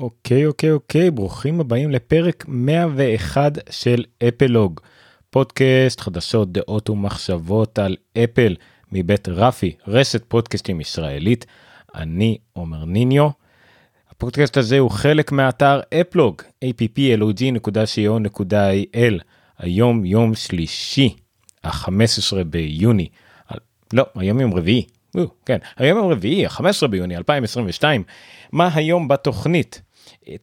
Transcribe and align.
אוקיי 0.00 0.46
אוקיי 0.46 0.70
אוקיי 0.70 1.10
ברוכים 1.10 1.60
הבאים 1.60 1.90
לפרק 1.90 2.44
101 2.48 3.58
של 3.70 4.04
אפלוג. 4.28 4.80
פודקאסט 5.30 6.00
חדשות 6.00 6.52
דעות 6.52 6.90
ומחשבות 6.90 7.78
על 7.78 7.96
אפל 8.18 8.56
מבית 8.92 9.28
רפי 9.28 9.76
רשת 9.86 10.24
פודקאסטים 10.28 10.80
ישראלית. 10.80 11.46
אני 11.94 12.38
עומר 12.52 12.84
ניניו. 12.84 13.28
הפודקאסט 14.10 14.56
הזה 14.56 14.78
הוא 14.78 14.90
חלק 14.90 15.32
מהאתר 15.32 15.80
אפלוג 16.00 16.42
applog.co.il 16.64 17.54
היום 19.58 20.04
יום 20.04 20.34
שלישי 20.34 21.14
ה-15 21.64 22.44
ביוני. 22.46 23.08
לא 23.92 24.06
היום 24.14 24.40
יום 24.40 24.54
רביעי. 24.54 24.86
כן 25.46 25.58
היום 25.76 25.98
יום 25.98 26.10
רביעי 26.10 26.46
ה-15 26.46 26.86
ביוני 26.86 27.16
2022 27.16 28.02
מה 28.52 28.70
היום 28.74 29.08
בתוכנית 29.08 29.82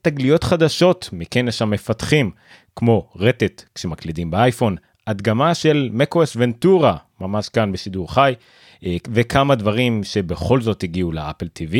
תגליות 0.01 0.43
חדשות 0.43 1.09
מכנס 1.13 1.61
המפתחים 1.61 2.31
כמו 2.75 3.09
רטט 3.15 3.63
כשמקלידים 3.75 4.31
באייפון 4.31 4.75
הדגמה 5.07 5.55
של 5.55 5.89
מקוס 5.93 6.33
ונטורה 6.35 6.97
ממש 7.21 7.49
כאן 7.49 7.71
בשידור 7.71 8.13
חי 8.13 8.33
וכמה 9.11 9.55
דברים 9.55 10.03
שבכל 10.03 10.61
זאת 10.61 10.83
הגיעו 10.83 11.11
לאפל 11.11 11.47
TV. 11.59 11.75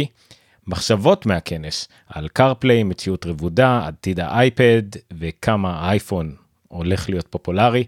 מחשבות 0.68 1.26
מהכנס 1.26 1.88
על 2.08 2.28
קרפליי 2.28 2.84
מציאות 2.84 3.26
רבודה 3.26 3.88
עתיד 3.88 4.20
האייפד 4.20 4.84
וכמה 5.18 5.80
האייפון 5.80 6.36
הולך 6.68 7.10
להיות 7.10 7.28
פופולרי. 7.30 7.84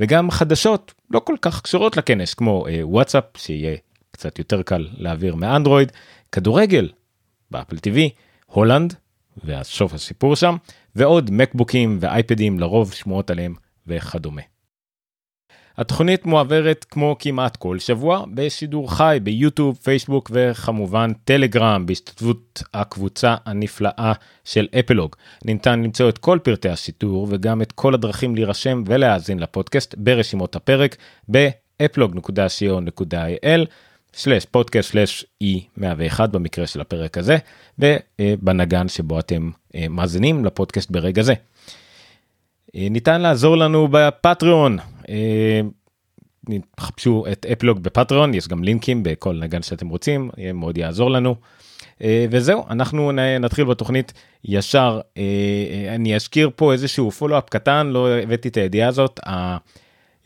וגם 0.00 0.30
חדשות 0.30 0.94
לא 1.10 1.18
כל 1.18 1.34
כך 1.42 1.62
קשורות 1.62 1.96
לכנס 1.96 2.34
כמו 2.34 2.66
וואטסאפ 2.82 3.24
שיהיה 3.36 3.76
קצת 4.10 4.38
יותר 4.38 4.62
קל 4.62 4.88
להעביר 4.96 5.34
מאנדרואיד. 5.34 5.92
כדורגל 6.32 6.88
באפל 7.50 7.76
TV 7.76 7.98
הולנד 8.46 8.94
והסוף 9.44 9.94
הסיפור 9.94 10.36
שם, 10.36 10.56
ועוד 10.96 11.30
מקבוקים 11.30 11.98
ואייפדים 12.00 12.60
לרוב 12.60 12.92
שמועות 12.92 13.30
עליהם 13.30 13.54
וכדומה. 13.86 14.42
התוכנית 15.78 16.26
מועברת 16.26 16.86
כמו 16.90 17.16
כמעט 17.18 17.56
כל 17.56 17.78
שבוע 17.78 18.24
בשידור 18.34 18.96
חי 18.96 19.18
ביוטיוב, 19.22 19.78
פייסבוק 19.82 20.30
וכמובן 20.34 21.12
טלגרם 21.24 21.86
בהשתתפות 21.86 22.62
הקבוצה 22.74 23.36
הנפלאה 23.46 24.12
של 24.44 24.66
אפלוג. 24.78 25.16
ניתן 25.44 25.82
למצוא 25.82 26.08
את 26.08 26.18
כל 26.18 26.38
פרטי 26.42 26.68
השידור 26.68 27.26
וגם 27.30 27.62
את 27.62 27.72
כל 27.72 27.94
הדרכים 27.94 28.34
להירשם 28.34 28.82
ולהאזין 28.86 29.38
לפודקאסט 29.38 29.94
ברשימות 29.98 30.56
הפרק 30.56 30.96
באפלוג.co.il 31.28 33.66
www.podcast/e101 34.16 36.26
במקרה 36.26 36.66
של 36.66 36.80
הפרק 36.80 37.18
הזה 37.18 37.36
ובנגן 37.78 38.88
שבו 38.88 39.18
אתם 39.18 39.50
אה, 39.74 39.86
מאזינים 39.90 40.44
לפודקאסט 40.44 40.90
ברגע 40.90 41.22
זה. 41.22 41.34
אה, 42.76 42.86
ניתן 42.90 43.20
לעזור 43.20 43.56
לנו 43.56 43.88
בפטריון. 43.90 44.78
אה, 45.08 45.60
חפשו 46.80 47.24
את 47.32 47.46
אפלוג 47.52 47.78
בפטריון, 47.78 48.34
יש 48.34 48.48
גם 48.48 48.64
לינקים 48.64 49.02
בכל 49.02 49.34
נגן 49.34 49.62
שאתם 49.62 49.88
רוצים, 49.88 50.30
מאוד 50.54 50.78
יעזור 50.78 51.10
לנו. 51.10 51.34
וזהו, 52.30 52.64
אנחנו 52.70 53.12
נתחיל 53.40 53.64
בתוכנית 53.64 54.12
ישר. 54.44 55.00
אני 55.94 56.16
אזכיר 56.16 56.50
פה 56.56 56.72
איזשהו 56.72 57.10
פולו-אפ 57.10 57.48
קטן, 57.48 57.86
לא 57.86 58.08
הבאתי 58.08 58.48
את 58.48 58.56
הידיעה 58.56 58.88
הזאת, 58.88 59.20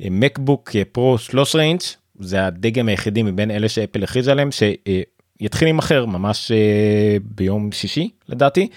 המקבוק 0.00 0.70
פרו 0.92 1.18
13 1.18 1.62
אינץ' 1.62 1.96
זה 2.20 2.46
הדגם 2.46 2.88
היחידי 2.88 3.22
מבין 3.22 3.50
אלה 3.50 3.68
שאפל 3.68 4.04
הכריז 4.04 4.28
עליהם 4.28 4.48
שיתחיל 4.52 5.66
להימכר 5.66 6.06
ממש 6.06 6.52
ביום 7.24 7.72
שישי 7.72 8.10
לדעתי. 8.28 8.68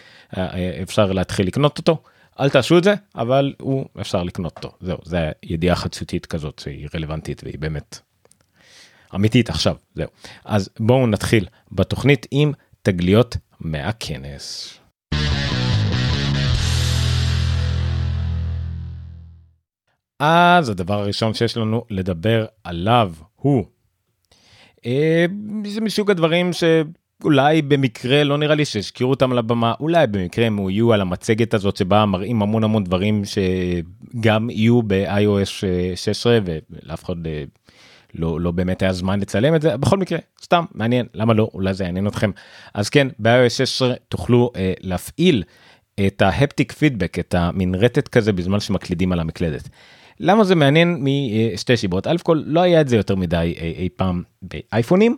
אפשר 0.84 1.12
להתחיל 1.12 1.48
לקנות 1.48 1.78
אותו. 1.78 2.04
אל 2.40 2.50
תעשו 2.50 2.78
את 2.78 2.84
זה 2.84 2.94
אבל 3.16 3.54
הוא 3.62 3.86
אפשר 4.02 4.24
לקנות 4.24 4.56
אותו. 4.56 4.72
זהו 4.82 4.98
זה 5.04 5.32
ידיעה 5.44 5.76
חדשותית 5.76 6.26
כזאת 6.26 6.60
שהיא 6.60 6.88
רלוונטית 6.96 7.44
והיא 7.44 7.60
באמת 7.60 8.00
אמיתית 9.16 9.50
עכשיו. 9.50 9.76
זהו. 9.96 10.08
אז 10.46 10.70
בואו 10.80 11.08
נתחיל 11.08 11.48
בתוכנית 11.72 12.28
עם 12.32 12.52
תגליות 12.82 13.38
מהכנס. 13.60 14.78
אז 20.20 20.70
הדבר 20.70 21.02
הראשון 21.02 21.34
שיש 21.34 21.58
לנו 21.58 21.84
לדבר 21.90 22.46
עליו 22.64 23.12
הוא 23.36 23.66
אה, 24.86 25.26
זה 25.66 25.82
מסוג 25.82 26.12
הדברים 26.12 26.52
שאולי 26.54 27.62
במקרה 27.62 28.24
לא 28.24 28.38
נראה 28.38 28.56
לי 28.56 28.66
שהזכירו 28.66 29.10
אותם 29.10 29.32
על 29.32 29.38
הבמה 29.38 29.74
אולי 29.80 30.08
במקרה 30.08 30.46
הם 30.46 30.70
יהיו 30.70 30.94
על 30.94 31.02
המצגת 31.02 31.54
הזאת 31.54 31.78
שבה 31.78 32.06
מראים 32.06 32.42
המון 32.42 32.64
המון 32.64 32.84
דברים 32.84 33.24
שגם 33.26 34.50
יהיו 34.50 34.82
ב-iOS 34.82 35.66
16 35.96 36.40
ולאף 36.46 37.04
אחד 37.04 37.28
אה, 37.28 37.44
לא 38.16 38.40
לא 38.40 38.52
באמת 38.52 38.82
היה 38.82 38.94
זמן 38.94 39.20
לצלם 39.20 39.56
את 39.56 39.62
זה 39.62 39.78
בכל 39.78 39.98
מקרה 39.98 40.20
סתם 40.44 40.66
מעניין 40.74 41.06
למה 41.14 41.34
לא 41.34 41.50
אולי 41.54 41.74
זה 41.74 41.84
יעניין 41.84 42.08
אתכם 42.08 42.32
אז 42.74 42.90
כן 42.90 43.08
ב-iOS 43.20 43.50
16 43.50 43.94
תוכלו 44.10 44.52
אה, 44.56 44.74
להפעיל 44.82 45.44
את 46.08 46.22
ההפטיק 46.22 46.72
פידבק 46.72 47.20
את 47.20 47.34
המנרטת 47.34 48.08
כזה 48.08 48.34
בזמן 48.34 48.60
שמקלידים 48.60 49.12
על 49.12 49.20
המקלדת. 49.20 49.70
למה 50.20 50.44
זה 50.44 50.56
מעניין 50.56 50.98
משתי 51.54 51.78
שיבות 51.78 52.08
אלף 52.08 52.22
כל 52.22 52.42
לא 52.46 52.60
היה 52.60 52.82
את 52.82 52.88
זה 52.88 52.96
יותר 52.96 53.16
מדי 53.16 53.54
אי, 53.58 53.74
אי 53.78 53.90
פעם 53.96 54.24
באייפונים 54.42 55.18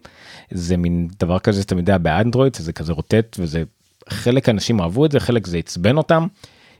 זה 0.51 0.77
מין 0.77 1.07
דבר 1.19 1.39
כזה 1.39 1.61
שאתה 1.61 1.75
יודע 1.75 1.97
באנדרואיד 1.97 2.55
זה 2.55 2.73
כזה 2.73 2.93
רוטט 2.93 3.35
וזה 3.39 3.63
חלק 4.09 4.49
אנשים 4.49 4.81
אהבו 4.81 5.05
את 5.05 5.11
זה 5.11 5.19
חלק 5.19 5.47
זה 5.47 5.57
עצבן 5.57 5.97
אותם. 5.97 6.27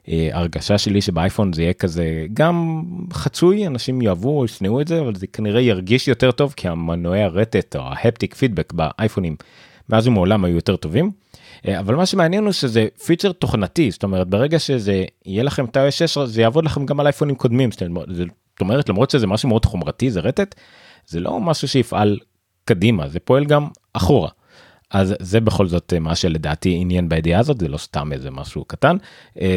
הרגשה 0.08 0.78
שלי 0.78 1.02
שבאייפון 1.02 1.54
זה 1.54 1.62
יהיה 1.62 1.74
כזה 1.74 2.26
גם 2.34 2.84
חצוי 3.14 3.68
אנשים 3.68 4.02
יאהבו 4.02 4.40
או 4.40 4.46
ישנאו 4.46 4.82
את 4.82 4.88
זה 4.88 5.02
אבל 5.02 5.16
זה 5.16 5.28
כנראה 5.28 5.62
ירגיש 5.62 6.08
יותר 6.08 6.32
טוב 6.32 6.54
כי 6.58 6.68
המנועי 6.68 7.24
הרטט 7.24 7.76
או 7.76 7.82
ההפטיק 7.82 8.36
פידבק 8.36 8.74
באייפונים 8.74 9.36
מאז 9.90 10.08
ומעולם 10.08 10.46
היו 10.46 10.56
יותר 10.56 10.76
טובים. 10.76 11.12
אבל 11.74 11.96
מה 11.96 12.06
שמעניין 12.06 12.44
הוא 12.44 12.52
שזה 12.52 12.88
פיצ'ר 13.06 13.32
תוכנתי 13.32 13.92
זאת 13.92 14.04
אומרת 14.04 14.28
ברגע 14.28 14.60
שזה 14.60 15.04
יהיה 15.26 15.44
לכם 15.44 15.66
את 15.66 15.78
ה 15.78 15.92
6 15.92 16.18
זה 16.18 16.42
יעבוד 16.42 16.66
לכם 16.66 16.86
גם 16.86 17.00
על 17.00 17.06
אייפונים 17.06 17.36
קודמים 17.36 17.70
זאת 17.72 18.62
אומרת 18.62 18.90
למרות 18.90 19.10
שזה 19.10 19.28
משהו 19.28 19.50
מאוד 19.50 19.66
חומרתי 19.66 20.12
זה 20.12 20.20
רטט 20.20 20.56
זה 21.08 21.20
לא 21.20 21.40
משהו 21.40 21.68
שיפעל 21.68 22.20
קדימה 22.66 23.10
זה 23.10 23.20
פועל 23.20 23.46
גם 23.46 23.68
אחורה. 23.94 24.30
אז 24.92 25.16
זה 25.20 25.40
בכל 25.40 25.68
זאת 25.68 25.94
מה 26.00 26.16
שלדעתי 26.16 26.78
עניין 26.82 27.10
בידיעה 27.10 27.40
הזאת 27.40 27.60
זה 27.60 27.68
לא 27.68 27.78
סתם 27.78 28.12
איזה 28.12 28.32
משהו 28.32 28.66
קטן 28.66 28.98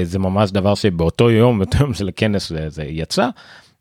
זה 0.03 0.19
ממש 0.19 0.51
דבר 0.51 0.75
שבאותו 0.75 1.31
יום 1.31 1.59
באותו 1.59 1.79
יום 1.81 1.95
של 1.95 2.09
הכנס 2.09 2.53
זה 2.69 2.85
יצא 2.85 3.29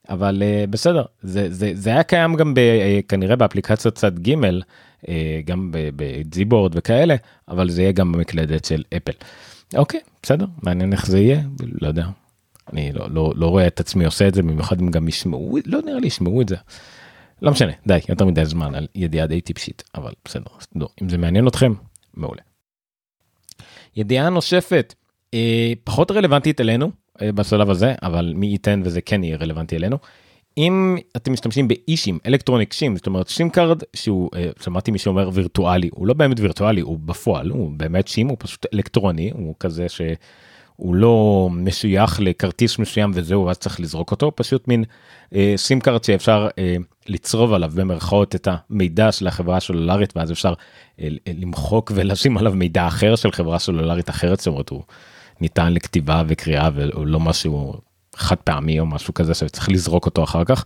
אבל 0.09 0.43
בסדר 0.69 1.03
זה 1.21 1.47
זה 1.53 1.71
זה 1.73 1.89
היה 1.89 2.03
קיים 2.03 2.35
גם 2.35 2.53
ב, 2.53 2.59
כנראה 3.07 3.35
באפליקציות 3.35 3.95
צד 3.95 4.19
ג' 4.19 4.35
גם 5.45 5.69
בג'יבורד 5.71 6.71
וכאלה 6.75 7.15
אבל 7.47 7.69
זה 7.69 7.81
יהיה 7.81 7.91
גם 7.91 8.11
במקלדת 8.11 8.65
של 8.65 8.83
אפל. 8.97 9.11
אוקיי 9.75 9.99
בסדר 10.23 10.45
מעניין 10.63 10.93
איך 10.93 11.05
זה 11.05 11.19
יהיה 11.19 11.41
לא 11.81 11.87
יודע. 11.87 12.05
אני 12.73 12.91
לא, 12.91 13.07
לא, 13.09 13.33
לא 13.35 13.47
רואה 13.47 13.67
את 13.67 13.79
עצמי 13.79 14.05
עושה 14.05 14.27
את 14.27 14.33
זה 14.33 14.41
במיוחד 14.41 14.81
אם 14.81 14.91
גם 14.91 15.07
ישמעו 15.07 15.57
לא 15.65 15.79
נראה 15.85 15.99
לי 15.99 16.07
ישמעו 16.07 16.41
את 16.41 16.49
זה. 16.49 16.55
לא 17.41 17.51
משנה 17.51 17.71
די 17.87 17.99
יותר 18.09 18.25
מדי 18.25 18.45
זמן 18.45 18.75
על 18.75 18.87
ידיעה 18.95 19.27
די 19.27 19.41
טיפשית 19.41 19.83
אבל 19.95 20.11
בסדר 20.25 20.43
לא, 20.75 20.87
אם 21.01 21.09
זה 21.09 21.17
מעניין 21.17 21.47
אתכם 21.47 21.73
מעולה. 22.13 22.41
ידיעה 23.95 24.29
נוספת 24.29 24.93
אה, 25.33 25.73
פחות 25.83 26.11
רלוונטית 26.11 26.61
אלינו 26.61 26.91
אה, 27.21 27.31
בשלב 27.31 27.69
הזה 27.69 27.95
אבל 28.01 28.33
מי 28.35 28.47
ייתן 28.47 28.81
וזה 28.85 29.01
כן 29.01 29.23
יהיה 29.23 29.37
רלוונטי 29.37 29.75
אלינו. 29.75 29.97
אם 30.57 30.97
אתם 31.15 31.33
משתמשים 31.33 31.67
ב 31.67 31.78
eSIM 31.78 32.19
electronic 32.25 32.73
SIM 32.73 32.95
זאת 32.95 33.07
אומרת 33.07 33.27
SIM 33.27 33.49
card 33.49 33.81
שהוא 33.93 34.29
אה, 34.35 34.49
שמעתי 34.63 34.91
מי 34.91 34.97
שאומר 34.97 35.29
וירטואלי 35.33 35.89
הוא 35.93 36.07
לא 36.07 36.13
באמת 36.13 36.39
וירטואלי 36.39 36.81
הוא 36.81 36.99
בפועל 37.05 37.49
הוא 37.49 37.71
באמת 37.77 38.07
שים 38.07 38.27
הוא 38.27 38.37
פשוט 38.39 38.65
אלקטרוני 38.73 39.31
הוא 39.33 39.55
כזה 39.59 39.89
שהוא 39.89 40.95
לא 40.95 41.49
משוייך 41.51 42.19
לכרטיס 42.19 42.79
מסוים 42.79 43.11
וזהו 43.13 43.49
אז 43.49 43.57
צריך 43.57 43.79
לזרוק 43.79 44.11
אותו 44.11 44.31
פשוט 44.35 44.67
מין 44.67 44.83
SIM 45.57 45.79
card 45.79 46.03
שאפשר 46.03 46.47
לצרוב 47.07 47.53
עליו 47.53 47.71
במרכאות 47.75 48.35
את 48.35 48.47
המידע 48.51 49.11
של 49.11 49.27
החברה 49.27 49.57
הסלולרית 49.57 50.13
ואז 50.17 50.31
אפשר 50.31 50.53
למחוק 51.27 51.91
ולשים 51.95 52.37
עליו 52.37 52.53
מידע 52.55 52.87
אחר 52.87 53.15
של 53.15 53.31
חברה 53.31 53.59
סלולרית 53.59 54.09
אחרת 54.09 54.39
זאת 54.39 54.47
אומרת 54.47 54.69
הוא 54.69 54.83
ניתן 55.41 55.73
לכתיבה 55.73 56.23
וקריאה 56.27 56.69
ולא 56.75 57.19
משהו 57.19 57.73
חד 58.17 58.35
פעמי 58.35 58.79
או 58.79 58.85
משהו 58.85 59.13
כזה 59.13 59.33
שצריך 59.33 59.69
לזרוק 59.69 60.05
אותו 60.05 60.23
אחר 60.23 60.43
כך. 60.43 60.65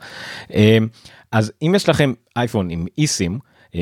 אז 1.32 1.52
אם 1.62 1.74
יש 1.76 1.90
לכם 1.90 2.14
אייפון 2.36 2.70
עם 2.70 2.86
איסים 2.98 3.40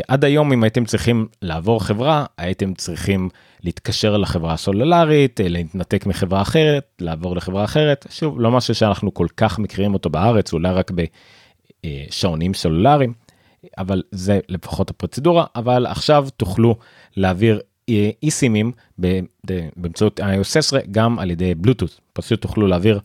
עד 0.07 0.25
היום 0.25 0.54
אם 0.54 0.63
הייתם 0.63 0.86
צריכים 0.86 1.27
לעבור 1.42 1.83
חברה 1.83 2.25
הייתם 2.38 2.74
צריכים 2.74 3.30
להתקשר 3.63 4.18
לחברה 4.18 4.54
הסלולרית 4.54 5.39
להתנתק 5.44 6.06
מחברה 6.06 6.42
אחרת 6.42 6.83
לעבור 7.01 7.36
לחברה 7.36 7.63
אחרת. 7.63 8.06
שוב 8.10 8.39
לא 8.39 8.51
משהו 8.51 8.75
שאנחנו 8.75 9.13
כל 9.13 9.27
כך 9.38 9.60
מכירים 9.60 9.94
אותו 9.94 10.10
בארץ 10.10 10.54
אולי 10.54 10.74
רק 10.74 10.92
בשעונים 11.86 12.54
סלולריים 12.54 13.13
אבל 13.77 14.04
זה 14.12 14.39
לפחות 14.50 14.89
הפרוצדורה. 14.89 15.45
אבל 15.56 15.86
עכשיו 15.86 16.27
תוכלו 16.38 16.75
להעביר 17.18 17.60
אי 18.24 18.31
סימים 18.31 18.71
באמצעות 19.77 20.19
iOS 20.19 20.44
16 20.44 20.80
גם 20.92 21.19
על 21.19 21.31
ידי 21.31 21.56
בלוטות 21.56 22.00
פשוט 22.13 22.42
תוכלו 22.42 22.68
להעביר 22.68 23.00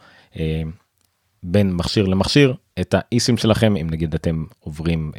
בין 1.43 1.73
מכשיר 1.73 2.07
למכשיר 2.07 2.55
את 2.81 2.95
האי 2.99 3.21
סים 3.21 3.37
שלכם 3.37 3.77
אם 3.77 3.87
נגיד 3.91 4.15
אתם 4.15 4.45
עוברים 4.61 5.13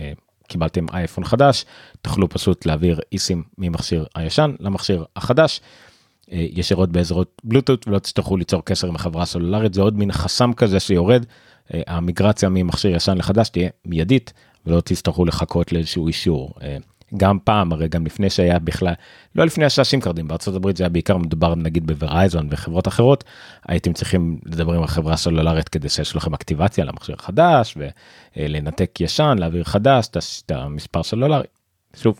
קיבלתם 0.47 0.85
אייפון 0.94 1.23
חדש 1.23 1.65
תוכלו 2.01 2.29
פשוט 2.29 2.65
להעביר 2.65 3.00
אי 3.12 3.17
סים 3.17 3.44
ממכשיר 3.57 4.06
הישן 4.15 4.56
למכשיר 4.59 5.06
החדש. 5.15 5.62
ישירות 6.27 6.91
בעזרות 6.91 7.41
בלוטות 7.44 7.88
ולא 7.88 8.00
תצטרכו 8.00 8.38
ליצור 8.38 8.65
קשר 8.65 8.88
עם 8.88 8.95
החברה 8.95 9.23
הסלולרית 9.23 9.73
זה 9.73 9.81
עוד 9.81 9.97
מין 9.97 10.12
חסם 10.12 10.53
כזה 10.53 10.79
שיורד 10.79 11.25
המיגרציה 11.73 12.50
ממכשיר 12.50 12.95
ישן 12.95 13.18
לחדש 13.18 13.50
תהיה 13.50 13.69
מיידית 13.85 14.33
ולא 14.65 14.81
תצטרכו 14.81 15.25
לחכות 15.25 15.71
לאיזשהו 15.71 16.07
אישור. 16.07 16.53
גם 17.18 17.40
פעם 17.44 17.72
הרי 17.72 17.88
גם 17.88 18.06
לפני 18.06 18.30
שהיה 18.30 18.60
בכלל 18.60 18.94
לא 19.36 19.46
לפני 19.46 19.66
השעה 19.66 20.02
קרדים 20.02 20.28
בארצות 20.28 20.56
הברית 20.56 20.78
זה 20.78 20.84
היה 20.84 20.90
בעיקר 20.90 21.18
מדובר 21.18 21.56
נגיד 21.56 21.88
בוורייזון 21.88 22.48
וחברות 22.52 22.88
אחרות 22.88 23.24
הייתם 23.68 23.94
צריכים 23.94 24.40
לדבר 24.46 24.74
עם 24.74 24.84
החברה 24.84 25.13
הסלולרית 25.13 25.69
כדי 25.69 25.90
שיש 25.90 26.16
לכם 26.16 26.34
אקטיבציה 26.34 26.86
למכשיר 26.86 27.16
חדש 27.16 27.78
ולנתק 28.38 29.02
ישן 29.02 29.36
להעביר 29.40 29.63
חדש 29.63 30.07
את 30.46 30.52
המספר 30.52 31.04
סלולרי. 31.04 31.48
שוב 31.96 32.19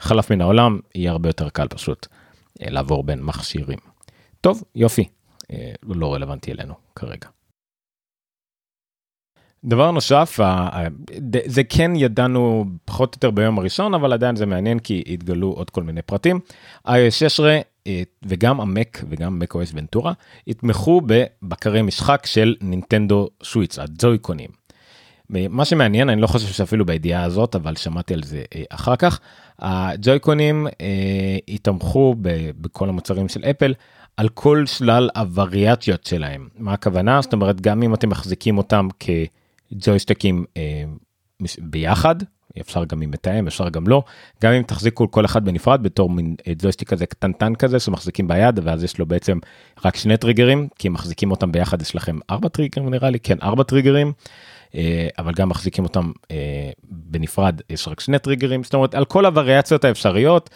חלף 0.00 0.30
מן 0.30 0.40
העולם 0.40 0.78
יהיה 0.94 1.10
הרבה 1.10 1.28
יותר 1.28 1.48
קל 1.48 1.68
פשוט 1.68 2.06
לעבור 2.60 3.04
בין 3.04 3.22
מכשירים. 3.22 3.78
טוב 4.40 4.62
יופי 4.74 5.08
לא 5.82 6.14
רלוונטי 6.14 6.52
אלינו 6.52 6.74
כרגע. 6.96 7.28
דבר 9.64 9.90
נוסף 9.90 10.40
זה 11.46 11.64
כן 11.64 11.92
ידענו 11.96 12.64
פחות 12.84 13.14
או 13.14 13.16
יותר 13.16 13.30
ביום 13.30 13.58
הראשון 13.58 13.94
אבל 13.94 14.12
עדיין 14.12 14.36
זה 14.36 14.46
מעניין 14.46 14.78
כי 14.78 15.02
התגלו 15.06 15.48
עוד 15.48 15.70
כל 15.70 15.82
מיני 15.82 16.02
פרטים. 16.02 16.40
iOS 16.88 17.10
16 17.10 17.60
וגם 18.22 18.60
המק 18.60 19.04
וגם 19.08 19.42
macOS 19.42 19.70
ונטורה 19.74 20.12
יתמכו 20.46 21.00
בבקרי 21.06 21.82
משחק 21.82 22.26
של 22.26 22.54
נינטנדו 22.60 23.28
שוויץ 23.42 23.78
הג'ויקונים. 23.78 24.50
מה 25.30 25.64
שמעניין 25.64 26.08
אני 26.08 26.20
לא 26.20 26.26
חושב 26.26 26.46
שאפילו 26.46 26.86
בידיעה 26.86 27.22
הזאת 27.22 27.54
אבל 27.54 27.76
שמעתי 27.76 28.14
על 28.14 28.22
זה 28.22 28.42
אחר 28.70 28.96
כך 28.96 29.20
הג'ויקונים 29.58 30.66
יתמכו 31.48 32.14
בכל 32.60 32.88
המוצרים 32.88 33.28
של 33.28 33.44
אפל 33.44 33.74
על 34.16 34.28
כל 34.28 34.66
שלל 34.66 35.10
הווריאציות 35.16 36.04
שלהם 36.04 36.48
מה 36.58 36.72
הכוונה 36.72 37.22
זאת 37.22 37.32
אומרת 37.32 37.60
גם 37.60 37.82
אם 37.82 37.94
אתם 37.94 38.08
מחזיקים 38.08 38.58
אותם 38.58 38.88
כ... 39.00 39.10
ג'ויסטקים 39.72 40.44
אה, 40.56 40.84
ביחד 41.58 42.16
אפשר 42.60 42.84
גם 42.84 43.02
עם 43.02 43.10
מתאם 43.10 43.46
אפשר 43.46 43.68
גם 43.68 43.88
לא 43.88 44.02
גם 44.42 44.52
אם 44.52 44.62
תחזיקו 44.62 45.10
כל 45.10 45.24
אחד 45.24 45.44
בנפרד 45.44 45.82
בתור 45.82 46.10
מין 46.10 46.34
אה, 46.46 46.52
ג'ויסטיק 46.58 46.88
כזה 46.88 47.06
קטנטן 47.06 47.54
כזה 47.54 47.80
שמחזיקים 47.80 48.28
ביד 48.28 48.60
ואז 48.62 48.84
יש 48.84 48.98
לו 48.98 49.06
בעצם 49.06 49.38
רק 49.84 49.96
שני 49.96 50.16
טריגרים 50.16 50.68
כי 50.78 50.88
מחזיקים 50.88 51.30
אותם 51.30 51.52
ביחד 51.52 51.82
יש 51.82 51.94
לכם 51.94 52.18
ארבע 52.30 52.48
טריגרים 52.48 52.90
נראה 52.90 53.10
לי 53.10 53.20
כן 53.20 53.36
ארבע 53.42 53.62
טריגרים. 53.62 54.12
אה, 54.74 55.08
אבל 55.18 55.32
גם 55.32 55.48
מחזיקים 55.48 55.84
אותם 55.84 56.12
אה, 56.30 56.70
בנפרד 56.84 57.60
יש 57.70 57.88
רק 57.88 58.00
שני 58.00 58.18
טריגרים 58.18 58.64
זאת 58.64 58.74
אומרת 58.74 58.94
על 58.94 59.04
כל 59.04 59.26
הווריאציות 59.26 59.84
האפשריות 59.84 60.50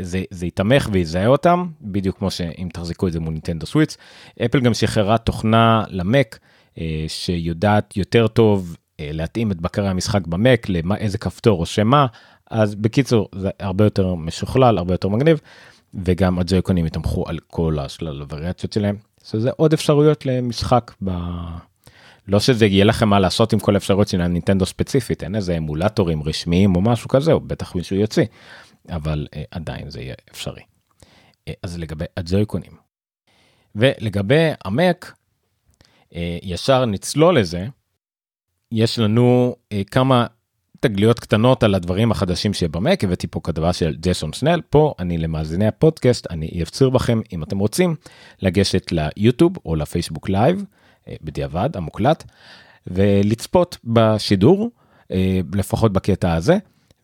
זה, 0.00 0.22
זה 0.30 0.46
יתמך 0.46 0.88
ויזהה 0.92 1.26
אותם 1.26 1.66
בדיוק 1.80 2.18
כמו 2.18 2.30
שאם 2.30 2.68
תחזיקו 2.72 3.06
את 3.08 3.12
זה 3.12 3.20
מול 3.20 3.34
ניטנדו 3.34 3.66
סוויץ 3.66 3.96
אפל 4.44 4.60
גם 4.60 4.74
שחררה 4.74 5.18
תוכנה 5.18 5.84
למק. 5.88 6.38
אה, 6.78 7.04
שיודעת 7.08 7.96
יותר 7.96 8.28
טוב 8.28 8.76
אה, 9.00 9.10
להתאים 9.12 9.52
את 9.52 9.60
בקרי 9.60 9.88
המשחק 9.88 10.26
במק 10.26 10.68
למה 10.68 10.96
איזה 10.96 11.18
כפתור 11.18 11.60
או 11.60 11.66
שמה 11.66 12.06
אז 12.50 12.74
בקיצור 12.74 13.28
זה 13.34 13.50
הרבה 13.60 13.84
יותר 13.84 14.14
משוכלל 14.14 14.78
הרבה 14.78 14.94
יותר 14.94 15.08
מגניב 15.08 15.40
וגם 15.94 16.38
הג'ויקונים 16.38 16.86
יתמכו 16.86 17.24
על 17.28 17.38
כל 17.46 17.78
השלל 17.78 18.20
הווריאציות 18.20 18.72
שלהם 18.72 18.96
זה 19.22 19.50
עוד 19.56 19.72
אפשרויות 19.72 20.26
למשחק 20.26 20.92
ב... 21.04 21.10
לא 22.28 22.40
שזה 22.40 22.66
יהיה 22.66 22.84
לכם 22.84 23.08
מה 23.08 23.20
לעשות 23.20 23.52
עם 23.52 23.58
כל 23.58 23.74
האפשרויות 23.74 24.08
של 24.08 24.20
הנינטנדו 24.20 24.66
ספציפית 24.66 25.22
אין 25.22 25.34
איזה 25.34 25.56
אמולטורים 25.56 26.22
רשמיים 26.22 26.76
או 26.76 26.80
משהו 26.80 27.08
כזה 27.08 27.32
או 27.32 27.40
בטח 27.40 27.74
מישהו 27.74 27.96
יוציא 27.96 28.24
אבל 28.90 29.26
אה, 29.36 29.42
עדיין 29.50 29.90
זה 29.90 30.00
יהיה 30.00 30.14
אפשרי. 30.30 30.62
אה, 31.48 31.52
אז 31.62 31.78
לגבי 31.78 32.04
הג'ויקונים. 32.16 32.72
ולגבי 33.74 34.50
המק 34.64 35.12
ישר 36.42 36.84
נצלול 36.84 37.38
לזה, 37.38 37.66
יש 38.72 38.98
לנו 38.98 39.56
אה, 39.72 39.82
כמה 39.84 40.26
תגליות 40.80 41.20
קטנות 41.20 41.62
על 41.62 41.74
הדברים 41.74 42.10
החדשים 42.10 42.54
שבמק, 42.54 43.04
הבאתי 43.04 43.26
פה 43.26 43.40
כתבה 43.42 43.72
של 43.72 43.96
ג'סון 44.00 44.32
סנל, 44.32 44.60
פה 44.70 44.94
אני 44.98 45.18
למאזיני 45.18 45.66
הפודקאסט, 45.66 46.26
אני 46.30 46.62
אפציר 46.62 46.90
בכם 46.90 47.20
אם 47.32 47.42
אתם 47.42 47.58
רוצים 47.58 47.96
לגשת 48.42 48.92
ליוטיוב 48.92 49.56
או 49.64 49.76
לפייסבוק 49.76 50.28
Live, 50.28 50.64
אה, 51.08 51.14
בדיעבד 51.22 51.70
המוקלט, 51.74 52.24
ולצפות 52.86 53.78
בשידור, 53.84 54.70
לפחות 55.54 55.92
בקטע 55.92 56.34
הזה. 56.34 56.58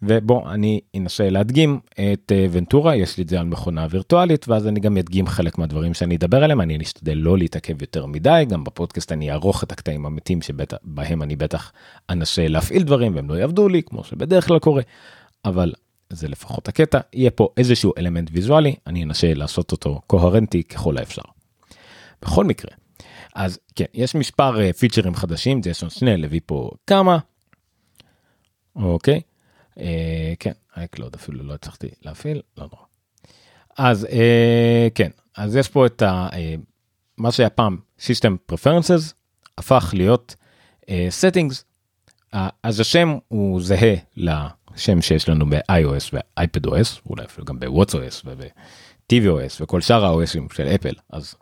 ובוא 0.06 0.50
אני 0.50 0.80
אנסה 0.96 1.30
להדגים 1.30 1.80
את 1.92 2.32
אה, 2.32 2.46
Ventura 2.50 2.96
יש 2.96 3.16
לי 3.16 3.22
את 3.22 3.28
זה 3.28 3.40
על 3.40 3.46
מכונה 3.46 3.86
וירטואלית 3.90 4.48
ואז 4.48 4.66
אני 4.66 4.80
גם 4.80 4.96
אדגים 4.96 5.26
חלק 5.26 5.58
מהדברים 5.58 5.94
שאני 5.94 6.16
אדבר 6.16 6.44
עליהם 6.44 6.60
אני 6.60 6.78
אשתדל 6.82 7.14
לא 7.14 7.38
להתעכב 7.38 7.82
יותר 7.82 8.06
מדי 8.06 8.44
גם 8.48 8.64
בפודקאסט 8.64 9.12
אני 9.12 9.30
אערוך 9.30 9.64
את 9.64 9.72
הקטעים 9.72 10.06
המתים 10.06 10.42
שבהם 10.42 11.22
אני 11.22 11.36
בטח 11.36 11.72
אנסה 12.10 12.48
להפעיל 12.48 12.82
דברים 12.82 13.14
והם 13.14 13.28
לא 13.28 13.34
יעבדו 13.34 13.68
לי 13.68 13.82
כמו 13.82 14.04
שבדרך 14.04 14.46
כלל 14.48 14.58
קורה 14.58 14.82
אבל 15.44 15.72
זה 16.10 16.28
לפחות 16.28 16.68
הקטע 16.68 17.00
יהיה 17.12 17.30
פה 17.30 17.48
איזשהו 17.56 17.92
אלמנט 17.98 18.30
ויזואלי 18.32 18.74
אני 18.86 19.04
אנסה 19.04 19.34
לעשות 19.34 19.72
אותו 19.72 20.00
קוהרנטי 20.06 20.62
ככל 20.62 20.98
האפשר. 20.98 21.22
בכל 22.22 22.44
מקרה 22.44 22.70
אז 23.34 23.58
כן 23.76 23.84
יש 23.94 24.14
מספר 24.14 24.72
פיצ'רים 24.72 25.12
אה, 25.12 25.18
חדשים 25.18 25.60
ג'ייסון 25.60 25.90
שנל 25.90 26.24
הביא 26.24 26.40
פה 26.46 26.70
כמה. 26.86 27.18
אוקיי. 28.76 29.14
אה, 29.14 29.33
כן, 30.38 30.52
iCloud 30.74 31.14
אפילו 31.14 31.42
לא 31.42 31.54
הצלחתי 31.54 31.88
להפעיל, 32.02 32.42
לא 32.58 32.64
נורא. 32.72 32.84
אז 33.78 34.04
אה, 34.04 34.88
כן, 34.94 35.10
אז 35.36 35.56
יש 35.56 35.68
פה 35.68 35.86
את 35.86 36.02
ה, 36.02 36.28
אה, 36.32 36.54
מה 37.18 37.32
שהיה 37.32 37.50
פעם 37.50 37.78
System 38.00 38.52
Preferences, 38.52 39.12
הפך 39.58 39.90
להיות 39.96 40.34
Settings, 40.86 41.62
אז 42.62 42.80
השם 42.80 43.18
הוא 43.28 43.62
זהה 43.62 43.94
לשם 44.16 45.02
שיש 45.02 45.28
לנו 45.28 45.46
ב-iOS 45.50 46.10
ו-iPadOS, 46.12 47.00
אולי 47.06 47.24
אפילו 47.24 47.44
גם 47.44 47.60
ב-WatchOS 47.60 48.22
וב-TVOS 48.24 49.56
וכל 49.60 49.80
שאר 49.80 50.04
ה-OSים 50.04 50.54
של 50.54 50.66
אפל, 50.66 50.94
אז 51.10 51.34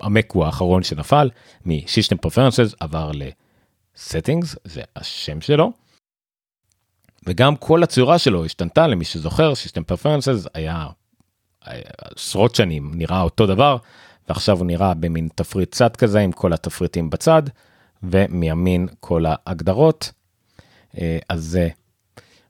המק 0.00 0.32
הוא 0.32 0.44
האחרון 0.44 0.82
שנפל 0.82 1.30
מ-System 1.64 2.26
Preferences 2.26 2.74
עבר 2.80 3.10
ל-Settings, 3.14 4.56
זה 4.64 4.82
השם 4.96 5.40
שלו. 5.40 5.72
וגם 7.26 7.56
כל 7.56 7.82
הצורה 7.82 8.18
שלו 8.18 8.44
השתנתה 8.44 8.86
למי 8.86 9.04
שזוכר 9.04 9.54
System 9.54 9.84
Preferences 9.84 10.46
היה 10.54 10.86
עשרות 12.16 12.54
שנים 12.54 12.90
נראה 12.94 13.20
אותו 13.22 13.46
דבר 13.46 13.76
ועכשיו 14.28 14.58
הוא 14.58 14.66
נראה 14.66 14.94
במין 14.94 15.28
תפריט 15.34 15.72
צד 15.72 15.96
כזה 15.96 16.20
עם 16.20 16.32
כל 16.32 16.52
התפריטים 16.52 17.10
בצד 17.10 17.42
ומימין 18.02 18.88
כל 19.00 19.24
ההגדרות. 19.28 20.12
אה, 20.98 21.18
אז 21.28 21.44
זה 21.44 21.68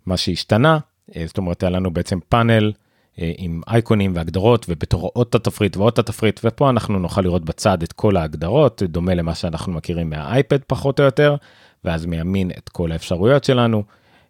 מה 0.07 0.16
שהשתנה 0.16 0.78
אה, 1.16 1.25
זאת 1.26 1.38
אומרת 1.38 1.62
היה 1.62 1.71
לנו 1.71 1.90
בעצם 1.90 2.19
פאנל 2.28 2.73
אה, 3.19 3.33
עם 3.38 3.61
אייקונים 3.69 4.12
והגדרות 4.16 4.66
ובתור 4.69 5.11
עוד 5.14 5.26
התפריט 5.35 5.76
ועוד 5.76 5.99
התפריט 5.99 6.40
ופה 6.45 6.71
אנחנו 6.71 6.99
נוכל 6.99 7.21
לראות 7.21 7.45
בצד 7.45 7.83
את 7.83 7.93
כל 7.93 8.16
ההגדרות 8.16 8.83
דומה 8.83 9.14
למה 9.14 9.35
שאנחנו 9.35 9.73
מכירים 9.73 10.11
מהאייפד 10.11 10.59
פחות 10.66 11.00
או 11.00 11.04
יותר 11.04 11.37
ואז 11.85 12.07
מימין 12.07 12.50
את 12.59 12.69
כל 12.69 12.93
האפשרויות 12.93 13.45
שלנו. 13.45 13.83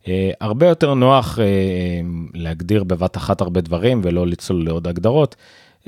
אה, 0.09 0.31
הרבה 0.41 0.69
יותר 0.69 0.95
נוח 0.95 1.39
אה, 1.39 1.45
להגדיר 2.35 2.85
בבת 2.85 3.17
אחת 3.17 3.41
הרבה 3.41 3.61
דברים 3.61 4.01
ולא 4.05 4.27
לצלול 4.27 4.65
לעוד 4.65 4.89
הגדרות. 4.89 5.37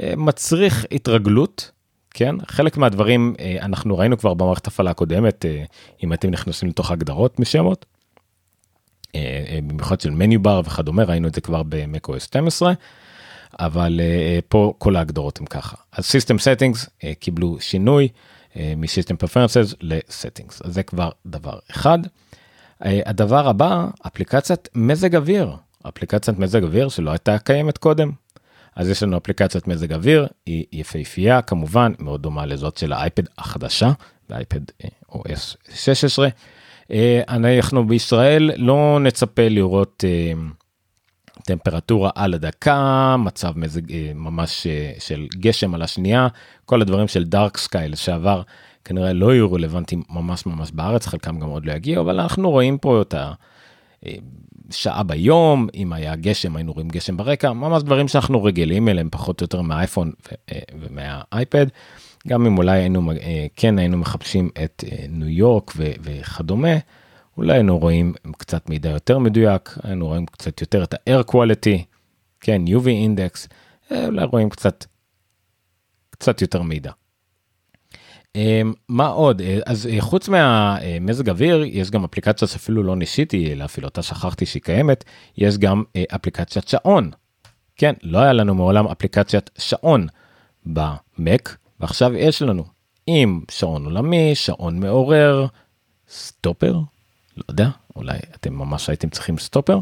אה, 0.03 0.13
מצריך 0.17 0.87
התרגלות, 0.93 1.71
כן? 2.11 2.35
חלק 2.47 2.77
מהדברים 2.77 3.35
אנחנו 3.61 3.99
ראינו 3.99 4.19
כבר 4.19 4.35
במערכת 4.35 4.67
הפעלה 4.67 4.91
הקודמת, 4.91 5.45
אם 6.05 6.13
אתם 6.13 6.31
נכנסים 6.31 6.69
לתוך 6.69 6.91
הגדרות 6.91 7.41
מסוימות. 7.41 7.87
במיוחד 9.67 10.01
של 10.01 10.11
מניו 10.11 10.43
בר 10.43 10.61
וכדומה, 10.65 11.05
ראינו 11.05 11.29
את 11.29 11.35
זה 11.35 11.41
כבר 11.41 11.63
ב-MacOS 11.63 12.21
12, 12.21 12.73
אבל 13.61 14.01
פה 14.49 14.75
כל 14.79 14.97
ההגדרות 14.97 15.41
הם 15.41 15.47
ככה. 15.47 15.77
אז 15.93 16.05
System 16.05 16.39
Settings 16.39 17.07
קיבלו 17.21 17.57
שינוי 17.61 18.09
מ-System 18.57 19.25
Preferences 19.25 19.77
ל-Settings, 19.81 20.61
אז 20.65 20.75
זה 20.75 20.83
כבר 20.83 21.11
דבר 21.27 21.59
אחד. 21.71 21.99
אה, 22.85 23.01
הדבר 23.07 23.49
הבא, 23.49 23.87
אפליקציית 24.07 24.69
מזג 24.75 25.17
אוויר, 25.17 25.57
אפליקציית 25.89 26.39
מזג 26.39 26.65
אוויר 26.65 26.89
שלא 26.89 27.11
הייתה 27.11 27.39
קיימת 27.39 27.79
קודם. 27.79 28.11
אז 28.77 28.91
יש 28.91 29.03
לנו 29.03 29.17
אפליקציית 29.17 29.69
מזג 29.69 29.93
אוויר, 29.93 30.27
היא 30.47 30.65
יפהפייה 30.73 31.43
כמובן, 31.43 31.93
מאוד 31.99 32.23
דומה 32.23 32.47
לזאת 32.47 32.77
של 32.77 32.93
האייפד 32.93 33.23
החדשה, 33.39 33.93
באייפד 34.29 34.61
OS 35.11 35.57
16. 35.75 36.29
אנחנו 37.29 37.87
בישראל 37.87 38.51
לא 38.57 38.99
נצפה 39.01 39.49
לראות 39.49 40.05
אה, 40.07 40.33
טמפרטורה 41.45 42.11
על 42.15 42.35
הדקה, 42.35 43.17
מצב 43.19 43.53
מזג 43.59 43.93
אה, 43.93 44.13
ממש 44.15 44.67
של 44.99 45.27
גשם 45.35 45.75
על 45.75 45.83
השנייה, 45.83 46.29
כל 46.65 46.83
הדברים 46.83 47.09
של 47.09 47.25
דארק 47.25 47.57
סקאי 47.57 47.89
לשעבר 47.89 48.43
כנראה 48.87 49.13
לא 49.13 49.35
יהיו 49.35 49.53
רלוונטיים 49.53 50.03
ממש 50.11 50.47
ממש 50.47 50.71
בארץ, 50.71 51.07
חלקם 51.07 51.41
גם 51.41 51.49
עוד 51.49 51.67
לא 51.67 51.73
יגיעו, 51.73 52.03
אבל 52.03 52.21
אנחנו 52.21 52.51
רואים 52.51 52.79
פה 52.79 53.03
את 53.03 53.15
השעה 54.71 55.03
ביום, 55.03 55.69
אם 55.75 55.93
היה 55.93 56.17
גשם 56.17 56.57
היינו 56.57 56.73
רואים 56.73 56.89
גשם 56.89 57.17
ברקע, 57.17 57.53
ממש 57.53 57.83
דברים 57.83 58.09
שאנחנו 58.09 58.45
רגילים 58.45 58.89
אליהם 58.89 59.09
פחות 59.11 59.41
או 59.41 59.45
יותר 59.45 59.61
מהאייפון 59.61 60.13
ומהאייפד. 60.81 61.67
גם 62.29 62.47
אם 62.47 62.59
אולי 62.59 62.79
היינו, 62.79 63.13
כן 63.57 63.79
היינו 63.79 63.97
מחפשים 63.97 64.51
את 64.65 64.85
ניו 65.09 65.29
יורק 65.29 65.73
וכדומה, 65.77 66.77
אולי 67.37 67.53
היינו 67.53 67.79
רואים 67.79 68.15
קצת 68.39 68.71
מידע 68.71 68.91
יותר 68.91 69.19
מדויק, 69.19 69.79
היינו 69.83 70.07
רואים 70.07 70.27
קצת 70.27 70.61
יותר 70.61 70.85
את 70.85 70.95
ה-air 70.95 71.33
quality, 71.33 71.83
כן, 72.41 72.63
UV 72.67 72.89
אה, 73.93 74.07
אולי 74.07 74.25
רואים 74.25 74.51
קצת, 74.51 74.85
קצת 76.11 76.43
יותר 76.43 76.63
מידע. 76.63 76.93
אמ, 78.37 78.73
מה 78.89 79.07
עוד? 79.07 79.41
אה, 79.41 79.59
אז 79.67 79.87
אה, 79.87 80.01
חוץ 80.01 80.29
מהמזג 80.29 81.31
אוויר, 81.31 81.65
יש 81.67 81.91
גם 81.91 82.05
אפליקציה 82.05 82.49
שאפילו 82.49 82.83
לא 82.83 82.97
ניסיתי 82.97 83.55
להפעיל 83.55 83.85
אותה, 83.85 84.03
שכחתי 84.03 84.47
שהיא 84.47 84.63
קיימת, 84.63 85.05
יש 85.39 85.59
גם 85.59 85.83
אפליקציית 86.15 86.69
שעון. 86.69 87.11
כן, 87.77 87.93
לא 88.03 88.19
היה 88.19 88.33
לנו 88.33 88.55
מעולם 88.55 88.87
אפליקציית 88.87 89.51
שעון 89.59 90.07
במק, 90.67 91.57
ועכשיו 91.81 92.15
יש 92.15 92.43
לנו 92.43 92.65
עם 93.07 93.41
שעון 93.51 93.85
עולמי, 93.85 94.35
שעון 94.35 94.81
מעורר, 94.81 95.47
סטופר, 96.09 96.73
לא 97.37 97.45
יודע, 97.49 97.69
אולי 97.97 98.19
אתם 98.35 98.55
ממש 98.55 98.89
הייתם 98.89 99.09
צריכים 99.09 99.39
סטופר, 99.39 99.81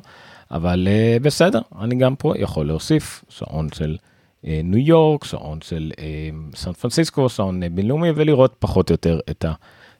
אבל 0.51 0.89
בסדר, 1.23 1.61
אני 1.81 1.95
גם 1.95 2.17
פה 2.17 2.33
יכול 2.39 2.67
להוסיף 2.67 3.25
שעון 3.29 3.69
של 3.75 3.97
ניו 4.45 4.79
יורק, 4.79 5.25
שעון 5.25 5.59
של 5.61 5.93
uh, 5.95 6.57
סן 6.57 6.73
פרנסיסקו, 6.73 7.29
שעון 7.29 7.63
uh, 7.63 7.67
בינלאומי, 7.69 8.11
ולראות 8.15 8.55
פחות 8.59 8.91
או 8.91 8.93
יותר 8.93 9.21
את 9.31 9.45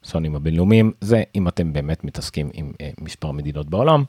השעונים 0.05 0.37
הבינלאומיים. 0.37 0.93
זה 1.01 1.23
אם 1.35 1.49
אתם 1.49 1.73
באמת 1.73 2.05
מתעסקים 2.05 2.51
עם 2.55 2.73
מספר 3.01 3.31
מדינות 3.31 3.69
בעולם, 3.69 4.05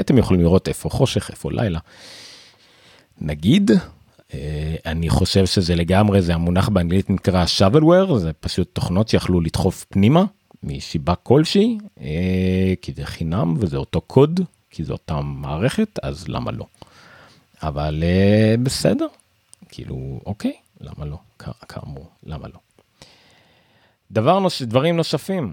אתם 0.00 0.18
יכולים 0.18 0.42
לראות 0.42 0.68
איפה 0.68 0.90
חושך, 0.90 1.30
איפה 1.30 1.52
לילה. 1.52 1.78
נגיד, 3.20 3.70
אני 4.86 5.08
חושב 5.08 5.46
שזה 5.46 5.74
לגמרי, 5.74 6.22
זה 6.22 6.34
המונח 6.34 6.68
באנגלית 6.68 7.10
נקרא 7.10 7.44
shovelware, 7.44 8.14
זה 8.16 8.32
פשוט 8.32 8.68
תוכנות 8.72 9.08
שיכלו 9.08 9.40
לדחוף 9.40 9.86
פנימה. 9.88 10.24
מסיבה 10.62 11.14
כלשהי, 11.14 11.78
אה, 12.00 12.74
כי 12.82 12.92
זה 12.96 13.06
חינם 13.06 13.54
וזה 13.58 13.76
אותו 13.76 14.00
קוד, 14.00 14.40
כי 14.70 14.84
זו 14.84 14.92
אותה 14.92 15.20
מערכת, 15.20 15.98
אז 16.02 16.28
למה 16.28 16.50
לא? 16.50 16.66
אבל 17.62 18.04
אה, 18.06 18.54
בסדר, 18.62 19.06
כאילו, 19.68 20.20
אוקיי, 20.26 20.52
למה 20.80 21.04
לא? 21.04 21.16
כאמור, 21.68 22.10
למה 22.22 22.48
לא? 22.48 22.60
דבר 24.10 24.38
נוס... 24.38 24.62
דברים 24.62 24.96
נוספים. 24.96 25.52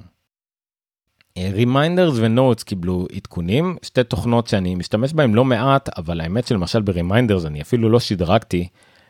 Reminders 1.37 2.13
ו 2.17 2.25
Notes 2.25 2.63
קיבלו 2.63 3.07
עדכונים, 3.15 3.77
שתי 3.81 4.03
תוכנות 4.03 4.47
שאני 4.47 4.75
משתמש 4.75 5.13
בהן 5.13 5.33
לא 5.33 5.45
מעט, 5.45 5.89
אבל 5.97 6.21
האמת 6.21 6.47
שלמשל 6.47 6.81
ב 6.81 6.88
Reminders 6.88 7.45
אני 7.45 7.61
אפילו 7.61 7.89
לא 7.89 7.99
שדרגתי 7.99 8.67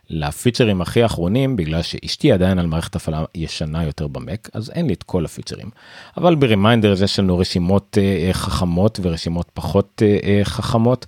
לפיצ'רים 0.09 0.81
הכי 0.81 1.05
אחרונים 1.05 1.55
בגלל 1.55 1.81
שאשתי 1.81 2.31
עדיין 2.31 2.59
על 2.59 2.67
מערכת 2.67 2.95
הפעלה 2.95 3.25
ישנה 3.35 3.83
יותר 3.83 4.07
במק 4.07 4.49
אז 4.53 4.69
אין 4.69 4.87
לי 4.87 4.93
את 4.93 5.03
כל 5.03 5.25
הפיצ'רים. 5.25 5.69
אבל 6.17 6.35
ב 6.35 6.43
Reminder 6.43 7.03
יש 7.03 7.19
לנו 7.19 7.37
רשימות 7.37 7.97
אה, 8.01 8.29
חכמות 8.33 8.99
ורשימות 9.03 9.51
פחות 9.53 10.01
אה, 10.05 10.17
אה, 10.23 10.41
חכמות. 10.43 11.05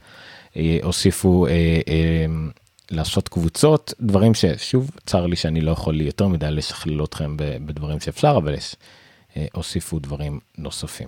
אה, 0.58 0.78
הוסיפו 0.84 1.48
אה, 1.48 1.52
אה, 1.88 2.26
לעשות 2.92 3.30
קבוצות 3.30 3.94
דברים 4.02 4.34
ששוב 4.34 4.92
צר 5.06 5.26
לי 5.26 5.36
שאני 5.36 5.62
לא 5.62 5.72
יכול 5.72 6.02
יותר 6.02 6.28
מדי 6.28 6.52
לשכלל 6.52 7.04
אתכם 7.04 7.38
בדברים 7.38 8.00
שאפשר 8.00 8.36
אבל 8.38 8.54
יש 8.54 8.76
אה, 9.38 9.46
הוסיפו 9.54 10.00
דברים 10.00 10.40
נוספים. 10.58 11.08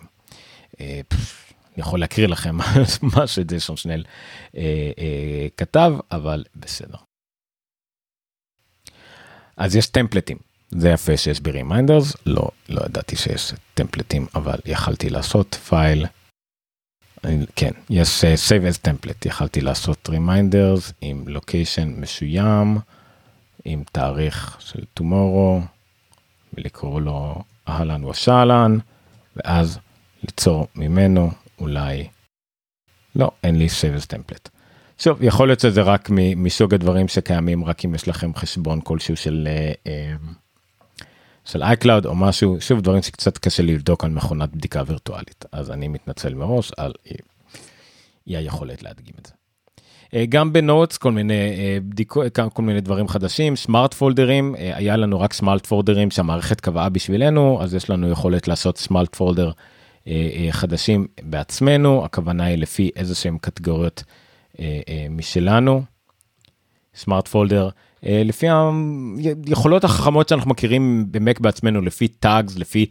אה, 0.82 1.02
אני 1.12 1.78
יכול 1.78 2.00
להקריא 2.00 2.28
לכם 2.28 2.58
מה 3.16 3.28
שדשון 3.28 3.78
שנל 3.78 4.04
אה, 4.58 4.92
כתב 5.58 5.94
אבל 6.12 6.44
בסדר. 6.56 6.98
אז 9.58 9.76
יש 9.76 9.88
טמפלטים. 9.88 10.38
זה 10.72 10.90
יפה 10.90 11.18
שיש 11.18 11.42
ב-Reminders, 11.42 12.18
לא, 12.26 12.50
לא 12.70 12.82
ידעתי 12.86 13.16
שיש 13.16 13.54
טמפלטים, 13.74 14.28
אבל 14.36 14.60
יכלתי 14.66 15.10
לעשות 15.10 15.56
פייל. 15.56 16.06
כן, 17.56 17.72
יש 17.90 18.24
uh, 18.24 18.28
save 18.50 18.74
as 18.74 18.88
template, 18.88 19.28
יכלתי 19.28 19.62
לעשות 19.62 20.10
reminders 20.10 20.92
עם 21.02 21.24
לוקיישן 21.28 21.94
משוים, 22.02 22.78
עם 23.66 23.84
תאריך 23.92 24.58
של 24.60 24.84
tomorrow, 25.00 25.66
ולקרוא 26.54 27.02
לו 27.02 27.44
אהלן 27.68 28.04
ושאלן, 28.04 28.78
ואז 29.36 29.80
ליצור 30.24 30.68
ממנו 30.76 31.32
אולי, 31.60 32.08
לא, 33.16 33.32
אין 33.44 33.56
לי 33.56 33.68
save 33.68 34.02
as 34.02 34.06
template. 34.06 34.50
שוב, 35.00 35.24
יכול 35.24 35.48
להיות 35.48 35.60
שזה 35.60 35.82
רק 35.82 36.10
מסוג 36.36 36.74
הדברים 36.74 37.08
שקיימים 37.08 37.66
רק 37.66 37.86
אם 37.86 37.96
יש 37.96 38.08
לכם 38.08 38.36
חשבון 38.36 38.82
כלשהו 38.82 39.16
של 39.16 39.48
אה, 39.48 39.72
אה, 39.88 40.16
של 41.52 41.64
iCloud 41.64 42.06
או 42.06 42.16
משהו, 42.16 42.58
שוב 42.62 42.82
דברים 42.82 43.02
שקצת 43.02 43.38
קשה 43.38 43.64
לבדוק 43.64 44.04
על 44.04 44.12
מכונת 44.12 44.56
בדיקה 44.56 44.84
וירטואלית, 44.88 45.46
אז 45.52 45.72
אני 45.72 45.88
מתנצל 45.88 46.34
מראש 46.34 46.72
על 46.78 46.94
אי 48.28 48.38
היכולת 48.38 48.84
להדגים 48.84 49.14
את 49.20 49.26
זה. 49.26 49.34
אה, 50.14 50.26
גם 50.30 50.54
ב 50.54 50.61
Notes 50.61 50.98
כל 50.98 51.12
מיני 51.12 51.34
בדיקות, 51.84 52.40
כל 52.54 52.62
מיני 52.62 52.82
דברים 52.82 53.08
חדשים, 53.08 53.56
smart 53.56 53.94
פולדרים, 53.94 54.56
היה 54.58 54.98
לנו 54.98 55.20
רק 55.20 55.34
smart 55.34 55.66
פולדרים 55.66 56.12
שהמערכת 56.12 56.62
קבעה 56.62 56.90
בשבילנו, 56.90 57.62
אז 57.62 57.76
יש 57.76 57.90
לנו 57.90 58.10
יכולת 58.10 58.48
לעשות 58.48 58.78
smart 58.78 59.16
folder 59.16 59.52
חדשים 60.52 61.08
בעצמנו, 61.22 62.06
הכוונה 62.06 62.46
היא 62.46 62.58
לפי 62.58 62.90
איזה 62.96 63.16
שהם 63.16 63.38
קטגוריות 63.38 64.04
אה, 64.60 64.80
אה, 64.90 65.08
משלנו, 65.10 65.84
smart 66.96 67.28
folder, 67.28 67.66
אה, 67.66 67.70
לפי 68.04 68.48
היכולות 69.48 69.84
החכמות 69.84 70.30
שאנחנו 70.30 70.50
מכירים 70.50 71.06
במק 71.12 71.40
בעצמנו, 71.40 71.82
לפי 71.82 72.08
tags, 72.08 72.58
לפי 72.58 72.86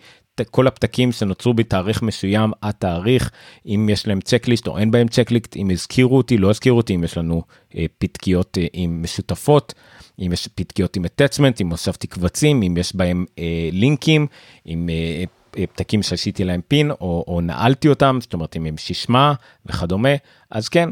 כל 0.45 0.67
הפתקים 0.67 1.13
שנוצרו 1.13 1.55
בתאריך 1.55 2.03
מסוים, 2.03 2.53
התאריך, 2.63 3.31
אם 3.67 3.89
יש 3.93 4.07
להם 4.07 4.21
checklist 4.21 4.67
או 4.67 4.79
אין 4.79 4.91
בהם 4.91 5.09
checklist, 5.09 5.57
אם 5.57 5.71
הזכירו 5.71 6.17
אותי, 6.17 6.39
לא 6.39 6.51
הזכירו 6.51 6.77
אותי, 6.77 6.95
אם 6.95 7.05
יש 7.05 7.19
לנו 7.19 7.43
אה, 7.77 7.87
פתקיות 7.99 8.59
אה, 8.59 8.67
עם 8.73 9.03
משותפות, 9.03 9.75
אם 10.19 10.33
יש 10.33 10.49
פתקיות 10.49 10.97
עם 10.97 11.05
attachment, 11.05 11.57
אם 11.61 11.71
הוספתי 11.71 12.07
קבצים, 12.07 12.63
אם 12.63 12.77
יש 12.77 12.97
בהם 12.97 13.25
אה, 13.39 13.69
לינקים, 13.73 14.27
אם 14.67 14.89
אה, 15.59 15.67
פתקים 15.67 16.03
שעשיתי 16.03 16.45
להם 16.45 16.61
pin 16.69 16.91
או, 16.91 17.25
או 17.29 17.41
נעלתי 17.41 17.89
אותם, 17.89 18.19
זאת 18.21 18.35
אומרת 18.35 18.57
אם 18.57 18.67
הם 18.67 18.77
שישמע 18.77 19.33
וכדומה, 19.67 20.15
אז 20.51 20.69
כן, 20.69 20.91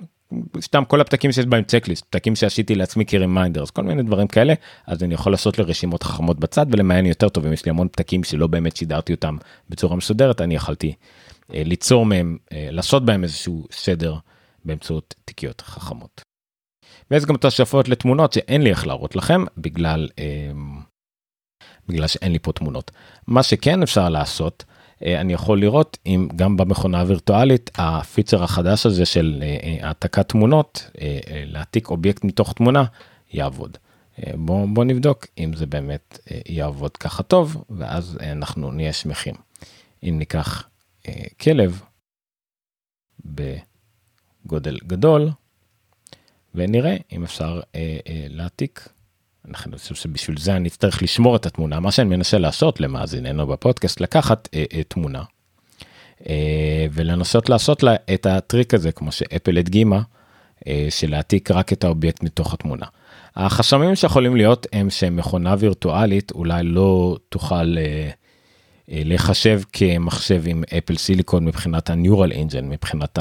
סתם 0.60 0.84
כל 0.84 1.00
הפתקים 1.00 1.32
שיש 1.32 1.46
בהם 1.46 1.64
checklist, 1.64 2.04
פתקים 2.04 2.36
שעשיתי 2.36 2.74
לעצמי 2.74 3.06
כ 3.06 3.17
reminders, 3.17 3.70
כל 3.70 3.82
מיני 3.82 4.02
דברים 4.02 4.26
כאלה, 4.26 4.54
אז 4.86 5.02
אני 5.02 5.14
יכול 5.14 5.32
לעשות 5.32 5.58
לרשימות 5.58 6.02
חכמות 6.02 6.40
בצד 6.40 6.66
ולמיין 6.70 7.06
יותר 7.06 7.28
טוב, 7.28 7.46
אם 7.46 7.52
יש 7.52 7.64
לי 7.64 7.70
המון 7.70 7.88
פתקים 7.88 8.24
שלא 8.24 8.46
באמת 8.46 8.76
סידרתי 8.76 9.12
אותם 9.12 9.36
בצורה 9.68 9.96
מסודרת, 9.96 10.40
אני 10.40 10.54
יכלתי 10.54 10.94
אה, 11.54 11.62
ליצור 11.64 12.06
מהם, 12.06 12.36
אה, 12.52 12.68
לעשות 12.70 13.04
בהם 13.04 13.24
איזשהו 13.24 13.66
סדר 13.70 14.14
באמצעות 14.64 15.14
תיקיות 15.24 15.60
חכמות. 15.60 16.20
ויש 17.10 17.24
גם 17.24 17.36
תוספות 17.36 17.88
לתמונות 17.88 18.32
שאין 18.32 18.62
לי 18.62 18.70
איך 18.70 18.86
להראות 18.86 19.16
לכם 19.16 19.44
בגלל, 19.58 20.08
אה, 20.18 20.50
בגלל 21.88 22.06
שאין 22.06 22.32
לי 22.32 22.38
פה 22.38 22.52
תמונות. 22.52 22.90
מה 23.26 23.42
שכן 23.42 23.82
אפשר 23.82 24.08
לעשות, 24.08 24.64
אני 25.02 25.32
יכול 25.32 25.60
לראות 25.60 25.98
אם 26.06 26.28
גם 26.36 26.56
במכונה 26.56 27.00
הווירטואלית 27.00 27.70
הפיצ'ר 27.78 28.42
החדש 28.42 28.86
הזה 28.86 29.06
של 29.06 29.42
אה, 29.42 29.56
אה, 29.62 29.86
העתקת 29.86 30.28
תמונות, 30.28 30.90
להעתיק 31.46 31.90
אובייקט 31.90 32.24
מתוך 32.24 32.52
תמונה, 32.52 32.84
יעבוד. 33.32 33.78
בוא, 34.34 34.66
בוא 34.72 34.84
נבדוק 34.84 35.26
אם 35.38 35.52
זה 35.56 35.66
באמת 35.66 36.18
יעבוד 36.48 36.96
ככה 36.96 37.22
טוב, 37.22 37.64
ואז 37.70 38.18
אנחנו 38.20 38.72
נהיה 38.72 38.92
שמחים. 38.92 39.34
אם 40.02 40.14
ניקח 40.18 40.68
כלב 41.40 41.82
בגודל 43.24 44.78
גדול, 44.86 45.30
ונראה 46.54 46.96
אם 47.12 47.24
אפשר 47.24 47.60
להעתיק 48.30 48.88
אני 49.46 49.78
חושב 49.78 49.94
שבשביל 49.94 50.38
זה 50.38 50.56
אני 50.56 50.68
אצטרך 50.68 51.02
לשמור 51.02 51.36
את 51.36 51.46
התמונה 51.46 51.80
מה 51.80 51.92
שאני 51.92 52.16
מנסה 52.16 52.38
לעשות 52.38 52.80
למאזיננו 52.80 53.46
בפודקאסט 53.46 54.00
לקחת 54.00 54.48
אה, 54.54 54.64
אה, 54.72 54.82
תמונה 54.82 55.22
אה, 56.28 56.86
ולנסות 56.92 57.48
לעשות 57.48 57.82
לה 57.82 57.94
את 58.14 58.26
הטריק 58.26 58.74
הזה 58.74 58.92
כמו 58.92 59.12
שאפל 59.12 59.58
הדגימה 59.58 60.00
אה, 60.66 60.86
של 60.90 61.10
להעתיק 61.10 61.50
רק 61.50 61.72
את 61.72 61.84
האובייקט 61.84 62.22
מתוך 62.22 62.54
התמונה. 62.54 62.86
החסמים 63.36 63.94
שיכולים 63.94 64.36
להיות 64.36 64.66
הם 64.72 64.90
שמכונה 64.90 65.54
וירטואלית 65.58 66.30
אולי 66.30 66.62
לא 66.62 67.16
תוכל 67.28 67.78
אה, 67.78 68.10
אה, 68.90 69.02
לחשב 69.04 69.60
כמחשב 69.72 70.42
עם 70.46 70.64
Apple 70.78 70.96
Silicon 70.96 71.44
מבחינת 71.44 71.90
ה 71.90 71.96
Neural 71.96 72.32
Engine 72.32 72.68
מבחינת 72.68 73.18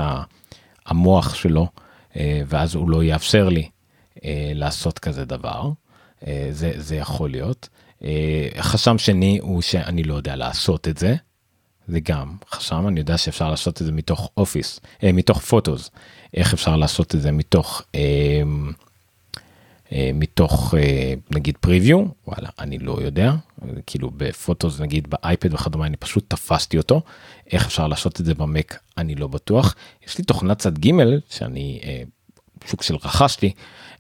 המוח 0.86 1.36
שלו. 1.36 1.68
ואז 2.48 2.76
הוא 2.76 2.90
לא 2.90 3.04
יאפשר 3.04 3.50
לי 3.50 3.70
לעשות 4.54 5.00
כזה 5.00 5.26
דבר. 5.26 5.70
זה, 6.52 6.72
זה 6.76 6.96
יכול 6.96 7.30
להיות. 7.30 7.70
חסם 8.60 8.98
שני 8.98 9.40
הוא 9.42 9.62
שאני 9.62 10.04
לא 10.04 10.14
יודע 10.14 10.36
לעשות 10.36 10.88
את 10.88 10.98
זה. 10.98 11.16
זה 11.88 12.00
גם 12.00 12.36
חסם, 12.52 12.88
אני 12.88 13.00
יודע 13.00 13.18
שאפשר 13.18 13.50
לעשות 13.50 13.82
את 13.82 13.86
זה 13.86 13.92
מתוך 13.92 14.32
Office, 14.38 14.80
מתוך 15.04 15.40
Photos. 15.40 15.92
איך 16.34 16.54
אפשר 16.54 16.76
לעשות 16.76 17.16
את 17.16 17.22
זה 17.22 17.32
מתוך 17.32 17.82
אה, 19.92 20.12
מתוך 20.14 20.74
אה, 20.78 21.14
נגיד 21.32 21.58
פריוויו 21.58 22.06
וואלה 22.28 22.50
אני 22.60 22.80
לא 22.80 22.98
יודע 23.02 23.34
כאילו 23.86 24.12
בפוטוס 24.18 24.80
נגיד 24.80 25.08
באייפד 25.10 25.54
וכדומה 25.54 25.86
אני 25.86 25.98
פשוט 25.98 26.26
תפסתי 26.28 26.78
אותו 26.78 27.02
איך 27.52 27.66
אפשר 27.66 27.88
לעשות 27.88 28.20
את 28.20 28.26
זה 28.26 28.34
במק 28.34 28.80
אני 28.98 29.16
לא 29.16 29.28
בטוח 29.28 29.76
יש 30.08 30.18
לי 30.18 30.24
תוכנת 30.24 30.58
צד 30.58 30.80
ג' 30.80 30.92
שאני 31.30 31.80
אה, 31.84 32.04
שוק 32.66 32.84
של 32.84 32.96
רכשתי 32.96 33.52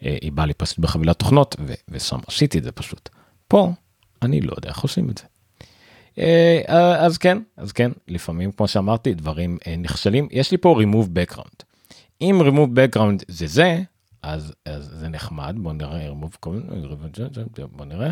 היא 0.01 0.31
באה 0.31 0.45
לי 0.45 0.53
פשוט 0.53 0.79
בחבילת 0.79 1.19
תוכנות 1.19 1.55
ושם 1.89 2.19
עשיתי 2.27 2.57
את 2.57 2.63
זה 2.63 2.71
פשוט 2.71 3.09
פה 3.47 3.71
אני 4.21 4.41
לא 4.41 4.53
יודע 4.55 4.69
איך 4.69 4.79
עושים 4.79 5.09
את 5.09 5.17
זה. 5.17 5.25
אז 6.67 7.17
כן 7.17 7.37
אז 7.57 7.71
כן 7.71 7.91
לפעמים 8.07 8.51
כמו 8.51 8.67
שאמרתי 8.67 9.13
דברים 9.13 9.57
נכשלים 9.77 10.27
יש 10.31 10.51
לי 10.51 10.57
פה 10.57 10.81
remove 10.81 11.07
background. 11.07 11.63
אם 12.21 12.41
remove 12.41 12.69
background 12.77 13.23
זה 13.27 13.47
זה 13.47 13.81
אז, 14.21 14.53
אז 14.65 14.91
זה 14.99 15.09
נחמד, 15.09 15.55
בוא 15.59 15.73
נראה, 15.73 16.09
בוא 17.71 17.85
נראה, 17.85 18.11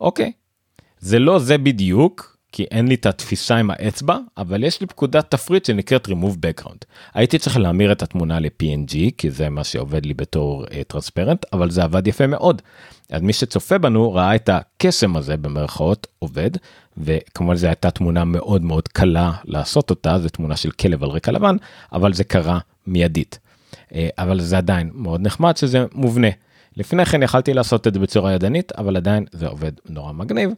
אוקיי. 0.00 0.32
זה 0.98 1.18
לא 1.18 1.38
זה 1.38 1.58
בדיוק, 1.58 2.36
כי 2.52 2.64
אין 2.70 2.88
לי 2.88 2.94
את 2.94 3.06
התפיסה 3.06 3.56
עם 3.56 3.70
האצבע, 3.70 4.18
אבל 4.38 4.64
יש 4.64 4.80
לי 4.80 4.86
פקודת 4.86 5.30
תפריט 5.30 5.64
שנקראת 5.64 6.06
remove 6.08 6.36
background. 6.46 6.84
הייתי 7.14 7.38
צריך 7.38 7.56
להמיר 7.56 7.92
את 7.92 8.02
התמונה 8.02 8.40
ל-PNG, 8.40 8.94
כי 9.18 9.30
זה 9.30 9.48
מה 9.48 9.64
שעובד 9.64 10.06
לי 10.06 10.14
בתור 10.14 10.64
טרנספרנט, 10.88 11.44
uh, 11.44 11.48
אבל 11.52 11.70
זה 11.70 11.82
עבד 11.84 12.06
יפה 12.06 12.26
מאוד. 12.26 12.62
אז 13.10 13.22
מי 13.22 13.32
שצופה 13.32 13.78
בנו 13.78 14.12
ראה 14.12 14.34
את 14.34 14.48
הקסם 14.48 15.16
הזה 15.16 15.36
במרכאות 15.36 16.06
עובד, 16.18 16.50
וכמובן 16.98 17.56
זו 17.56 17.66
הייתה 17.66 17.90
תמונה 17.90 18.24
מאוד 18.24 18.64
מאוד 18.64 18.88
קלה 18.88 19.32
לעשות 19.44 19.90
אותה, 19.90 20.18
זו 20.18 20.28
תמונה 20.28 20.56
של 20.56 20.70
כלב 20.70 21.04
על 21.04 21.10
רקע 21.10 21.32
לבן, 21.32 21.56
אבל 21.92 22.12
זה 22.12 22.24
קרה 22.24 22.58
מיידית. 22.86 23.38
אה, 23.94 24.08
אבל 24.18 24.40
זה 24.40 24.58
עדיין 24.58 24.90
מאוד 24.94 25.20
נחמד 25.20 25.56
שזה 25.56 25.84
מובנה. 25.92 26.28
לפני 26.76 27.04
כן 27.04 27.22
יכלתי 27.22 27.54
לעשות 27.54 27.86
את 27.86 27.94
זה 27.94 28.00
בצורה 28.00 28.32
ידנית 28.32 28.72
אבל 28.72 28.96
עדיין 28.96 29.24
זה 29.32 29.46
עובד 29.46 29.72
נורא 29.88 30.12
מגניב. 30.12 30.50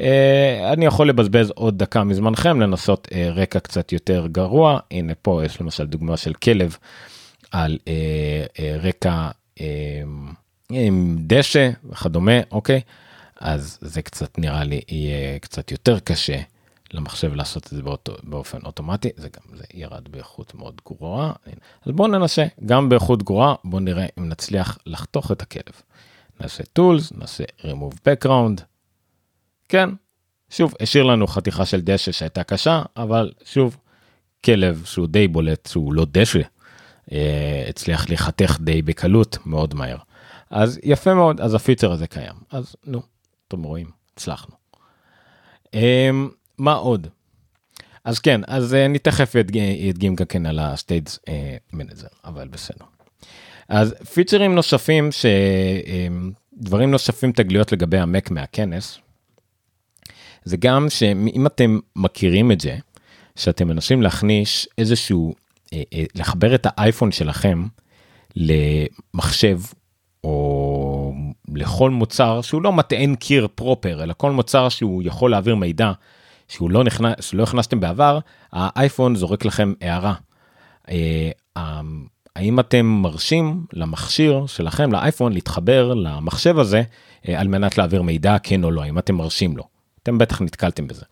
אה, 0.00 0.72
אני 0.72 0.86
יכול 0.86 1.08
לבזבז 1.08 1.50
עוד 1.50 1.78
דקה 1.78 2.04
מזמנכם 2.04 2.60
לנסות 2.60 3.08
אה, 3.12 3.30
רקע 3.30 3.60
קצת 3.60 3.92
יותר 3.92 4.26
גרוע. 4.26 4.78
הנה 4.90 5.12
פה 5.22 5.44
יש 5.44 5.60
למשל 5.60 5.86
דוגמה 5.86 6.16
של 6.16 6.34
כלב 6.34 6.76
על 7.52 7.78
רקע 8.82 9.28
עם 10.70 11.16
דשא 11.18 11.70
וכדומה 11.90 12.40
אוקיי? 12.50 12.80
אז 13.40 13.78
זה 13.80 14.02
קצת 14.02 14.38
נראה 14.38 14.64
לי 14.64 14.80
יהיה 14.88 15.38
קצת 15.38 15.70
יותר 15.70 15.98
קשה 15.98 16.40
למחשב 16.92 17.34
לעשות 17.34 17.66
את 17.66 17.70
זה 17.70 17.82
באותו, 17.82 18.16
באופן 18.22 18.58
אוטומטי, 18.64 19.08
זה 19.16 19.28
גם 19.28 19.56
זה 19.56 19.64
ירד 19.74 20.08
באיכות 20.08 20.54
מאוד 20.54 20.80
גרועה. 20.86 21.32
אז 21.86 21.92
בואו 21.92 22.08
ננסה, 22.08 22.46
גם 22.66 22.88
באיכות 22.88 23.22
גרועה, 23.22 23.54
בואו 23.64 23.80
נראה 23.82 24.06
אם 24.18 24.28
נצליח 24.28 24.78
לחתוך 24.86 25.32
את 25.32 25.42
הכלב. 25.42 25.82
נעשה 26.40 26.62
tools, 26.78 27.18
נעשה 27.18 27.44
remove 27.62 27.94
background. 27.94 28.60
כן, 29.68 29.90
שוב, 30.50 30.74
השאיר 30.80 31.04
לנו 31.04 31.26
חתיכה 31.26 31.66
של 31.66 31.80
דשא 31.80 32.12
שהייתה 32.12 32.44
קשה, 32.44 32.82
אבל 32.96 33.32
שוב, 33.44 33.76
כלב 34.44 34.82
שהוא 34.84 35.06
די 35.06 35.28
בולט, 35.28 35.66
שהוא 35.66 35.94
לא 35.94 36.06
דשא, 36.12 36.40
אה, 37.12 37.64
הצליח 37.68 38.08
להיחתך 38.08 38.58
די 38.60 38.82
בקלות 38.82 39.38
מאוד 39.46 39.74
מהר. 39.74 39.96
אז 40.50 40.80
יפה 40.82 41.14
מאוד, 41.14 41.40
אז 41.40 41.54
הפיצר 41.54 41.92
הזה 41.92 42.06
קיים. 42.06 42.34
אז 42.50 42.76
נו, 42.86 43.02
אתם 43.48 43.62
רואים, 43.62 43.90
הצלחנו. 44.14 44.54
אמ, 45.74 46.28
מה 46.60 46.72
עוד? 46.72 47.06
אז 48.04 48.18
כן, 48.18 48.40
אז 48.46 48.74
אני 48.74 48.98
תכף 48.98 49.36
אדגים 49.36 50.14
גם 50.14 50.26
כן 50.26 50.46
על 50.46 50.58
ה-Stage 50.58 51.18
Manager, 51.72 52.06
אבל 52.24 52.48
בסדר. 52.48 52.84
אז 53.68 53.94
פיצ'רים 54.14 54.54
נוספים, 54.54 55.08
דברים 56.52 56.90
נוספים 56.90 57.32
תגליות 57.32 57.72
לגבי 57.72 57.98
המק 57.98 58.30
מהכנס, 58.30 58.98
זה 60.44 60.56
גם 60.56 60.90
שאם 60.90 61.46
אתם 61.46 61.78
מכירים 61.96 62.52
את 62.52 62.60
זה, 62.60 62.76
שאתם 63.36 63.68
מנסים 63.68 64.02
להכניס 64.02 64.66
איזשהו, 64.78 65.34
לחבר 66.14 66.54
את 66.54 66.66
האייפון 66.70 67.12
שלכם 67.12 67.66
למחשב 68.36 69.60
או 70.24 71.14
לכל 71.54 71.90
מוצר 71.90 72.40
שהוא 72.40 72.62
לא 72.62 72.72
מטען 72.72 73.14
קיר 73.14 73.48
פרופר 73.54 74.02
אלא 74.02 74.14
כל 74.16 74.30
מוצר 74.30 74.68
שהוא 74.68 75.02
יכול 75.02 75.30
להעביר 75.30 75.54
מידע 75.54 75.92
שהוא 76.50 76.70
לא 76.70 76.84
נכנס, 76.84 77.14
שלא 77.20 77.42
הכנסתם 77.42 77.80
בעבר, 77.80 78.18
האייפון 78.52 79.16
זורק 79.16 79.44
לכם 79.44 79.72
הערה. 79.80 80.14
אה, 80.90 81.30
האם 82.36 82.60
אתם 82.60 82.86
מרשים 82.86 83.66
למכשיר 83.72 84.46
שלכם, 84.46 84.92
לאייפון, 84.92 85.32
להתחבר 85.32 85.94
למחשב 85.94 86.58
הזה 86.58 86.82
אה, 87.28 87.40
על 87.40 87.48
מנת 87.48 87.78
להעביר 87.78 88.02
מידע, 88.02 88.36
כן 88.42 88.64
או 88.64 88.70
לא, 88.70 88.86
אם 88.86 88.98
אתם 88.98 89.14
מרשים 89.14 89.56
לו. 89.56 89.64
אתם 90.02 90.18
בטח 90.18 90.42
נתקלתם 90.42 90.86
בזה. 90.86 91.04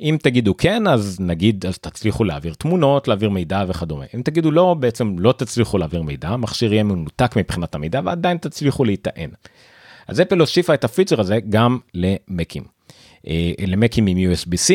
אם 0.00 0.16
תגידו 0.22 0.56
כן, 0.56 0.86
אז 0.86 1.16
נגיד, 1.20 1.66
אז 1.66 1.78
תצליחו 1.78 2.24
להעביר 2.24 2.54
תמונות, 2.54 3.08
להעביר 3.08 3.30
מידע 3.30 3.64
וכדומה. 3.68 4.04
אם 4.14 4.22
תגידו 4.22 4.50
לא, 4.50 4.74
בעצם 4.74 5.18
לא 5.18 5.32
תצליחו 5.32 5.78
להעביר 5.78 6.02
מידע, 6.02 6.28
המכשיר 6.28 6.72
יהיה 6.72 6.82
מנותק 6.82 7.36
מבחינת 7.36 7.74
המידע 7.74 8.00
ועדיין 8.04 8.38
תצליחו 8.38 8.84
להיטען. 8.84 9.30
אז 10.08 10.20
אפל 10.20 10.40
הוסיפה 10.40 10.74
את 10.74 10.84
הפיצ'ר 10.84 11.20
הזה 11.20 11.38
גם 11.48 11.78
למקים. 11.94 12.62
אה, 13.26 13.52
למקים 13.66 14.06
עם 14.06 14.16
USB-C, 14.16 14.74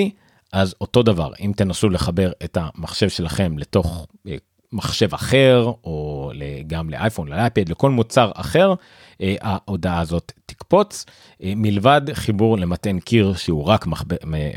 אז 0.53 0.75
אותו 0.81 1.03
דבר, 1.03 1.31
אם 1.39 1.51
תנסו 1.55 1.89
לחבר 1.89 2.31
את 2.43 2.57
המחשב 2.61 3.09
שלכם 3.09 3.57
לתוך 3.57 4.07
אה, 4.27 4.35
מחשב 4.73 5.13
אחר, 5.13 5.71
או 5.83 6.31
גם 6.67 6.89
לאייפון, 6.89 7.27
לאייפד, 7.27 7.69
לכל 7.69 7.91
מוצר 7.91 8.31
אחר, 8.35 8.73
אה, 9.21 9.35
ההודעה 9.41 9.99
הזאת 9.99 10.31
תקפוץ, 10.45 11.05
מלבד 11.43 12.01
חיבור 12.13 12.57
למתן 12.57 12.99
קיר 12.99 13.33
שהוא 13.33 13.63
רק 13.63 13.85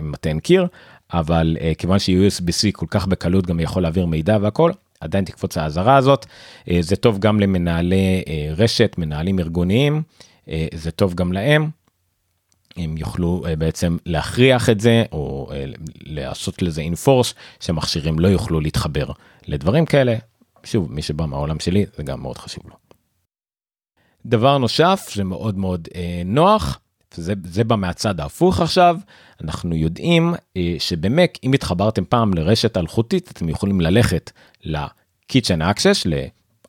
מתן 0.02 0.38
קיר, 0.38 0.66
אבל 1.12 1.56
כיוון 1.78 1.98
ש-USB-C 1.98 2.72
כל 2.72 2.86
כך 2.90 3.06
בקלות 3.06 3.46
גם 3.46 3.60
יכול 3.60 3.82
להעביר 3.82 4.06
מידע 4.06 4.38
והכל, 4.40 4.72
עדיין 5.00 5.24
תקפוץ 5.24 5.58
האזהרה 5.58 5.96
הזאת. 5.96 6.26
זה 6.80 6.96
טוב 6.96 7.18
גם 7.18 7.40
למנהלי 7.40 8.22
רשת, 8.56 8.94
מנהלים 8.98 9.38
ארגוניים, 9.38 10.02
זה 10.74 10.90
טוב 10.90 11.14
גם 11.14 11.32
להם. 11.32 11.70
הם 12.78 12.96
יוכלו 12.96 13.42
uh, 13.44 13.56
בעצם 13.56 13.96
להכריח 14.06 14.70
את 14.70 14.80
זה 14.80 15.04
או 15.12 15.50
uh, 15.50 15.78
לעשות 16.00 16.62
לזה 16.62 16.80
אינפורס 16.80 17.34
שמכשירים 17.60 18.18
לא 18.18 18.28
יוכלו 18.28 18.60
להתחבר 18.60 19.06
לדברים 19.46 19.86
כאלה. 19.86 20.16
שוב 20.64 20.92
מי 20.92 21.02
שבא 21.02 21.26
מהעולם 21.26 21.60
שלי 21.60 21.86
זה 21.96 22.02
גם 22.02 22.22
מאוד 22.22 22.38
חשוב 22.38 22.64
לו. 22.68 22.74
דבר 24.26 24.58
נוסף 24.58 25.06
שמאוד 25.08 25.58
מאוד 25.58 25.88
uh, 25.90 25.96
נוח 26.24 26.80
זה, 27.14 27.34
זה 27.44 27.64
בא 27.64 27.76
מהצד 27.76 28.20
ההפוך 28.20 28.60
עכשיו 28.60 28.96
אנחנו 29.44 29.74
יודעים 29.74 30.34
uh, 30.34 30.58
שבמק 30.78 31.38
אם 31.44 31.52
התחברתם 31.52 32.04
פעם 32.04 32.34
לרשת 32.34 32.76
אלחוטית 32.76 33.30
אתם 33.30 33.48
יכולים 33.48 33.80
ללכת 33.80 34.30
ל-kitchen 34.64 35.60
access 35.60 36.08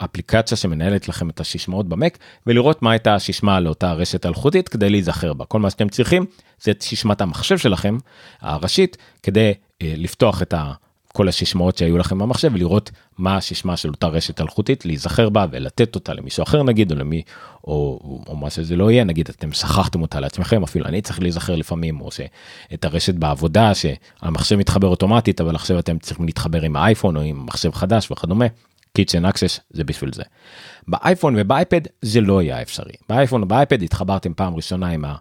אפליקציה 0.05 0.57
שמנהלת 0.57 1.09
לכם 1.09 1.29
את 1.29 1.39
השישמעות 1.39 1.89
במק 1.89 2.17
ולראות 2.47 2.81
מה 2.81 2.91
הייתה 2.91 3.15
השישמה 3.15 3.59
לאותה 3.59 3.93
רשת 3.93 4.25
אלחוטית 4.25 4.69
כדי 4.69 4.89
להיזכר 4.89 5.33
בה. 5.33 5.45
כל 5.45 5.59
מה 5.59 5.69
שאתם 5.69 5.89
צריכים 5.89 6.25
זה 6.61 6.71
את 6.71 6.81
שישמת 6.81 7.21
המחשב 7.21 7.57
שלכם 7.57 7.97
הראשית 8.41 8.97
כדי 9.23 9.53
אה, 9.81 9.93
לפתוח 9.97 10.41
את 10.41 10.53
ה... 10.53 10.73
כל 11.13 11.27
השישמעות 11.27 11.77
שהיו 11.77 11.97
לכם 11.97 12.19
במחשב 12.19 12.51
ולראות 12.53 12.91
מה 13.17 13.37
השישמה 13.37 13.77
של 13.77 13.89
אותה 13.89 14.07
רשת 14.07 14.41
אלחוטית 14.41 14.85
להיזכר 14.85 15.29
בה 15.29 15.45
ולתת 15.51 15.95
אותה 15.95 16.13
למישהו 16.13 16.43
אחר 16.43 16.63
נגיד 16.63 16.91
או 16.91 16.97
למי 16.97 17.21
או, 17.63 17.99
או 18.27 18.35
מה 18.35 18.49
שזה 18.49 18.75
לא 18.75 18.91
יהיה 18.91 19.03
נגיד 19.03 19.29
אתם 19.29 19.51
שכחתם 19.51 20.01
אותה 20.01 20.19
לעצמכם 20.19 20.63
אפילו 20.63 20.85
אני 20.85 21.01
צריך 21.01 21.21
להיזכר 21.21 21.55
לפעמים 21.55 22.01
או 22.01 22.09
שאת 22.11 22.85
הרשת 22.85 23.15
בעבודה 23.15 23.71
שהמחשב 23.73 24.55
מתחבר 24.55 24.87
אוטומטית 24.87 25.41
אבל 25.41 25.55
עכשיו 25.55 25.79
אתם 25.79 25.99
צריכים 25.99 26.25
להתחבר 26.25 26.61
עם 26.61 26.75
האייפון 26.75 27.17
או 27.17 27.21
עם 27.21 27.45
מחשב 27.45 27.71
חדש 27.71 28.11
וכדומה 28.11 28.45
Keychain 28.99 29.25
Access 29.25 29.59
זה 29.69 29.83
בשביל 29.83 30.13
זה. 30.13 30.23
באייפון 30.87 31.35
ובאייפד 31.37 31.81
זה 32.01 32.21
לא 32.21 32.39
היה 32.39 32.61
אפשרי. 32.61 32.93
באייפון 33.09 33.43
ובאייפד 33.43 33.83
התחברתם 33.83 34.33
פעם 34.33 34.55
ראשונה 34.55 34.87
עם, 34.87 35.05
ה, 35.05 35.15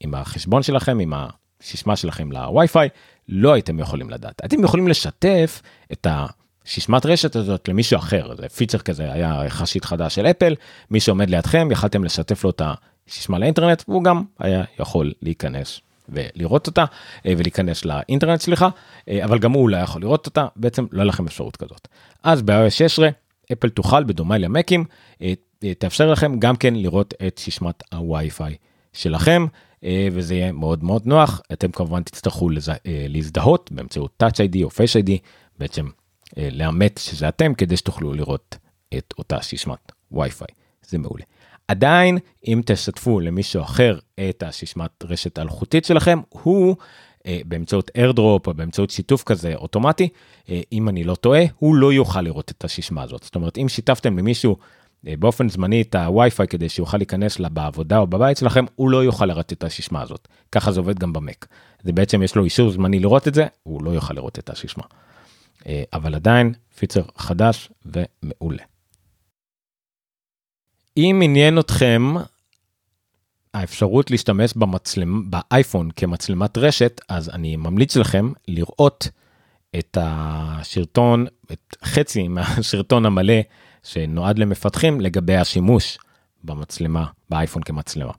עם 0.00 0.14
החשבון 0.14 0.62
שלכם, 0.62 0.98
עם 0.98 1.12
הסיסמה 1.16 1.96
שלכם 1.96 2.32
לווי-פיי, 2.32 2.88
לא 3.28 3.52
הייתם 3.52 3.78
יכולים 3.78 4.10
לדעת. 4.10 4.44
אתם 4.44 4.64
יכולים 4.64 4.88
לשתף 4.88 5.62
את 5.92 6.06
הסיסמת 6.10 7.06
רשת 7.06 7.36
הזאת 7.36 7.68
למישהו 7.68 7.98
אחר, 7.98 8.34
זה 8.36 8.48
פיצ'ר 8.48 8.78
כזה 8.78 9.12
היה 9.12 9.42
יחסית 9.46 9.84
חדש 9.84 10.14
של 10.14 10.26
אפל, 10.26 10.54
מי 10.90 11.00
שעומד 11.00 11.30
לידכם 11.30 11.68
יכלתם 11.72 12.04
לשתף 12.04 12.44
לו 12.44 12.50
את 12.50 12.62
הסיסמה 12.64 13.38
לאינטרנט 13.38 13.82
והוא 13.88 14.04
גם 14.04 14.22
היה 14.38 14.64
יכול 14.78 15.12
להיכנס 15.22 15.80
ולראות 16.08 16.66
אותה 16.66 16.84
אה, 17.26 17.32
ולהיכנס 17.38 17.84
לאינטרנט 17.84 18.40
סליחה 18.40 18.68
אבל 19.24 19.38
גם 19.38 19.52
הוא 19.52 19.68
לא 19.68 19.76
יכול 19.76 20.02
לראות 20.02 20.26
אותה 20.26 20.46
בעצם 20.56 20.86
לא 20.92 21.04
לכם 21.04 21.26
אפשרות 21.26 21.56
כזאת. 21.56 21.88
אז 22.22 22.42
ב-iOS 22.42 22.70
16 22.70 23.08
אפל 23.52 23.68
תוכל 23.68 24.04
בדומה 24.04 24.38
למקים 24.38 24.84
תאפשר 25.78 26.12
לכם 26.12 26.38
גם 26.38 26.56
כן 26.56 26.74
לראות 26.74 27.14
את 27.26 27.38
ששמת 27.38 27.82
הווי-פיי 27.94 28.56
שלכם 28.92 29.46
וזה 30.12 30.34
יהיה 30.34 30.52
מאוד 30.52 30.84
מאוד 30.84 31.06
נוח 31.06 31.40
אתם 31.52 31.72
כמובן 31.72 32.02
תצטרכו 32.02 32.48
להזדהות 32.84 33.72
באמצעות 33.72 34.22
touch 34.22 34.36
ID 34.36 34.64
או 34.64 34.68
face 34.68 35.04
ID 35.04 35.10
בעצם 35.58 35.86
לאמת 36.36 37.00
שזה 37.02 37.28
אתם 37.28 37.54
כדי 37.54 37.76
שתוכלו 37.76 38.12
לראות 38.12 38.56
את 38.98 39.14
אותה 39.18 39.42
ששמת 39.42 39.92
וי-פיי 40.12 40.48
זה 40.88 40.98
מעולה. 40.98 41.24
עדיין 41.68 42.18
אם 42.48 42.62
תשתפו 42.66 43.20
למישהו 43.20 43.62
אחר 43.62 43.98
את 44.28 44.42
הששמת 44.42 44.90
רשת 45.04 45.38
אלחוטית 45.38 45.84
שלכם 45.84 46.20
הוא 46.28 46.76
אה, 47.26 47.40
באמצעות 47.44 47.90
airdrop 47.98 48.46
או 48.46 48.54
באמצעות 48.56 48.90
שיתוף 48.90 49.22
כזה 49.22 49.54
אוטומטי 49.54 50.08
אה, 50.48 50.60
אם 50.72 50.88
אני 50.88 51.04
לא 51.04 51.14
טועה 51.14 51.42
הוא 51.58 51.74
לא 51.74 51.92
יוכל 51.92 52.20
לראות 52.20 52.50
את 52.50 52.64
הששמה 52.64 53.02
הזאת 53.02 53.22
זאת 53.22 53.34
אומרת 53.34 53.58
אם 53.58 53.68
שיתפתם 53.68 54.18
למישהו 54.18 54.56
אה, 55.06 55.14
באופן 55.18 55.48
זמני 55.48 55.82
את 55.82 55.94
הווי-פיי 55.94 56.48
כדי 56.48 56.68
שיוכל 56.68 56.96
להיכנס 56.96 57.38
לה 57.38 57.48
בעבודה 57.48 57.98
או 57.98 58.06
בבית 58.06 58.36
שלכם 58.36 58.64
הוא 58.74 58.90
לא 58.90 59.04
יוכל 59.04 59.26
לראות 59.26 59.52
את 59.52 59.64
הששמה 59.64 60.02
הזאת 60.02 60.28
ככה 60.52 60.72
זה 60.72 60.80
עובד 60.80 60.98
גם 60.98 61.12
במק 61.12 61.46
זה 61.82 61.92
בעצם 61.92 62.22
יש 62.22 62.36
לו 62.36 62.44
אישור 62.44 62.70
זמני 62.70 63.00
לראות 63.00 63.28
את 63.28 63.34
זה 63.34 63.46
הוא 63.62 63.84
לא 63.84 63.90
יוכל 63.90 64.14
לראות 64.14 64.38
את 64.38 64.50
הששמה. 64.50 64.84
אבל 65.92 66.14
עדיין 66.14 66.52
פיצר 66.78 67.02
חדש 67.16 67.70
ומעולה. 67.86 68.62
אם 70.96 71.20
עניין 71.24 71.58
אתכם 71.58 72.14
האפשרות 73.54 74.10
להשתמש 74.10 74.52
במצלם, 74.56 75.30
באייפון 75.30 75.90
כמצלמת 75.96 76.58
רשת, 76.58 77.00
אז 77.08 77.28
אני 77.28 77.56
ממליץ 77.56 77.96
לכם 77.96 78.32
לראות 78.48 79.08
את 79.78 79.98
השרטון, 80.00 81.26
את 81.52 81.76
חצי 81.84 82.28
מהשרטון 82.28 83.06
המלא 83.06 83.40
שנועד 83.82 84.38
למפתחים 84.38 85.00
לגבי 85.00 85.36
השימוש 85.36 85.98
במצלמה, 86.44 87.06
באייפון 87.30 87.62
כמצלמה. 87.62 88.12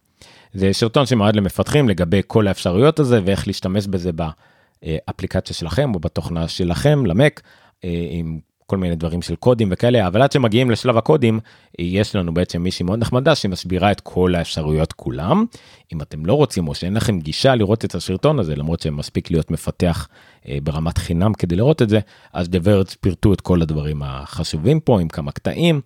זה 0.54 0.74
שרטון 0.74 1.06
שמועד 1.06 1.36
למפתחים 1.36 1.90
לגבי 1.90 2.22
כל 2.28 2.48
האפשרויות 2.48 3.00
הזה 3.00 3.20
ואיך 3.26 3.48
להשתמש 3.48 3.88
בזה 3.88 4.12
באפליקציה 4.14 5.56
שלכם 5.56 5.96
או 5.96 6.00
בתוכנה 6.00 6.48
שלכם 6.48 7.06
למק 7.06 7.42
אה, 7.84 8.08
עם 8.10 8.40
כל 8.66 8.78
מיני 8.78 8.96
דברים 8.96 9.22
של 9.22 9.36
קודים 9.36 9.68
וכאלה 9.72 10.08
אבל 10.08 10.22
עד 10.22 10.32
שמגיעים 10.32 10.72
לשלב 10.72 10.98
הקודים 10.98 11.40
יש 11.80 12.16
לנו 12.16 12.34
בעצם 12.34 12.64
מישהי 12.64 12.86
מאוד 12.86 13.00
נחמדה 13.00 13.36
שמסבירה 13.36 13.92
את 13.92 14.02
כל 14.02 14.36
האפשרויות 14.36 14.94
כולם 14.94 15.46
אם 15.94 16.02
אתם 16.02 16.26
לא 16.26 16.34
רוצים 16.34 16.68
או 16.68 16.76
שאין 16.76 16.94
לכם 16.94 17.20
גישה 17.20 17.56
לראות 17.56 17.86
את 17.86 17.96
הסרטון 17.96 18.40
הזה 18.40 18.56
למרות 18.56 18.80
שמספיק 18.80 19.32
להיות 19.32 19.52
מפתח 19.52 20.08
אה, 20.48 20.58
ברמת 20.64 20.98
חינם 20.98 21.34
כדי 21.34 21.56
לראות 21.56 21.82
את 21.82 21.90
זה 21.90 22.00
אז 22.34 22.50
דברץ 22.50 22.94
פירטו 22.94 23.34
את 23.34 23.42
כל 23.42 23.62
הדברים 23.62 24.02
החשובים 24.04 24.80
פה 24.80 25.02
עם 25.02 25.08
כמה 25.08 25.32
קטעים 25.32 25.82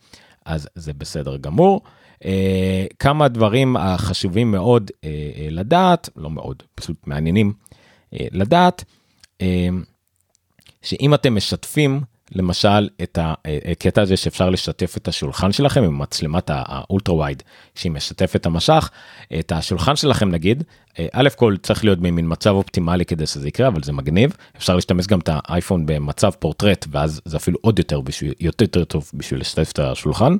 אז 0.45 0.69
זה 0.75 0.93
בסדר 0.93 1.37
גמור. 1.37 1.81
אה, 2.25 2.85
כמה 2.99 3.27
דברים 3.27 3.77
החשובים 3.77 4.51
מאוד 4.51 4.91
אה, 5.03 5.09
אה, 5.09 5.47
לדעת 5.51 6.09
לא 6.15 6.29
מאוד 6.29 6.63
פשוט 6.75 6.97
מעניינים 7.07 7.53
אה, 8.13 8.27
לדעת 8.31 8.83
אה, 9.41 9.67
שאם 10.81 11.13
אתם 11.13 11.35
משתפים 11.35 12.01
למשל 12.31 12.89
את 13.03 13.19
הקטע 13.71 14.01
הזה 14.01 14.17
שאפשר 14.17 14.49
לשתף 14.49 14.97
את 14.97 15.07
השולחן 15.07 15.51
שלכם 15.51 15.83
עם 15.83 15.99
מצלמת 15.99 16.49
האולטרה 16.53 17.15
ווייד 17.15 17.43
שהיא 17.75 17.91
משתפת 17.91 18.35
את 18.35 18.45
המשך 18.45 18.89
את 19.39 19.51
השולחן 19.51 19.95
שלכם 19.95 20.29
נגיד 20.29 20.63
א' 21.11 21.29
כל 21.35 21.55
צריך 21.63 21.83
להיות 21.83 21.99
במין 21.99 22.25
מצב 22.31 22.49
אופטימלי 22.49 23.05
כדי 23.05 23.27
שזה 23.27 23.47
יקרה 23.47 23.67
אבל 23.67 23.83
זה 23.83 23.93
מגניב 23.93 24.35
אפשר 24.57 24.75
להשתמש 24.75 25.07
גם 25.07 25.19
את 25.19 25.29
האייפון 25.31 25.85
במצב 25.85 26.31
פורטרט 26.39 26.85
ואז 26.91 27.21
זה 27.25 27.37
אפילו 27.37 27.57
עוד 27.61 27.79
יותר 27.79 28.01
בשביל 28.01 28.33
יותר, 28.39 28.65
יותר 28.65 28.83
טוב 28.83 29.11
בשביל 29.13 29.39
לשתף 29.39 29.71
את 29.71 29.79
השולחן. 29.79 30.35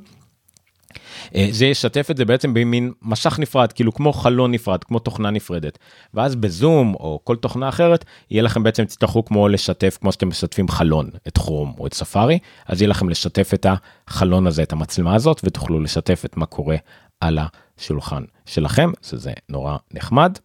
אה, 1.34 1.48
זה 1.50 1.66
ישתף 1.66 2.10
את 2.10 2.16
זה 2.16 2.24
בעצם 2.24 2.54
במין 2.54 2.92
משך 3.02 3.38
נפרד 3.38 3.72
כאילו 3.72 3.94
כמו 3.94 4.12
חלון 4.12 4.52
נפרד 4.52 4.84
כמו 4.84 4.98
תוכנה 4.98 5.30
נפרדת 5.30 5.78
ואז 6.14 6.36
בזום 6.36 6.94
או 6.94 7.20
כל 7.24 7.36
תוכנה 7.36 7.68
אחרת 7.68 8.04
יהיה 8.30 8.42
לכם 8.42 8.62
בעצם 8.62 8.84
תצטרכו 8.84 9.24
כמו 9.24 9.48
לשתף 9.48 9.98
כמו 10.00 10.12
שאתם 10.12 10.28
משתפים 10.28 10.68
חלון 10.68 11.10
את 11.28 11.38
כרום 11.38 11.74
או 11.78 11.86
את 11.86 11.94
ספארי 11.94 12.38
אז 12.66 12.80
יהיה 12.82 12.88
לכם 12.88 13.08
לשתף 13.08 13.54
את 13.54 13.66
החלון 14.08 14.46
הזה 14.46 14.62
את 14.62 14.72
המצלמה 14.72 15.14
הזאת 15.14 15.40
ותוכלו 15.44 15.80
לשתף 15.80 16.22
את 16.24 16.36
מה 16.36 16.46
קורה 16.46 16.76
על 17.20 17.38
השולחן 17.78 18.22
שלכם 18.46 18.92
שזה 19.02 19.32
נורא 19.48 19.76
נחמד. 19.94 20.38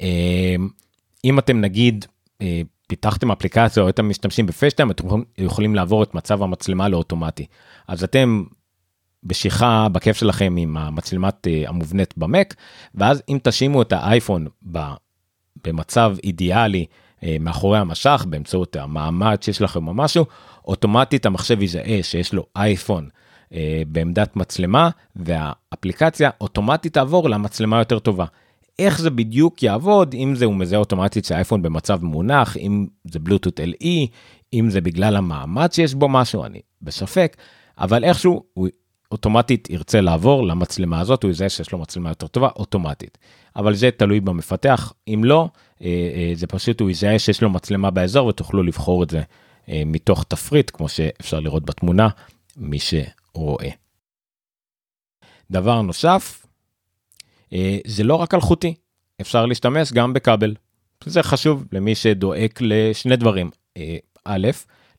אה, 0.00 0.56
אם 1.24 1.38
אתם 1.38 1.60
נגיד 1.60 2.04
אה, 2.42 2.62
פיתחתם 2.86 3.30
אפליקציה 3.30 3.82
או 3.82 3.88
אתם 3.88 4.08
משתמשים 4.08 4.46
בפייסטיים 4.46 4.90
אתם 4.90 5.08
יכולים 5.38 5.74
לעבור 5.74 6.02
את 6.02 6.14
מצב 6.14 6.42
המצלמה 6.42 6.88
לאוטומטי 6.88 7.46
אז 7.88 8.04
אתם 8.04 8.44
בשיחה 9.24 9.88
בכיף 9.92 10.16
שלכם 10.16 10.54
עם 10.58 10.76
המצלמת 10.76 11.46
אה, 11.46 11.62
המובנית 11.66 12.14
במק 12.18 12.54
ואז 12.94 13.22
אם 13.28 13.38
תשימו 13.42 13.82
את 13.82 13.92
האייפון 13.92 14.46
במצב 15.64 16.16
אידיאלי 16.24 16.86
אה, 17.24 17.36
מאחורי 17.40 17.78
המשך 17.78 18.24
באמצעות 18.28 18.76
המעמד 18.76 19.42
שיש 19.42 19.62
לכם 19.62 19.88
או 19.88 19.94
משהו 19.94 20.24
אוטומטית 20.64 21.26
המחשב 21.26 21.62
יזהה 21.62 22.02
שיש 22.02 22.34
לו 22.34 22.46
אייפון 22.56 23.08
אה, 23.52 23.82
בעמדת 23.86 24.36
מצלמה 24.36 24.90
והאפליקציה 25.16 26.30
אוטומטית 26.40 26.94
תעבור 26.94 27.30
למצלמה 27.30 27.78
יותר 27.78 27.98
טובה. 27.98 28.24
איך 28.78 29.00
זה 29.00 29.10
בדיוק 29.10 29.62
יעבוד 29.62 30.14
אם 30.14 30.34
זה 30.34 30.44
הוא 30.44 30.54
מזהה 30.54 30.78
אוטומטית 30.78 31.24
שהאייפון 31.24 31.62
במצב 31.62 32.04
מונח 32.04 32.56
אם 32.56 32.86
זה 33.04 33.18
בלוטות 33.18 33.60
LE 33.60 34.06
אם 34.54 34.70
זה 34.70 34.80
בגלל 34.80 35.16
המעמד 35.16 35.72
שיש 35.72 35.94
בו 35.94 36.08
משהו 36.08 36.44
אני 36.44 36.60
בספק 36.82 37.36
אבל 37.78 38.04
איכשהו 38.04 38.42
הוא 38.54 38.68
אוטומטית 39.12 39.70
ירצה 39.70 40.00
לעבור 40.00 40.46
למצלמה 40.46 41.00
הזאת 41.00 41.22
הוא 41.22 41.30
יזהה 41.30 41.48
שיש 41.48 41.72
לו 41.72 41.78
מצלמה 41.78 42.10
יותר 42.10 42.26
טובה 42.26 42.48
אוטומטית. 42.56 43.18
אבל 43.56 43.74
זה 43.74 43.90
תלוי 43.90 44.20
במפתח. 44.20 44.92
אם 45.08 45.20
לא 45.24 45.48
אה, 45.82 45.86
אה, 45.86 46.32
זה 46.34 46.46
פשוט 46.46 46.80
הוא 46.80 46.90
יזהה 46.90 47.18
שיש 47.18 47.42
לו 47.42 47.50
מצלמה 47.50 47.90
באזור 47.90 48.26
ותוכלו 48.26 48.62
לבחור 48.62 49.02
את 49.02 49.10
זה 49.10 49.22
אה, 49.68 49.82
מתוך 49.86 50.24
תפריט 50.24 50.70
כמו 50.74 50.88
שאפשר 50.88 51.40
לראות 51.40 51.64
בתמונה 51.64 52.08
מי 52.56 52.78
שרואה. 52.78 53.68
דבר 55.50 55.82
נוסף 55.82 56.46
זה 57.86 58.04
לא 58.04 58.14
רק 58.14 58.34
אלחוטי. 58.34 58.74
אפשר 59.20 59.46
להשתמש 59.46 59.92
גם 59.92 60.12
בכבל. 60.12 60.54
זה 61.04 61.22
חשוב 61.22 61.64
למי 61.72 61.94
שדואג 61.94 62.50
לשני 62.60 63.16
דברים. 63.16 63.50
א' 64.24 64.48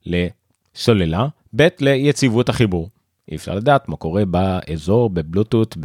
לסוללה 0.05 1.27
ב' 1.55 1.67
ליציבות 1.79 2.49
החיבור. 2.49 2.89
אי 3.31 3.35
אפשר 3.35 3.55
לדעת 3.55 3.89
מה 3.89 3.95
קורה 3.95 4.25
באזור 4.25 5.09
בבלוטות 5.09 5.77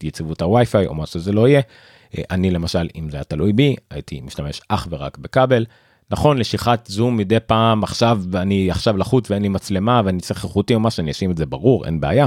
ביציבות 0.00 0.42
הווי-פיי 0.42 0.86
או 0.86 0.94
מה 0.94 1.06
שזה 1.06 1.32
לא 1.32 1.48
יהיה. 1.48 1.60
אה, 2.18 2.22
אני 2.30 2.50
למשל 2.50 2.88
אם 2.96 3.10
זה 3.10 3.16
היה 3.16 3.24
תלוי 3.24 3.52
בי 3.52 3.76
הייתי 3.90 4.20
משתמש 4.20 4.60
אך 4.68 4.88
ורק 4.90 5.18
בכבל. 5.18 5.64
נכון 6.10 6.38
לשיחת 6.38 6.86
זום 6.86 7.16
מדי 7.16 7.40
פעם 7.46 7.84
עכשיו 7.84 8.20
ואני 8.30 8.70
עכשיו 8.70 8.96
לחוץ 8.96 9.30
ואין 9.30 9.42
לי 9.42 9.48
מצלמה 9.48 10.02
ואני 10.04 10.20
צריך 10.20 10.44
איכותי 10.44 10.74
או 10.74 10.80
מה 10.80 10.90
שאני 10.90 11.10
אשים 11.10 11.30
את 11.30 11.36
זה 11.36 11.46
ברור 11.46 11.86
אין 11.86 12.00
בעיה 12.00 12.26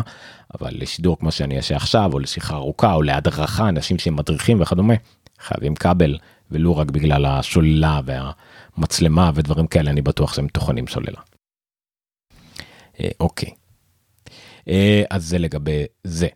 אבל 0.60 0.70
לשידור 0.74 1.20
כמו 1.20 1.32
שאני 1.32 1.58
אעשה 1.58 1.76
עכשיו 1.76 2.14
או 2.14 2.20
לשיחה 2.20 2.56
ארוכה 2.56 2.94
או 2.94 3.02
להדרכה 3.02 3.70
אנשים 3.70 4.00
שהם 4.00 4.16
מדריכים 4.16 4.62
וכדומה 4.62 4.94
חייבים 5.40 5.76
כבל 5.76 6.18
ולו 6.52 6.78
רק 6.78 6.92
בגלל 6.92 7.26
השוללה 7.26 8.02
והמצלמה 8.06 9.32
ודברים 9.36 9.68
כאלה 9.68 9.92
אני 9.92 10.02
בטוח 10.02 10.34
שהם 10.34 10.48
טוחנים 10.48 10.88
סוללה. 10.88 11.20
אה, 13.00 13.10
אוקיי. 13.20 13.63
אה, 14.68 15.04
אז 15.10 15.26
זה 15.26 15.38
לגבי 15.38 15.86
זה. 16.04 16.28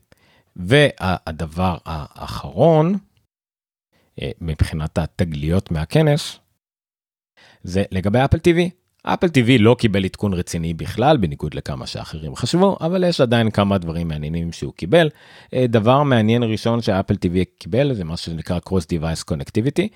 והדבר 0.56 1.78
האחרון 1.86 2.96
אה, 4.22 4.32
מבחינת 4.42 4.98
התגליות 4.98 5.72
מהכנס 5.72 6.40
זה 7.64 7.84
לגבי 7.92 8.20
אפל 8.26 8.38
טיווי. 8.38 8.70
אפל 9.04 9.28
טיווי 9.28 9.58
לא 9.58 9.76
קיבל 9.80 10.06
עדכון 10.06 10.34
רציני 10.34 10.74
בכלל 10.74 11.18
בניגוד 11.18 11.54
לכמה 11.54 11.88
שאחרים 11.88 12.36
חשבו 12.36 12.78
אבל 12.82 13.04
יש 13.04 13.22
עדיין 13.22 13.52
כמה 13.52 13.78
דברים 13.78 14.08
מעניינים 14.08 14.52
שהוא 14.52 14.74
קיבל. 14.74 15.10
אה, 15.54 15.68
דבר 15.68 16.04
מעניין 16.04 16.44
ראשון 16.44 16.82
ש 16.82 16.91
Apple 16.91 17.16
TV 17.16 17.46
קיבל 17.46 17.94
זה 17.94 18.04
מה 18.04 18.18
שנקרא 18.18 18.60
cross 18.70 18.84
device 18.84 19.32
connectivity. 19.32 19.88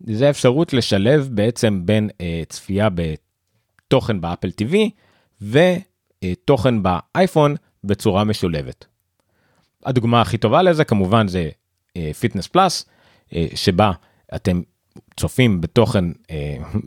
זה 0.00 0.30
אפשרות 0.30 0.72
לשלב 0.72 1.28
בעצם 1.32 1.82
בין 1.84 2.10
צפייה 2.48 2.88
בתוכן 2.94 4.20
ב 4.20 4.25
Apple 4.25 4.50
TV 4.50 4.90
תוכן 6.44 6.82
באייפון 6.82 7.56
בצורה 7.84 8.24
משולבת. 8.24 8.86
הדוגמה 9.86 10.20
הכי 10.20 10.38
טובה 10.38 10.62
לזה 10.62 10.84
כמובן 10.84 11.28
זה 11.28 11.50
Fitness 12.20 12.46
אה, 12.46 12.48
Plus 12.48 12.84
אה, 13.30 13.34
שבה 13.54 13.92
אתם 14.34 14.60
צופים 15.16 15.60
בתוכן 15.60 16.04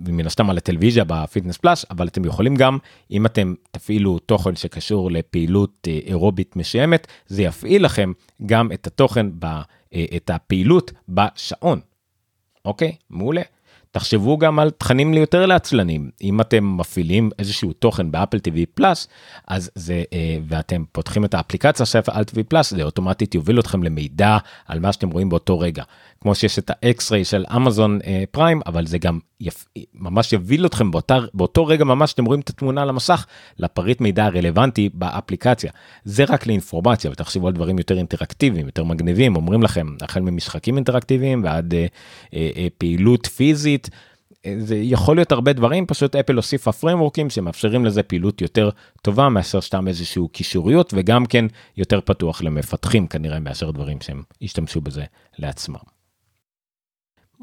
מן 0.08 0.26
הסתם 0.26 0.50
על 0.50 0.58
הטלוויזיה 0.58 1.04
ב 1.04 1.10
Fitness 1.10 1.58
Plus 1.58 1.86
אבל 1.91 2.08
אתם 2.08 2.26
יכולים 2.26 2.56
גם 2.56 2.78
אם 3.12 3.26
אתם 3.26 3.54
תפעילו 3.72 4.19
תוכן 4.19 4.56
שקשור 4.56 5.12
לפעילות 5.12 5.88
אירובית 5.88 6.56
מסוימת 6.56 7.08
זה 7.28 7.43
יפעיל 7.43 7.86
לכם 7.86 8.12
גם 8.46 8.72
את 8.72 8.88
התוכן 8.88 9.28
את 10.15 10.30
הפעילות 10.30 10.91
בשעון. 11.10 11.80
אוקיי 12.65 12.96
מעולה. 13.10 13.41
תחשבו 13.93 14.38
גם 14.38 14.60
על 14.60 14.69
תכנים 14.69 15.13
ליותר 15.13 15.45
לעצלנים. 15.45 16.10
אם 16.21 16.41
אתם 16.41 16.77
מפעילים 16.77 17.29
איזשהו 17.39 17.73
תוכן 17.73 18.12
ב 18.12 18.16
Apple 18.16 18.38
TV 18.38 18.58
Plus 18.74 19.08
אז 19.47 19.71
זה 19.75 20.03
אה, 20.13 20.38
ואתם 20.47 20.84
פותחים 20.91 21.25
את 21.25 21.34
האפליקציה 21.34 21.86
של 21.86 21.99
Apple 22.00 22.12
TV 22.12 22.43
Plus 22.48 22.74
זה 22.73 22.84
אוטומטית 22.84 23.36
יוביל 23.36 23.60
אתכם 23.60 23.84
למידע 23.84 24.38
על 24.67 24.79
מה 24.79 24.93
שאתם 24.93 25.10
רואים 25.10 25.29
באותו 25.29 25.60
רגע. 25.60 25.84
כמו 26.21 26.36
שיש 26.36 26.60
את 26.60 26.71
ה 26.74 26.82
X-Ray 26.82 27.26
של 27.25 27.45
אמזון 27.56 27.99
אה, 28.06 28.23
Prime 28.32 28.62
אבל 28.65 28.86
זה 28.86 28.97
גם 28.97 29.19
יפ... 29.43 29.65
ממש 29.93 30.34
יוביל 30.34 30.65
אתכם 30.65 30.91
באותה, 30.91 31.17
באותו 31.34 31.65
רגע 31.65 31.84
ממש 31.84 32.12
שאתם 32.12 32.25
רואים 32.25 32.41
את 32.41 32.49
התמונה 32.49 32.82
על 32.82 32.89
המסך 32.89 33.25
לפריט 33.60 34.01
מידע 34.01 34.25
הרלוונטי 34.25 34.89
באפליקציה 34.93 35.71
זה 36.03 36.23
רק 36.23 36.47
לאינפורמציה 36.47 37.12
ותחשבו 37.12 37.47
על 37.47 37.53
דברים 37.53 37.77
יותר 37.77 37.97
אינטראקטיביים 37.97 38.65
יותר 38.65 38.84
מגניבים 38.84 39.36
אומרים 39.36 39.63
לכם 39.63 39.88
החל 40.01 40.19
ממשחקים 40.19 40.75
אינטראקטיביים 40.75 41.43
ועד 41.43 41.73
אה, 41.73 41.86
אה, 42.34 42.49
אה, 42.56 42.67
פעילות 42.77 43.25
פיזית. 43.25 43.89
זה 44.58 44.75
יכול 44.75 45.17
להיות 45.17 45.32
הרבה 45.32 45.53
דברים 45.53 45.86
פשוט 45.86 46.15
אפל 46.15 46.36
הוסיפה 46.36 46.71
פריימורקים 46.71 47.29
שמאפשרים 47.29 47.86
לזה 47.86 48.03
פעילות 48.03 48.41
יותר 48.41 48.69
טובה 49.01 49.29
מאשר 49.29 49.62
סתם 49.62 49.88
איזשהו 49.88 50.27
קישוריות 50.27 50.93
וגם 50.97 51.25
כן 51.25 51.45
יותר 51.77 52.01
פתוח 52.01 52.41
למפתחים 52.41 53.08
כנראה 53.08 53.39
מאשר 53.39 53.71
דברים 53.71 54.01
שהם 54.01 54.23
השתמשו 54.41 54.82
בזה 54.82 55.03
לעצמם. 55.39 55.92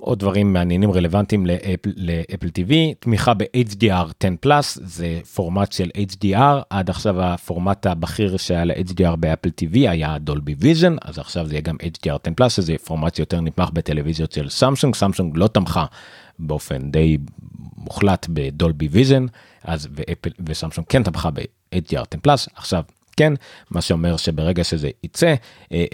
עוד 0.00 0.18
דברים 0.18 0.52
מעניינים 0.52 0.92
רלוונטיים 0.92 1.46
לאפל, 1.46 1.90
ל 1.96 2.05
Apple 2.05 2.46
TV, 2.46 2.72
תמיכה 2.98 3.34
ב-HDR 3.34 4.06
10 4.24 4.28
פלאס, 4.40 4.78
זה 4.82 5.20
פורמט 5.34 5.72
של 5.72 5.90
HDR, 5.96 6.62
עד 6.70 6.90
עכשיו 6.90 7.22
הפורמט 7.22 7.86
הבכיר 7.86 8.36
שהיה 8.36 8.64
ל-HDR 8.64 9.16
ב 9.16 9.22
Apple 9.22 9.48
TV 9.48 9.74
היה 9.74 10.18
Dolby 10.18 10.54
Vision, 10.58 10.96
אז 11.02 11.18
עכשיו 11.18 11.46
זה 11.46 11.54
יהיה 11.54 11.62
גם 11.62 11.76
HDR 11.76 12.16
10 12.22 12.34
פלאס, 12.36 12.56
שזה 12.56 12.74
פורמט 12.84 13.14
שיותר 13.14 13.40
נתמך 13.40 13.70
בטלוויזיות 13.72 14.32
של 14.32 14.48
סמסונג, 14.48 14.94
סמסונג 14.94 15.36
לא 15.36 15.46
תמכה 15.46 15.84
באופן 16.38 16.90
די 16.90 17.18
מוחלט 17.76 18.26
ב 18.30 18.40
Dolby 18.40 18.88
Vision, 18.90 19.26
אז 19.64 19.88
ואפל 19.92 20.30
וסמסונג 20.46 20.86
כן 20.88 21.02
תמכה 21.02 21.30
ב-HDR 21.30 22.04
10 22.10 22.18
פלאס, 22.22 22.48
עכשיו 22.54 22.82
כן 23.20 23.32
מה 23.70 23.80
שאומר 23.80 24.16
שברגע 24.16 24.64
שזה 24.64 24.90
יצא 25.04 25.34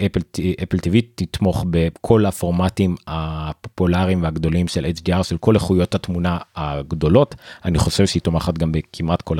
אפל 0.05 0.19
אפל 0.63 0.77
TV 0.77 1.01
תתמוך 1.15 1.65
בכל 1.69 2.25
הפורמטים 2.25 2.95
הפופולריים 3.07 4.23
והגדולים 4.23 4.67
של 4.67 4.85
HDR 4.85 5.23
של 5.23 5.37
כל 5.37 5.55
איכויות 5.55 5.95
התמונה 5.95 6.37
הגדולות 6.55 7.35
אני 7.65 7.77
חושב 7.77 8.05
שהיא 8.05 8.21
תומכת 8.21 8.57
גם 8.57 8.71
בכמעט 8.71 9.21
כל 9.21 9.37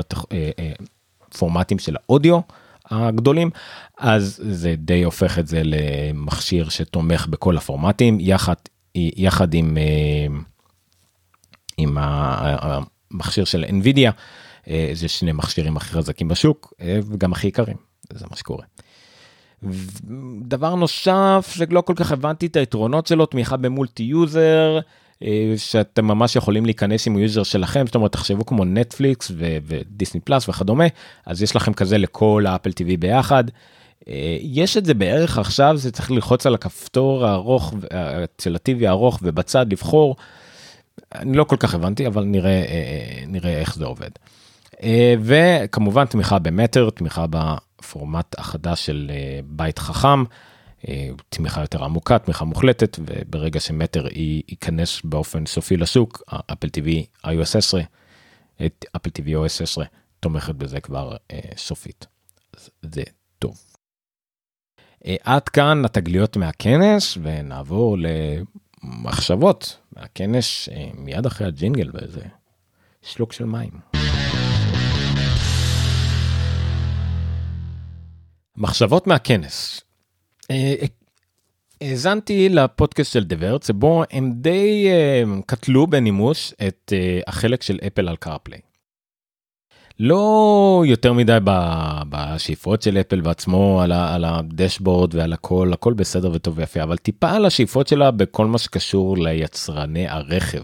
הפורמטים 1.32 1.80
של 1.80 1.96
האודיו. 1.96 2.40
הגדולים 2.86 3.50
אז 3.98 4.42
זה 4.50 4.76
די 4.78 5.04
הופך 5.04 5.40
את 5.40 5.48
זה 5.48 5.62
למכשיר 5.64 6.70
שתומך 6.70 7.28
בכל 7.28 7.58
הפורמטים 7.58 8.18
יחד 8.20 8.54
יחד 8.96 9.54
עם 9.54 9.78
עם 11.78 11.98
המכשיר 12.00 13.46
של 13.46 13.64
NVIDIA 13.64 14.08
אה, 14.08 14.12
זה 14.94 15.08
שני 15.08 15.32
מכשירים 15.32 15.78
הכי 15.78 15.94
חזקים 15.94 16.28
בשוק 16.28 16.74
אה, 16.82 17.00
וגם 17.08 17.32
הכי 17.32 17.48
יקרים 17.48 17.78
זה 18.14 18.26
מה 18.30 18.36
שקורה. 18.36 18.64
דבר 20.42 20.76
נוסף 20.76 21.54
שלא 21.56 21.82
כל 21.82 21.94
כך 21.96 22.12
הבנתי 22.12 22.46
את 22.46 22.56
היתרונות 22.56 23.08
שלו 23.08 23.26
תמיכה 23.26 23.58
ב 23.58 23.66
multi 23.66 24.04
user 24.04 24.80
אה, 25.24 25.54
שאתם 25.58 26.06
ממש 26.06 26.36
יכולים 26.36 26.66
להיכנס 26.66 27.08
עם 27.08 27.16
ה 27.16 27.21
user 27.21 27.44
שלכם 27.44 27.86
זאת 27.86 27.96
אומרת 27.96 28.12
תחשבו 28.12 28.46
כמו 28.46 28.66
נטפליקס 28.66 29.32
ו 29.38 29.50
Disney 29.50 30.20
Plus 30.20 30.50
וכדומה 30.50 30.86
אז 31.26 31.44
יש 31.44 31.56
לכם 31.56 31.74
כזה 31.74 31.98
לכל 31.98 32.46
ה 32.48 32.52
Apple 32.52 32.72
TV 32.72 32.98
ביחד. 32.98 33.44
יש 34.42 34.78
את 34.78 34.86
זה 34.86 34.94
בערך 34.94 35.38
עכשיו 35.38 35.78
זה 35.78 35.92
צריך 35.92 36.12
ללחוץ 36.12 36.46
על 36.46 36.56
הכפתור 36.56 37.26
הארוך 37.26 37.74
של 38.42 38.56
ה 38.56 38.67
TV 38.67 38.88
הארוך 38.88 39.20
ובצד 39.24 39.72
לבחור. 39.72 40.16
אני 41.16 41.38
לא 41.38 41.44
כל 41.44 41.58
כך 41.60 41.76
הבנתי 41.76 42.08
אבל 42.08 42.24
נראה 42.24 42.64
נראה 43.28 43.60
איך 43.60 43.76
זה 43.76 43.86
עובד. 43.86 44.10
אה, 44.84 45.16
וכמובן 45.22 46.06
תמיכה 46.06 46.40
במטר, 46.40 46.90
תמיכה 46.90 47.26
בפורמט 47.30 48.40
החדש 48.40 48.86
של 48.86 49.12
אה, 49.14 49.40
בית 49.46 49.80
חכם, 49.80 50.24
אה, 50.88 51.10
תמיכה 51.30 51.62
יותר 51.62 51.84
עמוקה, 51.84 52.20
תמיכה 52.20 52.46
מוחלטת, 52.46 53.00
וברגע 53.00 53.60
שמטר 53.60 54.08
ייכנס 54.48 55.02
באופן 55.04 55.46
סופי 55.46 55.78
לשוק, 55.78 56.24
אפל 56.54 56.68
TV 56.68 56.90
iOS 57.26 57.58
10, 57.58 57.78
אפל 58.96 59.10
TV 59.10 59.28
OS 59.28 59.64
10 59.64 59.82
תומכת 60.20 60.56
בזה 60.56 60.80
כבר 60.80 61.16
סופית. 61.58 62.08
זה 62.82 63.04
טוב. 63.40 63.58
עד 65.24 65.50
כאן 65.50 65.86
התגליות 65.86 66.38
מהכנס 66.38 67.18
ונעבור 67.24 67.98
למחשבות 68.84 69.78
מהכנס 69.96 70.70
מיד 70.94 71.26
אחרי 71.26 71.48
הג'ינגל 71.48 71.90
ואיזה 71.94 72.22
שלוק 73.02 73.34
של 73.34 73.46
מים. 73.46 73.98
מחשבות 78.58 79.08
מהכנס. 79.08 79.82
אה, 80.52 80.74
האזנתי 81.82 82.50
לפודקאסט 82.50 83.14
של 83.14 83.24
דברט 83.24 83.64
שבו 83.64 84.04
הם 84.12 84.32
די 84.36 84.88
אה, 84.88 85.24
קטלו 85.46 85.88
בנימוס 85.88 86.54
את 86.68 86.94
אה, 86.96 87.20
החלק 87.28 87.64
של 87.64 87.80
אפל 87.88 88.10
על 88.10 88.16
קרפליי. 88.16 88.60
לא 90.00 90.84
יותר 90.88 91.14
מדי 91.14 91.38
בשאיפות 92.10 92.82
של 92.82 92.98
אפל 92.98 93.22
בעצמו 93.22 93.82
על, 93.82 93.92
על 93.92 94.26
הדשבורד 94.26 95.16
ועל 95.16 95.34
הכל 95.34 95.74
הכל 95.74 95.94
בסדר 95.94 96.32
וטוב 96.34 96.58
ויפה 96.58 96.84
אבל 96.84 96.98
טיפה 96.98 97.30
על 97.30 97.46
השאיפות 97.46 97.88
שלה 97.88 98.12
בכל 98.12 98.46
מה 98.46 98.58
שקשור 98.58 99.18
ליצרני 99.18 100.08
הרכב. 100.08 100.62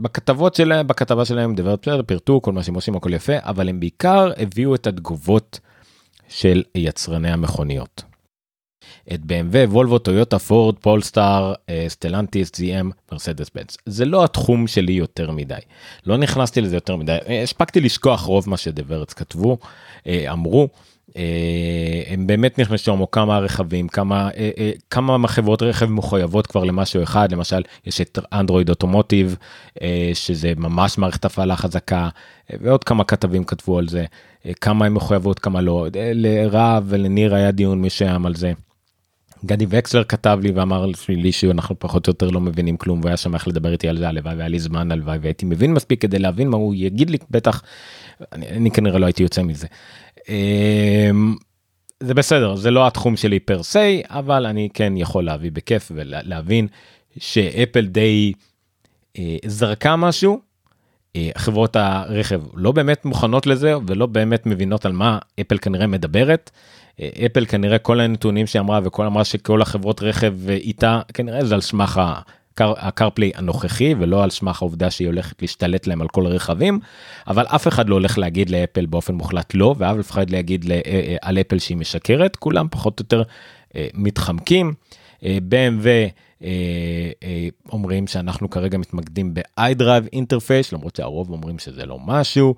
בכתבות 0.00 0.54
שלהם 0.54 0.86
בכתבה 0.86 1.24
שלהם 1.24 1.54
The 1.54 1.62
Verge 1.62 1.76
בסדר 1.82 2.02
פירטו 2.02 2.42
כל 2.42 2.52
מה 2.52 2.62
שהם 2.62 2.74
עושים 2.74 2.96
הכל 2.96 3.14
יפה 3.14 3.32
אבל 3.38 3.68
הם 3.68 3.80
בעיקר 3.80 4.32
הביאו 4.36 4.74
את 4.74 4.86
התגובות 4.86 5.60
של 6.28 6.62
יצרני 6.74 7.30
המכוניות. 7.30 8.02
את 9.14 9.20
BMW, 9.20 9.70
וולבו, 9.70 9.98
טויוטה, 9.98 10.38
פורד, 10.38 10.78
פולסטאר, 10.78 11.54
סטלנטיס, 11.88 12.50
GM, 12.50 12.86
מרסדס 13.12 13.50
בנץ. 13.54 13.76
זה 13.86 14.04
לא 14.04 14.24
התחום 14.24 14.66
שלי 14.66 14.92
יותר 14.92 15.30
מדי. 15.30 15.58
לא 16.06 16.16
נכנסתי 16.16 16.60
לזה 16.60 16.76
יותר 16.76 16.96
מדי. 16.96 17.16
אה, 17.28 17.42
הספקתי 17.42 17.80
לשכוח 17.80 18.22
רוב 18.22 18.48
מה 18.48 18.56
ש 18.56 18.67
The 18.67 18.84
Verge 18.84 19.12
כתבו, 19.12 19.58
אה, 20.06 20.32
אמרו. 20.32 20.68
אה, 21.16 21.22
הם 22.06 22.26
באמת 22.26 22.58
נכנסו 22.58 22.94
כמו 22.94 23.10
כמה 23.10 23.38
רכבים 23.38 23.88
כמה 23.88 24.30
כמה 24.90 25.28
חברות 25.28 25.62
רכב 25.62 25.86
מחויבות 25.86 26.46
כבר 26.46 26.64
למשהו 26.64 27.02
אחד 27.02 27.32
למשל 27.32 27.62
יש 27.86 28.00
את 28.00 28.18
Android 28.32 28.68
Automotive 28.68 29.36
שזה 30.14 30.52
ממש 30.56 30.98
מערכת 30.98 31.24
הפעלה 31.24 31.56
חזקה 31.56 32.08
ועוד 32.60 32.84
כמה 32.84 33.04
כתבים 33.04 33.44
כתבו 33.44 33.78
על 33.78 33.88
זה 33.88 34.04
כמה 34.60 34.86
הם 34.86 34.94
מחויבות 34.94 35.38
כמה 35.38 35.60
לא 35.60 35.86
לרב 35.94 36.84
ולניר 36.88 37.34
היה 37.34 37.50
דיון 37.50 37.82
משם 37.82 38.26
על 38.26 38.34
זה. 38.34 38.52
גדי 39.44 39.66
וקסלר 39.68 40.04
כתב 40.04 40.38
לי 40.42 40.50
ואמר 40.50 40.86
לי 41.08 41.32
שאנחנו 41.32 41.78
פחות 41.78 42.06
או 42.06 42.10
יותר 42.10 42.30
לא 42.30 42.40
מבינים 42.40 42.76
כלום 42.76 43.00
והיה 43.04 43.16
שמח 43.16 43.46
לדבר 43.46 43.72
איתי 43.72 43.88
על 43.88 43.98
זה 43.98 44.08
הלוואי 44.08 44.34
והיה 44.34 44.48
לי 44.48 44.58
זמן 44.58 44.92
הלוואי 44.92 45.18
והייתי 45.18 45.46
מבין 45.46 45.74
מספיק 45.74 46.02
כדי 46.02 46.18
להבין 46.18 46.48
מה 46.48 46.56
הוא 46.56 46.74
יגיד 46.76 47.10
לי 47.10 47.18
בטח 47.30 47.62
אני, 48.32 48.48
אני 48.48 48.70
כנראה 48.70 48.98
לא 48.98 49.06
הייתי 49.06 49.22
יוצא 49.22 49.42
מזה. 49.42 49.66
אמ, 50.28 51.36
זה 52.00 52.14
בסדר 52.14 52.56
זה 52.56 52.70
לא 52.70 52.86
התחום 52.86 53.16
שלי 53.16 53.40
פר 53.40 53.62
סי 53.62 54.02
אבל 54.08 54.46
אני 54.46 54.68
כן 54.74 54.96
יכול 54.96 55.24
להביא 55.24 55.50
בכיף 55.52 55.92
ולהבין 55.94 56.66
שאפל 57.18 57.86
די 57.86 58.32
אה, 59.18 59.36
זרקה 59.46 59.96
משהו. 59.96 60.40
אה, 61.16 61.30
חברות 61.36 61.76
הרכב 61.76 62.40
לא 62.54 62.72
באמת 62.72 63.04
מוכנות 63.04 63.46
לזה 63.46 63.74
ולא 63.86 64.06
באמת 64.06 64.46
מבינות 64.46 64.86
על 64.86 64.92
מה 64.92 65.18
אפל 65.40 65.58
כנראה 65.58 65.86
מדברת. 65.86 66.50
אה, 67.00 67.08
אפל 67.26 67.46
כנראה 67.46 67.78
כל 67.78 68.00
הנתונים 68.00 68.46
שאמרה 68.46 68.80
וכל 68.84 69.06
אמרה 69.06 69.24
שכל 69.24 69.62
החברות 69.62 70.02
רכב 70.02 70.34
איתה 70.48 71.00
כנראה 71.14 71.44
זה 71.44 71.54
על 71.54 71.60
סמך 71.60 72.00
הקרפליי 72.58 73.32
הנוכחי 73.34 73.94
ולא 73.98 74.24
על 74.24 74.30
סמך 74.30 74.62
העובדה 74.62 74.90
שהיא 74.90 75.08
הולכת 75.08 75.42
להשתלט 75.42 75.86
להם 75.86 76.02
על 76.02 76.08
כל 76.08 76.26
הרכבים 76.26 76.80
אבל 77.28 77.46
אף 77.46 77.68
אחד 77.68 77.88
לא 77.88 77.94
הולך 77.94 78.18
להגיד 78.18 78.50
לאפל 78.50 78.86
באופן 78.86 79.14
מוחלט 79.14 79.54
לא 79.54 79.74
ואף 79.78 80.10
אחד 80.10 80.30
להגיד 80.30 80.70
אה, 80.70 80.80
אה, 80.86 81.16
על 81.22 81.38
אפל 81.38 81.58
שהיא 81.58 81.76
משקרת 81.76 82.36
כולם 82.36 82.66
פחות 82.70 83.00
או 83.00 83.02
יותר 83.02 83.22
מתחמקים. 83.94 84.74
BMW 85.22 85.86
אומרים 87.72 88.06
שאנחנו 88.06 88.50
כרגע 88.50 88.78
מתמקדים 88.78 89.34
ב-iDrive 89.34 90.08
interface 90.12 90.72
למרות 90.72 90.96
שהרוב 90.96 91.30
אומרים 91.30 91.58
שזה 91.58 91.86
לא 91.86 91.98
משהו 92.06 92.54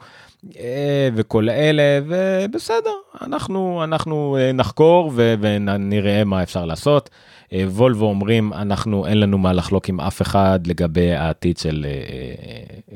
וכל 1.14 1.48
אלה 1.48 2.00
ובסדר 2.06 2.90
אנחנו 3.20 3.84
אנחנו 3.84 4.38
אנחנו 4.50 5.12
ונראה 5.40 6.24
מה 6.24 6.42
אפשר 6.42 6.64
לעשות. 6.64 7.10
וולבו 7.52 8.06
אומרים 8.06 8.52
אנחנו 8.52 9.06
אין 9.06 9.20
לנו 9.20 9.38
מה 9.38 9.52
לחלוק 9.52 9.88
עם 9.88 10.00
אף 10.00 10.22
אחד 10.22 10.60
לגבי 10.66 11.12
העתיד 11.12 11.58
של 11.58 11.86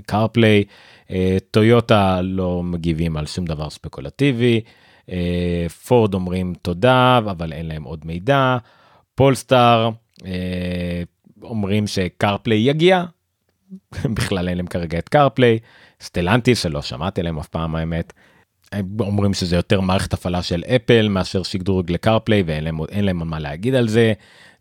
CarPlay. 0.07 0.65
טויוטה 1.51 2.21
לא 2.23 2.63
מגיבים 2.63 3.17
על 3.17 3.27
שום 3.27 3.45
דבר 3.45 3.71
ספקולטיבי. 3.71 4.61
פורד 5.87 6.15
אומרים 6.15 6.55
תודה 6.63 7.19
אבל 7.19 7.53
אין 7.53 7.67
להם 7.67 7.83
עוד 7.83 8.01
מידע. 8.05 8.57
פולסטאר 9.15 9.91
אומרים 11.43 11.87
שקרפליי 11.87 12.59
יגיע 12.59 13.05
בכלל 14.15 14.49
אין 14.49 14.57
להם 14.57 14.67
כרגע 14.67 14.99
את 14.99 15.09
קרפליי, 15.09 15.59
סטלנטי 16.01 16.55
שלא 16.55 16.83
שמעתי 16.83 17.21
עליהם 17.21 17.39
אף 17.39 17.49
פעם 17.49 17.75
האמת. 17.75 18.13
אומרים 19.01 19.35
שזה 19.35 19.57
יותר 19.57 19.81
מערכת 19.81 20.13
הפעלה 20.13 20.43
של 20.43 20.63
אפל 20.77 21.09
מאשר 21.09 21.43
שדרוג 21.43 21.93
לקרפליי 21.93 22.43
ואין 22.47 22.65
להם, 22.65 22.79
להם 22.93 23.29
מה 23.29 23.39
להגיד 23.39 23.75
על 23.75 23.89
זה, 23.89 24.13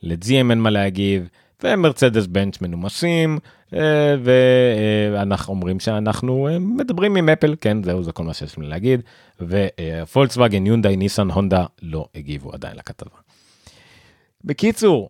ל-GM 0.03 0.49
אין 0.49 0.59
מה 0.59 0.69
להגיב, 0.69 1.27
ומרצדס 1.63 2.27
בנץ' 2.27 2.61
מנומסים, 2.61 3.39
אה, 3.73 4.15
ואנחנו 5.13 5.53
אומרים 5.53 5.79
שאנחנו 5.79 6.47
אה, 6.47 6.59
מדברים 6.59 7.15
עם 7.15 7.29
אפל, 7.29 7.55
כן 7.61 7.83
זהו 7.83 8.03
זה 8.03 8.11
כל 8.11 8.23
מה 8.23 8.33
שיש 8.33 8.57
לי 8.57 8.67
להגיד, 8.67 9.01
ופולקסווגן, 9.41 10.65
יונדאי, 10.65 10.95
ניסן, 10.95 11.29
הונדה 11.31 11.65
לא 11.81 12.05
הגיבו 12.15 12.53
עדיין 12.53 12.77
לכתבה. 12.77 13.17
בקיצור, 14.43 15.09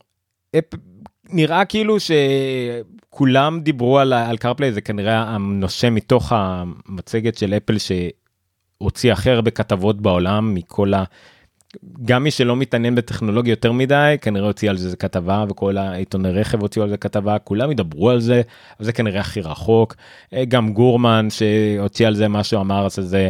נראה 1.30 1.66
כאילו 1.66 1.98
שכולם 2.00 3.60
דיברו 3.62 4.00
על, 4.00 4.14
על 4.14 4.38
קרפליי 4.38 4.72
זה 4.72 4.82
כנראה 4.82 5.24
הנושא 5.24 5.90
מתוך 5.92 6.32
המצגת 6.36 7.38
של 7.38 7.54
אפל 7.54 7.78
שהוציא 7.78 9.12
הכי 9.12 9.30
הרבה 9.30 9.52
כתבות 9.52 10.02
בעולם 10.02 10.54
מכל 10.54 10.94
ה... 10.94 11.04
גם 12.06 12.24
מי 12.24 12.32
שלא 12.32 12.56
מתעניין 12.56 12.96
בטכנולוגיה 12.96 13.52
יותר 13.52 13.72
מדי 13.72 14.16
כנראה 14.22 14.48
הוציא 14.48 14.70
על 14.70 14.78
זה 14.78 14.96
כתבה 14.98 15.46
וכל 15.50 15.78
העיתוני 15.78 16.32
רכב 16.32 16.62
הוציאו 16.62 16.84
על 16.84 16.90
זה 16.90 16.98
כתבה 16.98 17.40
כולם 17.40 17.72
ידברו 17.72 18.10
על 18.10 18.20
זה 18.20 18.42
אבל 18.80 18.86
זה 18.86 18.94
כנראה 18.94 19.20
הכי 19.20 19.42
רחוק. 19.42 19.96
גם 20.48 20.74
גורמן 20.74 21.28
שהוציא 21.30 22.08
על 22.08 22.16
זה 22.16 22.28
משהו 22.28 22.62
אמר 22.62 22.90
שזה 22.90 23.30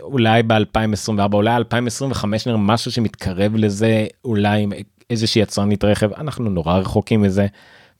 אולי 0.00 0.42
ב2024 0.42 1.32
אולי 1.32 1.56
2025 1.56 2.46
נראה 2.46 2.58
משהו 2.58 2.92
שמתקרב 2.92 3.56
לזה 3.56 4.06
אולי 4.24 4.66
איזושהי 5.10 5.42
יצרנית 5.42 5.84
רכב 5.84 6.12
אנחנו 6.12 6.50
נורא 6.50 6.78
רחוקים 6.78 7.22
מזה. 7.22 7.46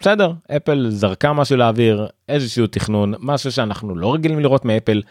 בסדר 0.00 0.32
אפל 0.56 0.86
זרקה 0.90 1.32
משהו 1.32 1.56
לאוויר 1.56 2.06
איזשהו 2.28 2.66
תכנון 2.66 3.14
משהו 3.18 3.52
שאנחנו 3.52 3.96
לא 3.96 4.14
רגילים 4.14 4.40
לראות 4.40 4.64
מאפל 4.64 5.02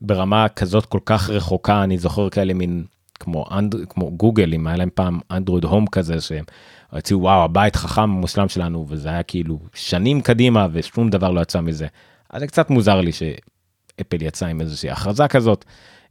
ברמה 0.00 0.48
כזאת 0.48 0.86
כל 0.86 1.00
כך 1.04 1.30
רחוקה 1.30 1.84
אני 1.84 1.98
זוכר 1.98 2.30
כאלה 2.30 2.54
מין 2.54 2.84
כמו 3.20 3.44
אנד 3.50 3.74
כמו 3.88 4.10
גוגל 4.10 4.54
אם 4.54 4.66
היה 4.66 4.76
להם 4.76 4.88
פעם 4.94 5.18
Android 5.30 5.64
Home 5.64 5.86
כזה 5.86 6.20
שהם 6.20 6.44
הציעו 6.92 7.20
וואו 7.20 7.44
הבית 7.44 7.76
חכם 7.76 8.10
מושלם 8.10 8.48
שלנו 8.48 8.86
וזה 8.88 9.08
היה 9.08 9.22
כאילו 9.22 9.58
שנים 9.74 10.20
קדימה 10.20 10.66
ושום 10.72 11.10
דבר 11.10 11.30
לא 11.30 11.40
יצא 11.40 11.60
מזה. 11.60 11.86
אז 12.30 12.40
זה 12.40 12.46
קצת 12.46 12.70
מוזר 12.70 13.00
לי 13.00 13.12
שאפל 13.12 14.22
יצא 14.22 14.46
עם 14.46 14.60
איזושהי 14.60 14.90
הכרזה 14.90 15.28
כזאת. 15.28 15.64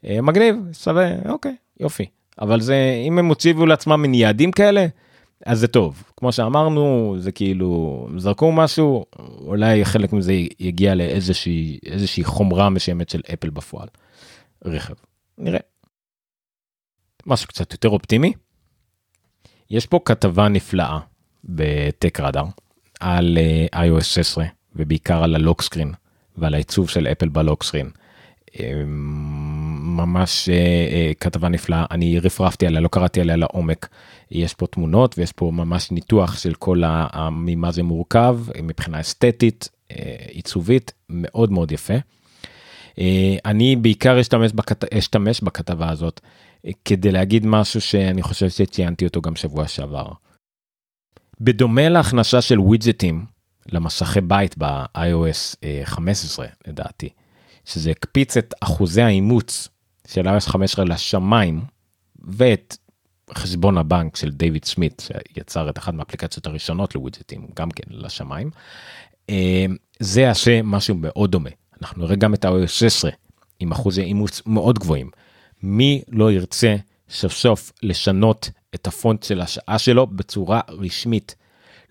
אה, 0.06 0.22
מגניב 0.22 0.56
שווה 0.74 1.10
אוקיי 1.30 1.56
יופי 1.80 2.06
אבל 2.42 2.62
זה 2.62 2.76
אם 3.08 3.20
הם 3.20 3.28
הוציאו 3.28 3.66
לעצמם 3.66 4.02
מין 4.02 4.14
יעדים 4.14 4.52
כאלה 4.52 4.86
אז 5.46 5.60
זה 5.60 5.68
טוב 5.68 6.04
כמו 6.18 6.32
שאמרנו 6.32 7.16
זה 7.20 7.32
כאילו 7.32 8.08
זרקו 8.18 8.52
משהו 8.52 9.06
אולי 9.20 9.86
חלק 9.86 10.14
מזה 10.14 10.34
יגיע 10.60 10.96
לאיזושהי 10.96 11.80
איזושהי 11.86 12.24
חומרה 12.24 12.70
מסוימת 12.70 13.10
של 13.10 13.22
אפל 13.34 13.50
בפועל. 13.50 13.88
רכב 14.66 14.94
נראה. 15.38 15.60
משהו 17.26 17.48
קצת 17.48 17.72
יותר 17.72 17.90
אופטימי. 17.90 18.34
יש 19.70 19.86
פה 19.86 20.00
כתבה 20.06 20.48
נפלאה 20.48 21.00
בטק 21.44 22.20
רדאר 22.20 22.46
על 23.00 23.38
uh, 23.72 23.76
iOS 23.76 24.04
16 24.04 24.46
ובעיקר 24.76 25.24
על 25.24 25.36
הלוק 25.36 25.62
סקרין 25.62 25.94
ועל 26.38 26.54
העיצוב 26.54 26.90
של 26.90 27.08
אפל 27.08 27.30
בלוק 27.30 27.64
סקרין. 27.64 27.90
ממש 29.94 30.50
uh, 30.50 31.14
כתבה 31.20 31.50
נפלאה 31.50 31.86
אני 31.92 32.20
רפרפתי 32.20 32.68
עליה 32.68 32.82
לא 32.82 32.88
קראתי 32.88 33.22
עליה 33.22 33.36
לעומק 33.36 33.88
יש 34.32 34.54
פה 34.54 34.68
תמונות 34.68 35.18
ויש 35.18 35.32
פה 35.32 35.52
ממש 35.54 35.92
ניתוח 35.92 36.38
של 36.38 36.54
כל 36.54 36.82
ממה 37.32 37.72
זה 37.72 37.84
מורכב 37.84 38.40
מבחינה 38.64 39.00
אסתטית 39.00 39.70
עיצובית 40.32 40.92
מאוד 41.10 41.52
מאוד 41.52 41.72
יפה. 41.72 41.94
אני 43.46 43.76
בעיקר 43.76 44.22
אשתמש, 44.22 44.52
בכת... 44.52 44.94
אשתמש 44.94 45.42
בכתבה 45.42 45.90
הזאת 45.90 46.22
כדי 46.86 47.12
להגיד 47.12 47.46
משהו 47.46 47.82
שאני 47.82 48.22
חושב 48.22 48.50
שציינתי 48.50 49.06
אותו 49.06 49.22
גם 49.22 49.36
שבוע 49.36 49.68
שעבר. 49.68 50.08
בדומה 51.40 51.90
להכנסה 51.90 52.42
של 52.42 52.60
ווידג'טים 52.60 53.26
למסכי 53.72 54.22
בית 54.22 54.56
ב-iOS 54.58 55.56
15 55.84 56.48
לדעתי, 56.68 57.10
שזה 57.66 57.92
הקפיץ 57.92 58.38
את 58.38 58.54
אחוזי 58.62 59.02
האימוץ 59.02 59.68
של 60.08 60.28
iOS 60.28 60.50
15 60.50 60.86
לשמיים 60.86 61.62
ואת 62.28 62.78
חשבון 63.34 63.78
הבנק 63.78 64.16
של 64.16 64.32
דיוויד 64.32 64.66
סמית 64.66 65.02
שיצר 65.36 65.70
את 65.70 65.78
אחת 65.78 65.94
מהאפליקציות 65.94 66.46
הראשונות 66.46 66.96
לווידג'טים 66.96 67.48
גם 67.56 67.72
כן 67.72 67.84
לשמיים. 67.90 68.50
אה, 69.30 69.66
זה 70.00 70.22
יעשה 70.22 70.62
משהו 70.62 70.96
מאוד 70.96 71.32
דומה 71.32 71.50
אנחנו 71.84 72.04
נראה 72.04 72.16
גם 72.16 72.34
את 72.34 72.46
ה-iOS 72.46 72.68
16 72.68 73.12
עם 73.60 73.72
אחוזי 73.72 74.02
אימוץ 74.02 74.42
מאוד 74.46 74.80
גבוהים. 74.80 75.10
מי 75.64 76.02
לא 76.10 76.32
ירצה 76.32 76.76
סוף 77.10 77.34
סוף 77.34 77.72
לשנות 77.84 78.50
את 78.76 78.88
הפונט 78.88 79.24
של 79.24 79.42
השעה 79.42 79.80
שלו 79.80 80.08
בצורה 80.08 80.62
רשמית. 80.70 81.36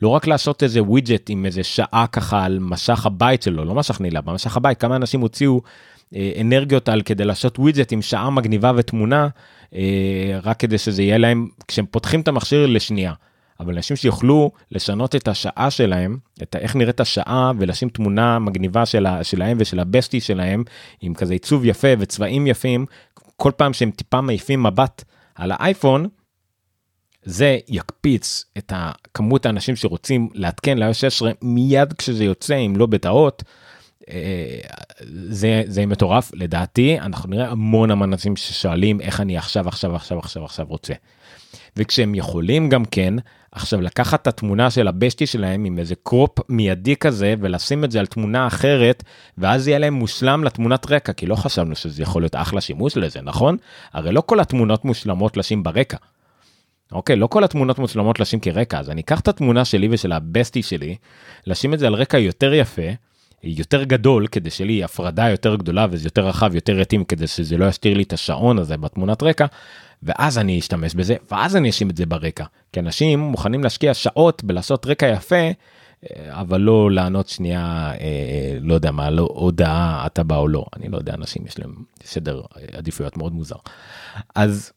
לא 0.03 0.09
רק 0.09 0.27
לעשות 0.27 0.63
איזה 0.63 0.83
widget 0.83 1.31
עם 1.31 1.47
איזה 1.47 1.65
שעה 1.65 2.07
ככה 2.13 2.45
על 2.45 2.59
מסך 2.59 3.07
הבית 3.07 3.43
שלו, 3.43 3.65
לא 3.65 3.75
מסך 3.75 4.01
נעילה, 4.01 4.21
במסך 4.21 4.57
הבית, 4.57 4.81
כמה 4.81 4.97
אנשים 4.97 5.21
הוציאו 5.21 5.61
אנרגיות 6.41 6.89
על 6.89 7.03
כדי 7.03 7.25
לעשות 7.25 7.59
widget 7.59 7.93
עם 7.93 8.03
שעה 8.03 8.31
מגניבה 8.31 8.73
ותמונה, 8.77 9.29
אה, 9.75 10.39
רק 10.43 10.61
כדי 10.61 10.79
שזה 10.79 11.03
יהיה 11.03 11.19
להם, 11.19 11.49
כשהם 11.69 11.87
פותחים 11.91 12.21
את 12.21 12.29
המכשיר 12.29 12.67
לשנייה. 12.67 13.13
אבל 13.61 13.75
אנשים 13.75 13.97
שיוכלו 13.97 14.51
לשנות 14.71 15.17
את 15.17 15.29
השעה 15.29 15.71
שלהם, 15.71 16.17
את 16.43 16.57
איך 16.57 16.77
נראית 16.77 17.01
השעה 17.01 17.53
ולשים 17.59 17.89
תמונה 17.89 18.39
מגניבה 18.39 18.87
שלה, 18.87 19.25
שלהם 19.25 19.57
ושל 19.61 19.81
ה 19.81 19.86
bestie 19.86 20.21
שלהם, 20.21 20.65
עם 21.01 21.15
כזה 21.15 21.33
עיצוב 21.33 21.65
יפה 21.65 21.89
וצבעים 21.99 22.47
יפים, 22.47 22.87
כל 23.37 23.53
פעם 23.57 23.73
שהם 23.73 23.91
טיפה 23.91 24.21
מעיפים 24.21 24.63
מבט 24.63 25.05
על 25.35 25.53
האייפון, 25.53 26.09
זה 27.25 27.59
יקפיץ 27.69 28.45
את 28.59 28.73
כמות 29.15 29.47
האנשים 29.47 29.77
שרוצים 29.77 30.29
לעדכן 30.35 30.79
ל 30.79 30.93
16 30.93 31.33
מיד 31.43 31.93
כשזה 31.93 32.25
יוצא, 32.25 32.57
אם 32.57 32.77
לא 32.77 32.87
בטעות. 32.87 33.43
אה, 34.11 34.59
זה 35.29 35.63
זה 35.67 35.87
מטורף 35.87 36.31
לדעתי 36.35 36.99
אנחנו 36.99 37.31
נראה 37.31 37.49
המון 37.49 37.91
אנשים 37.91 38.37
ששואלים 38.37 39.01
איך 39.01 39.21
אני 39.21 39.39
עכשיו 39.39 39.69
עכשיו 39.69 39.97
עכשיו 39.97 40.19
עכשיו 40.19 40.45
עכשיו 40.45 40.67
רוצה. 40.69 40.95
וכשהם 41.77 42.15
יכולים 42.15 42.69
גם 42.69 42.85
כן 42.85 43.15
עכשיו 43.53 43.81
לקחת 43.81 44.23
את 44.23 44.27
התמונה 44.27 44.71
של 44.71 44.89
הבשטי 44.89 45.27
שלהם 45.27 45.65
עם 45.65 45.79
איזה 45.79 45.95
קרופ 46.03 46.39
מיידי 46.49 46.97
כזה 46.97 47.35
ולשים 47.41 47.85
את 47.85 47.91
זה 47.91 48.01
על 48.01 48.07
תמונה 48.07 48.47
אחרת 48.47 49.03
ואז 49.39 49.69
יהיה 49.69 49.79
להם 49.79 49.95
מושלם 49.95 50.45
לתמונת 50.45 50.91
רקע 50.91 51.13
כי 51.13 51.27
לא 51.27 51.35
חשבנו 51.35 51.77
שזה 51.77 52.03
יכול 52.03 52.23
להיות 52.23 52.35
אחלה 52.35 52.61
שימוש 52.61 52.97
לזה 52.97 53.21
נכון? 53.23 53.57
הרי 53.93 54.13
לא 54.13 54.21
כל 54.21 54.41
התמונות 54.41 54.85
מושלמות 54.85 55.37
לשים 55.37 55.63
ברקע. 55.63 55.97
אוקיי 56.93 57.17
לא 57.17 57.27
כל 57.27 57.45
התמונות 57.45 57.79
מושלמות 57.79 58.21
לשים 58.21 58.41
כרקע 58.41 58.79
אז 58.79 58.91
אני 58.91 59.01
אקח 59.01 59.21
את 59.21 59.29
התמונה 59.29 59.65
שלי 59.65 59.89
ושל 59.91 60.13
הבסטי 60.13 60.63
שלי 60.63 60.97
לשים 61.47 61.75
את 61.75 61.79
זה 61.79 61.87
על 61.87 61.95
רקע 61.95 62.19
יותר 62.19 62.55
יפה 62.55 62.83
יותר 63.43 63.85
גדול 63.85 64.27
כדי 64.27 64.51
שלי 64.51 64.85
הפרדה 64.85 65.29
יותר 65.29 65.57
גדולה 65.57 65.87
וזה 65.91 66.07
יותר 66.07 66.27
רחב 66.27 66.55
יותר 66.55 66.81
יתאים 66.81 67.05
כדי 67.05 67.27
שזה 67.27 67.57
לא 67.57 67.65
יסתיר 67.65 67.95
לי 67.95 68.03
את 68.03 68.13
השעון 68.13 68.59
הזה 68.59 68.77
בתמונת 68.77 69.23
רקע 69.23 69.47
ואז 70.03 70.39
אני 70.39 70.59
אשתמש 70.59 70.95
בזה 70.95 71.17
ואז 71.31 71.57
אני 71.57 71.71
אשים 71.71 71.91
את 71.91 71.97
זה 71.97 72.07
ברקע 72.07 72.45
כי 72.73 72.81
אנשים 72.81 73.19
מוכנים 73.19 73.63
להשקיע 73.63 73.95
שעות 73.95 74.45
בלעשות 74.45 74.87
רקע 74.87 75.07
יפה 75.07 75.37
אה, 75.37 76.41
אבל 76.41 76.61
לא 76.61 76.91
לענות 76.91 77.29
שנייה 77.29 77.93
אה, 78.01 78.59
לא 78.61 78.75
יודע 78.75 78.91
מה 78.91 79.11
לא 79.11 79.29
הודעה 79.35 80.07
אתה 80.07 80.23
בא 80.23 80.37
או 80.37 80.49
לא 80.49 80.65
אני 80.77 80.89
לא 80.89 80.99
יודע 80.99 81.15
אנשים 81.15 81.47
יש 81.47 81.59
להם 81.59 81.75
סדר 82.05 82.43
עדיפויות 82.73 83.17
מאוד 83.17 83.33
מוזר 83.33 83.57
אז. 84.35 84.73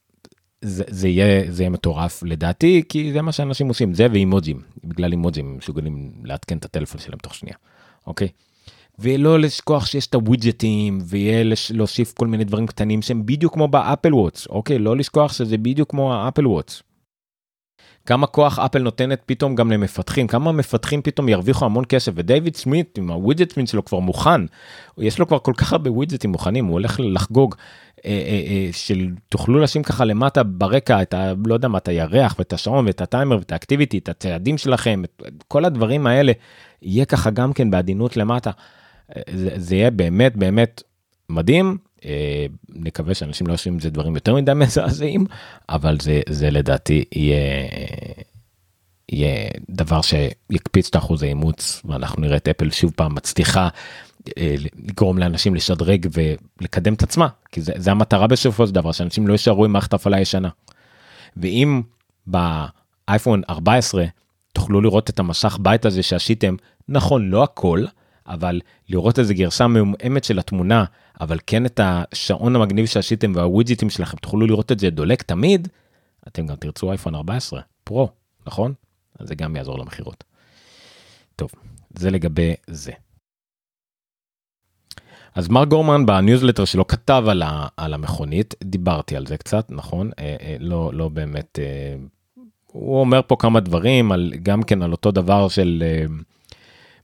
זה, 0.62 0.84
זה 0.88 1.08
יהיה 1.08 1.52
זה 1.52 1.64
יהיה 1.64 1.70
מטורף 1.70 2.24
לדעתי 2.24 2.84
כי 2.90 3.14
זה 3.14 3.22
מה 3.22 3.32
שאנשים 3.32 3.68
עושים 3.68 3.94
זה 3.94 4.08
ואימוג'ים 4.12 4.62
בגלל 4.84 5.12
אימוג'ים 5.12 5.58
מסוגלים 5.58 6.12
לעדכן 6.24 6.58
את 6.58 6.66
הטלפון 6.66 7.02
שלהם 7.02 7.20
תוך 7.20 7.36
שנייה 7.36 7.56
אוקיי. 8.08 8.28
ולא 9.00 9.40
לשכוח 9.40 9.86
שיש 9.86 10.08
את 10.08 10.16
הווידג'טים 10.16 11.00
ויהיה 11.06 11.44
להוסיף 11.70 12.14
כל 12.14 12.28
מיני 12.28 12.44
דברים 12.44 12.68
קטנים 12.68 13.02
שהם 13.02 13.26
בדיוק 13.26 13.54
כמו 13.54 13.68
ב-Apple 13.68 14.14
Watch 14.14 14.48
אוקיי 14.48 14.80
לא 14.80 14.98
לשכוח 14.98 15.34
שזה 15.34 15.58
בדיוק 15.58 15.90
כמו 15.90 16.14
ה-Apple 16.14 16.48
Watch. 16.48 16.84
כמה 18.06 18.28
כוח 18.28 18.60
אפל 18.60 18.80
נותנת 18.80 19.22
פתאום 19.26 19.56
גם 19.56 19.72
למפתחים 19.72 20.28
כמה 20.28 20.52
מפתחים 20.52 21.02
פתאום 21.02 21.30
ירוויחו 21.30 21.66
המון 21.66 21.84
כסף 21.90 22.12
ודייוויד 22.16 22.56
סמית 22.56 22.98
עם 22.98 23.12
הווידג'טים 23.12 23.66
שלו 23.66 23.86
כבר 23.86 24.00
מוכן 24.00 24.42
יש 24.98 25.20
לו 25.20 25.28
כבר 25.28 25.40
כל 25.40 25.54
כך 25.58 25.74
הרבה 25.74 25.92
ווידג'טים 25.92 26.32
מוכנים 26.32 26.66
הוא 26.66 26.74
הולך 26.74 27.00
לחגוג 27.04 27.56
אה, 28.06 28.12
אה, 28.12 28.42
אה, 28.48 28.70
של 28.72 29.08
תוכלו 29.30 29.60
לשים 29.60 29.84
ככה 29.84 30.06
למטה 30.06 30.44
ברקע 30.44 31.02
את 31.02 31.14
ה... 31.14 31.34
לא 31.46 31.54
יודע 31.54 31.68
מה 31.68 31.78
את 31.78 31.88
הירח 31.88 32.36
ואת 32.40 32.54
השעון 32.54 32.88
ואת 32.88 33.02
הטיימר 33.02 33.38
ואת 33.38 33.52
האקטיביטי 33.52 33.98
את 33.98 34.10
הצעדים 34.10 34.58
שלכם 34.58 35.04
את 35.04 35.44
כל 35.48 35.66
הדברים 35.66 36.08
האלה 36.08 36.32
יהיה 36.82 37.06
ככה 37.06 37.30
גם 37.30 37.54
כן 37.54 37.72
בעדינות 37.72 38.18
למטה. 38.18 38.52
זה, 39.34 39.50
זה 39.56 39.76
יהיה 39.76 39.92
באמת 39.92 40.36
באמת 40.36 40.84
מדהים. 41.30 41.78
אה, 42.06 42.46
נקווה 42.70 43.14
שאנשים 43.14 43.48
לא 43.48 43.52
יושבים 43.52 43.74
עם 43.74 43.80
זה 43.80 43.90
דברים 43.90 44.16
יותר 44.16 44.36
מדי 44.36 44.54
מזעזעים, 44.56 45.26
אבל 45.70 45.98
זה, 46.02 46.22
זה 46.30 46.52
לדעתי 46.52 47.04
יהיה, 47.12 47.68
יהיה 49.12 49.50
דבר 49.70 50.02
שיקפיץ 50.02 50.88
את 50.88 50.96
אחוז 50.96 51.24
האימוץ 51.24 51.82
ואנחנו 51.86 52.22
נראה 52.22 52.38
את 52.38 52.48
אפל 52.48 52.72
שוב 52.72 52.92
פעם 52.96 53.16
מצליחה 53.16 53.70
אה, 54.38 54.56
לגרום 54.60 55.18
לאנשים 55.18 55.56
לשדרג 55.56 56.08
ולקדם 56.62 56.94
את 56.94 57.04
עצמה 57.04 57.28
כי 57.52 57.62
זה, 57.62 57.74
זה 57.76 57.92
המטרה 57.92 58.28
בסופו 58.28 58.68
של 58.68 58.74
דבר 58.74 58.92
שאנשים 58.92 59.28
לא 59.28 59.32
יישארו 59.32 59.66
עם 59.66 59.72
מערכת 59.72 59.94
הפעלה 59.94 60.20
ישנה. 60.20 60.50
ואם 61.38 61.82
באייפון 62.28 63.42
14 63.50 64.06
תוכלו 64.54 64.82
לראות 64.82 65.10
את 65.10 65.20
המשך 65.20 65.58
בית 65.62 65.86
הזה 65.86 66.04
שעשיתם 66.04 66.56
נכון 66.90 67.30
לא 67.30 67.44
הכל 67.44 67.86
אבל 68.28 68.62
לראות 68.90 69.20
איזה 69.20 69.34
גרשה 69.34 69.68
מעומעמת 69.68 70.24
של 70.24 70.40
התמונה 70.40 70.86
אבל 71.22 71.40
כן 71.48 71.66
את 71.66 71.80
השעון 71.84 72.56
המגניב 72.56 72.86
שעשיתם 72.86 73.32
והווידג'יטים 73.36 73.90
שלכם 73.90 74.18
תוכלו 74.18 74.48
לראות 74.48 74.72
את 74.72 74.80
זה 74.80 74.90
דולק 74.90 75.22
תמיד 75.22 75.68
אתם 76.28 76.48
גם 76.48 76.56
תרצו 76.56 76.92
אייפון 76.92 77.16
14 77.16 77.62
פרו 77.84 78.10
נכון 78.48 78.74
אז 79.20 79.28
זה 79.28 79.36
גם 79.36 79.56
יעזור 79.56 79.80
למכירות. 79.80 80.24
טוב 81.36 81.50
זה 81.90 82.12
לגבי 82.12 82.54
זה. 82.68 82.92
אז 85.36 85.48
מר 85.50 85.66
גורמן 85.66 86.06
בניוזלטר 86.06 86.66
שלו 86.66 86.88
כתב 86.88 87.24
על, 87.30 87.42
ה, 87.42 87.68
על 87.78 87.94
המכונית 87.94 88.56
דיברתי 88.64 89.16
על 89.16 89.28
זה 89.28 89.38
קצת 89.38 89.66
נכון 89.70 90.12
אה, 90.20 90.36
אה, 90.42 90.56
לא 90.60 90.92
לא 90.94 91.10
באמת 91.10 91.60
אה, 91.62 91.96
הוא 92.72 93.00
אומר 93.00 93.22
פה 93.28 93.36
כמה 93.40 93.60
דברים 93.60 94.12
על 94.12 94.34
גם 94.44 94.64
כן 94.64 94.82
על 94.82 94.92
אותו 94.92 95.12
דבר 95.12 95.48
של 95.48 95.84
אה, 95.86 96.06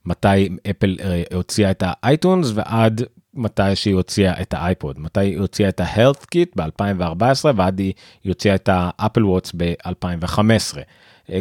מתי 0.05 0.49
אפל 0.69 0.97
אה, 1.03 1.23
הוציאה 1.33 1.71
את 1.71 1.83
האייטונס 1.85 2.51
ועד 2.53 3.01
מתי 3.33 3.75
שהיא 3.75 3.95
הוציאה 3.95 4.41
את 4.41 4.53
האייפוד 4.53 4.99
מתי 4.99 5.19
היא 5.19 5.39
הוציאה 5.39 5.69
את 5.69 5.79
ה-health 5.79 6.25
kit 6.35 6.49
ב-2014 6.55 7.45
ועד 7.55 7.79
היא 7.79 7.93
הוציאה 8.25 8.55
את 8.55 8.69
ה-Apple 8.71 9.25
Watch 9.25 9.51
ב-2015 9.57 10.77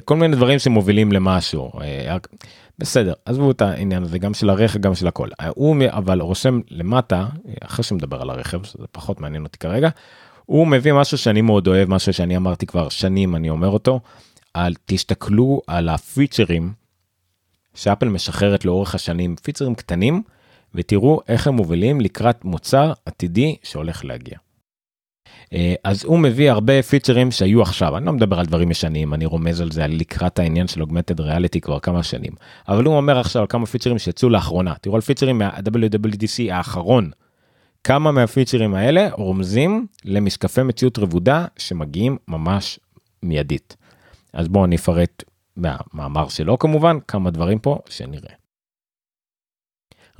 כל 0.05 0.17
מיני 0.17 0.37
דברים 0.37 0.59
שמובילים 0.59 1.13
למשהו 1.13 1.71
אה, 1.81 2.17
בסדר 2.79 3.13
עזבו 3.25 3.51
את 3.51 3.63
העניין 3.63 4.03
הזה 4.03 4.19
גם 4.19 4.35
של 4.35 4.51
הרכב 4.51 4.81
גם 4.81 4.95
של 4.95 5.07
הכל. 5.07 5.29
הוא 5.55 5.77
אבל 5.89 6.21
רושם 6.21 6.61
למטה 6.71 7.27
אחרי 7.63 7.85
שמדבר 7.85 8.23
על 8.23 8.31
הרכב 8.31 8.67
זה 8.67 8.87
פחות 8.93 9.21
מעניין 9.21 9.45
אותי 9.45 9.59
כרגע 9.59 9.89
הוא 10.47 10.67
מביא 10.67 10.93
משהו 10.93 11.19
שאני 11.19 11.41
מאוד 11.41 11.69
אוהב 11.69 11.89
משהו 11.89 12.13
שאני 12.13 12.37
אמרתי 12.37 12.67
כבר 12.67 12.89
שנים 12.89 13.37
אני 13.37 13.51
אומר 13.51 13.69
אותו 13.69 14.01
על 14.55 14.75
תסתכלו 14.85 15.61
על 15.67 15.89
הפיצ'רים 15.89 16.73
שאפל 17.75 18.09
משחררת 18.09 18.64
לאורך 18.64 18.95
השנים 18.95 19.37
פיצ'רים 19.37 19.75
קטנים 19.75 20.23
ותראו 20.75 21.21
איך 21.29 21.47
הם 21.47 21.55
מובילים 21.55 22.01
לקראת 22.01 22.45
מוצר 22.45 22.93
עתידי 23.07 23.57
שהולך 23.62 24.05
להגיע. 24.05 24.39
אה, 25.53 25.75
אז 25.85 26.05
הוא 26.05 26.18
מביא 26.18 26.51
הרבה 26.51 26.83
פיצ'רים 26.83 27.31
שהיו 27.31 27.62
עכשיו 27.62 27.97
אני 27.97 28.07
לא 28.07 28.12
מדבר 28.12 28.41
על 28.41 28.47
דברים 28.47 28.71
ישנים 28.71 29.14
אני 29.14 29.27
רומז 29.27 29.61
על 29.61 29.71
זה 29.71 29.85
על 29.85 29.93
לקראת 29.93 30.39
העניין 30.39 30.68
של 30.68 30.81
אוגמנטד 30.81 31.21
ריאליטי 31.21 31.61
כבר 31.61 31.79
כמה 31.79 32.03
שנים 32.03 32.33
אבל 32.68 32.85
הוא 32.85 32.97
אומר 32.97 33.18
עכשיו 33.18 33.43
על 33.43 33.49
כמה 33.49 33.66
פיצ'רים 33.66 33.99
שיצאו 33.99 34.29
לאחרונה 34.29 34.75
תראו 34.81 34.95
על 34.95 35.01
פיצ'רים 35.01 35.39
מה-WWDC 35.39 36.53
האחרון. 36.53 37.11
כמה 37.85 38.12
מהפיצ'רים 38.12 38.75
האלה 38.75 39.09
רומזים 39.12 39.87
למשקפי 40.05 40.62
מציאות 40.62 40.99
רבודה 40.99 41.47
שמגיעים 41.57 42.16
ממש 42.29 42.81
מיידית. 43.23 43.77
אז 44.33 44.49
בואו 44.49 44.64
אני 44.64 44.77
אפרט 44.77 45.25
מהמאמר 45.57 46.29
שלו 46.29 46.59
כמובן 46.59 46.97
כמה 47.09 47.31
דברים 47.31 47.59
פה 47.59 47.79
שנראה. 47.89 48.39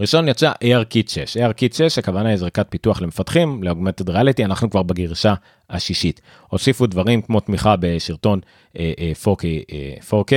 ראשון 0.01 0.29
יצא 0.29 0.53
ARKit 0.53 1.11
6, 1.11 1.37
ARKit 1.37 1.77
6 1.77 1.99
הכוונה 1.99 2.29
היא 2.29 2.37
זריקת 2.37 2.67
פיתוח 2.71 3.03
למפתחים 3.03 3.63
לאוגמנטד 3.63 4.11
ריאליטי 4.11 4.45
אנחנו 4.45 4.71
כבר 4.71 4.83
בגרשה 4.83 5.35
השישית. 5.71 6.21
הוסיפו 6.49 6.87
דברים 6.87 7.23
כמו 7.23 7.41
תמיכה 7.41 7.75
בשרטון 7.81 8.41
4K, 8.77 9.43
4K 10.11 10.33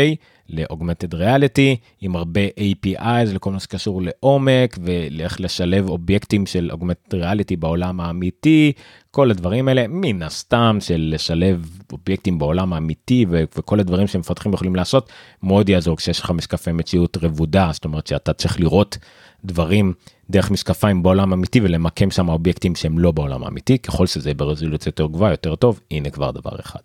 לאוגמנטד 0.50 1.14
ריאליטי 1.14 1.76
עם 2.02 2.16
הרבה 2.16 2.42
APIs 2.48 3.34
לכל 3.34 3.52
מה 3.52 3.60
שקשור 3.60 4.02
לעומק 4.02 4.78
ואיך 4.84 5.42
לשלב 5.42 5.90
אובייקטים 5.90 6.46
של 6.46 6.70
אוגמנטד 6.72 7.16
ריאליטי 7.16 7.56
בעולם 7.56 8.00
האמיתי 8.00 8.72
כל 9.12 9.32
הדברים 9.32 9.68
האלה 9.68 9.86
מן 9.90 10.22
הסתם 10.22 10.78
של 10.80 11.10
לשלב 11.14 11.80
אובייקטים 11.92 12.40
בעולם 12.40 12.74
האמיתי 12.74 13.26
וכל 13.30 13.80
הדברים 13.80 14.08
שמפתחים 14.08 14.54
יכולים 14.54 14.76
לעשות 14.76 15.10
מאוד 15.44 15.70
יעזור 15.70 15.98
כשיש 15.98 16.20
לך 16.20 16.32
משקפי 16.32 16.72
מציאות 16.72 17.18
רבודה 17.22 17.70
זאת 17.74 17.86
אומרת 17.86 18.08
שאתה 18.08 18.34
צריך 18.34 18.60
לראות. 18.60 18.98
דברים 19.46 19.94
דרך 20.30 20.52
משקפיים 20.52 21.04
בעולם 21.04 21.34
אמיתי 21.34 21.62
ולמקם 21.62 22.12
שם 22.12 22.30
אובייקטים 22.30 22.76
שהם 22.76 23.00
לא 23.00 23.12
בעולם 23.12 23.44
האמיתי 23.44 23.78
ככל 23.78 24.08
שזה 24.08 24.34
ברזולוציה 24.34 24.90
יותר 24.90 25.06
גבוהה 25.08 25.32
יותר 25.32 25.56
טוב 25.56 25.80
הנה 25.92 26.10
כבר 26.10 26.32
דבר 26.32 26.60
אחד. 26.60 26.80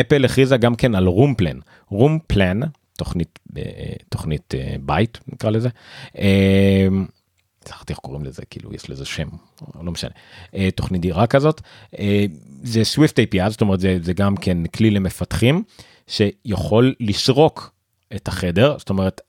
אפל 0.00 0.24
הכריזה 0.24 0.56
גם 0.56 0.74
כן 0.74 0.94
על 0.94 1.06
רום 1.06 1.34
פלן 1.34 1.58
רום 1.88 2.18
פלן 2.26 2.60
תוכנית 2.98 3.38
אה, 3.56 3.62
תוכנית 4.08 4.54
אה, 4.54 4.76
בית 4.80 5.18
נקרא 5.28 5.50
לזה. 5.50 5.68
זכרתי 7.68 7.92
איך 7.92 7.98
קוראים 7.98 8.24
לזה 8.24 8.42
כאילו 8.50 8.74
יש 8.74 8.90
לזה 8.90 9.04
שם 9.04 9.28
לא 9.82 9.92
משנה 9.92 10.10
אה, 10.54 10.68
תוכנית 10.74 11.00
דירה 11.00 11.26
כזאת 11.26 11.60
זה 12.62 12.84
סוויפט 12.84 13.18
API 13.18 13.48
זאת 13.48 13.60
אומרת 13.60 13.80
זה, 13.80 13.98
זה 14.02 14.12
גם 14.12 14.36
כן 14.36 14.66
כלי 14.66 14.90
למפתחים 14.90 15.62
שיכול 16.06 16.94
לסרוק 17.00 17.77
את 18.16 18.28
החדר 18.28 18.74
זאת 18.78 18.90
אומרת 18.90 19.20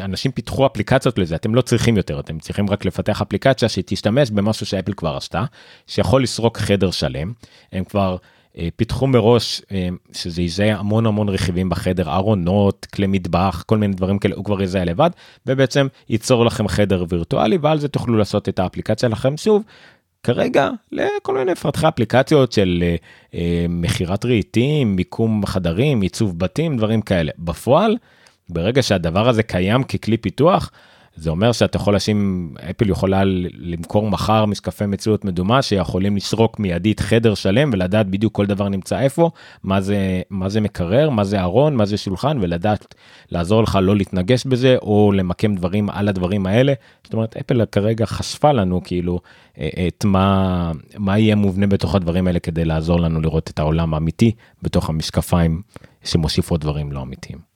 אנשים 0.00 0.32
פיתחו 0.32 0.66
אפליקציות 0.66 1.18
לזה 1.18 1.34
אתם 1.34 1.54
לא 1.54 1.60
צריכים 1.60 1.96
יותר 1.96 2.20
אתם 2.20 2.38
צריכים 2.38 2.70
רק 2.70 2.84
לפתח 2.84 3.22
אפליקציה 3.22 3.68
שתשתמש 3.68 4.30
במשהו 4.30 4.66
שאפל 4.66 4.92
כבר 4.92 5.16
עשתה 5.16 5.44
שיכול 5.86 6.22
לסרוק 6.22 6.58
חדר 6.58 6.90
שלם. 6.90 7.32
הם 7.72 7.84
כבר 7.84 8.16
אה, 8.58 8.68
פיתחו 8.76 9.06
מראש 9.06 9.62
אה, 9.72 9.88
שזה 10.12 10.42
יזהה 10.42 10.78
המון 10.78 11.06
המון 11.06 11.28
רכיבים 11.28 11.68
בחדר 11.68 12.10
ארונות 12.10 12.86
כלי 12.94 13.06
מטבח 13.06 13.62
כל 13.66 13.78
מיני 13.78 13.94
דברים 13.94 14.18
כאלה 14.18 14.34
הוא 14.34 14.44
כבר 14.44 14.62
יזהה 14.62 14.84
לבד 14.84 15.10
ובעצם 15.46 15.86
ייצור 16.08 16.44
לכם 16.44 16.68
חדר 16.68 17.04
וירטואלי 17.08 17.56
ועל 17.56 17.78
זה 17.78 17.88
תוכלו 17.88 18.16
לעשות 18.18 18.48
את 18.48 18.58
האפליקציה 18.58 19.08
לכם. 19.08 19.36
שוב 19.36 19.62
כרגע 20.22 20.70
לכל 20.92 21.38
מיני 21.38 21.52
מפתחי 21.52 21.88
אפליקציות 21.88 22.52
של 22.52 22.78
אה, 22.82 22.96
אה, 23.34 23.66
מכירת 23.68 24.24
רהיטים, 24.24 24.96
מיקום 24.96 25.46
חדרים, 25.46 26.00
עיצוב 26.00 26.38
בתים, 26.38 26.76
דברים 26.76 27.02
כאלה. 27.02 27.32
בפועל, 27.38 27.96
ברגע 28.48 28.82
שהדבר 28.82 29.28
הזה 29.28 29.42
קיים 29.42 29.82
ככלי 29.82 30.16
פיתוח, 30.16 30.70
זה 31.16 31.30
אומר 31.30 31.52
שאתה 31.52 31.76
יכול 31.76 31.94
לשים, 31.94 32.50
אפל 32.70 32.90
יכולה 32.90 33.22
למכור 33.58 34.10
מחר 34.10 34.44
משקפי 34.44 34.86
מציאות 34.86 35.24
מדומה 35.24 35.62
שיכולים 35.62 36.16
לסרוק 36.16 36.58
מיידית 36.58 37.00
חדר 37.00 37.34
שלם 37.34 37.70
ולדעת 37.72 38.06
בדיוק 38.06 38.34
כל 38.34 38.46
דבר 38.46 38.68
נמצא 38.68 39.00
איפה, 39.00 39.30
מה 39.62 39.80
זה, 39.80 40.22
מה 40.30 40.48
זה 40.48 40.60
מקרר, 40.60 41.10
מה 41.10 41.24
זה 41.24 41.40
ארון, 41.40 41.76
מה 41.76 41.86
זה 41.86 41.96
שולחן 41.96 42.38
ולדעת 42.40 42.94
לעזור 43.30 43.62
לך 43.62 43.78
לא 43.82 43.96
להתנגש 43.96 44.46
בזה 44.46 44.76
או 44.82 45.12
למקם 45.14 45.54
דברים 45.54 45.90
על 45.90 46.08
הדברים 46.08 46.46
האלה. 46.46 46.72
זאת 47.04 47.12
אומרת 47.12 47.36
אפל 47.36 47.64
כרגע 47.64 48.06
חשפה 48.06 48.52
לנו 48.52 48.80
כאילו 48.84 49.20
אה, 49.58 49.68
את 49.88 50.04
מה, 50.04 50.72
מה 50.98 51.18
יהיה 51.18 51.34
מובנה 51.34 51.66
בתוך 51.66 51.94
הדברים 51.94 52.26
האלה 52.26 52.38
כדי 52.38 52.64
לעזור 52.64 53.00
לנו 53.00 53.20
לראות 53.20 53.50
את 53.50 53.58
העולם 53.58 53.94
האמיתי 53.94 54.32
בתוך 54.62 54.88
המשקפיים 54.88 55.62
שמוסיפות 56.04 56.60
דברים 56.60 56.92
לא 56.92 57.02
אמיתיים. 57.02 57.49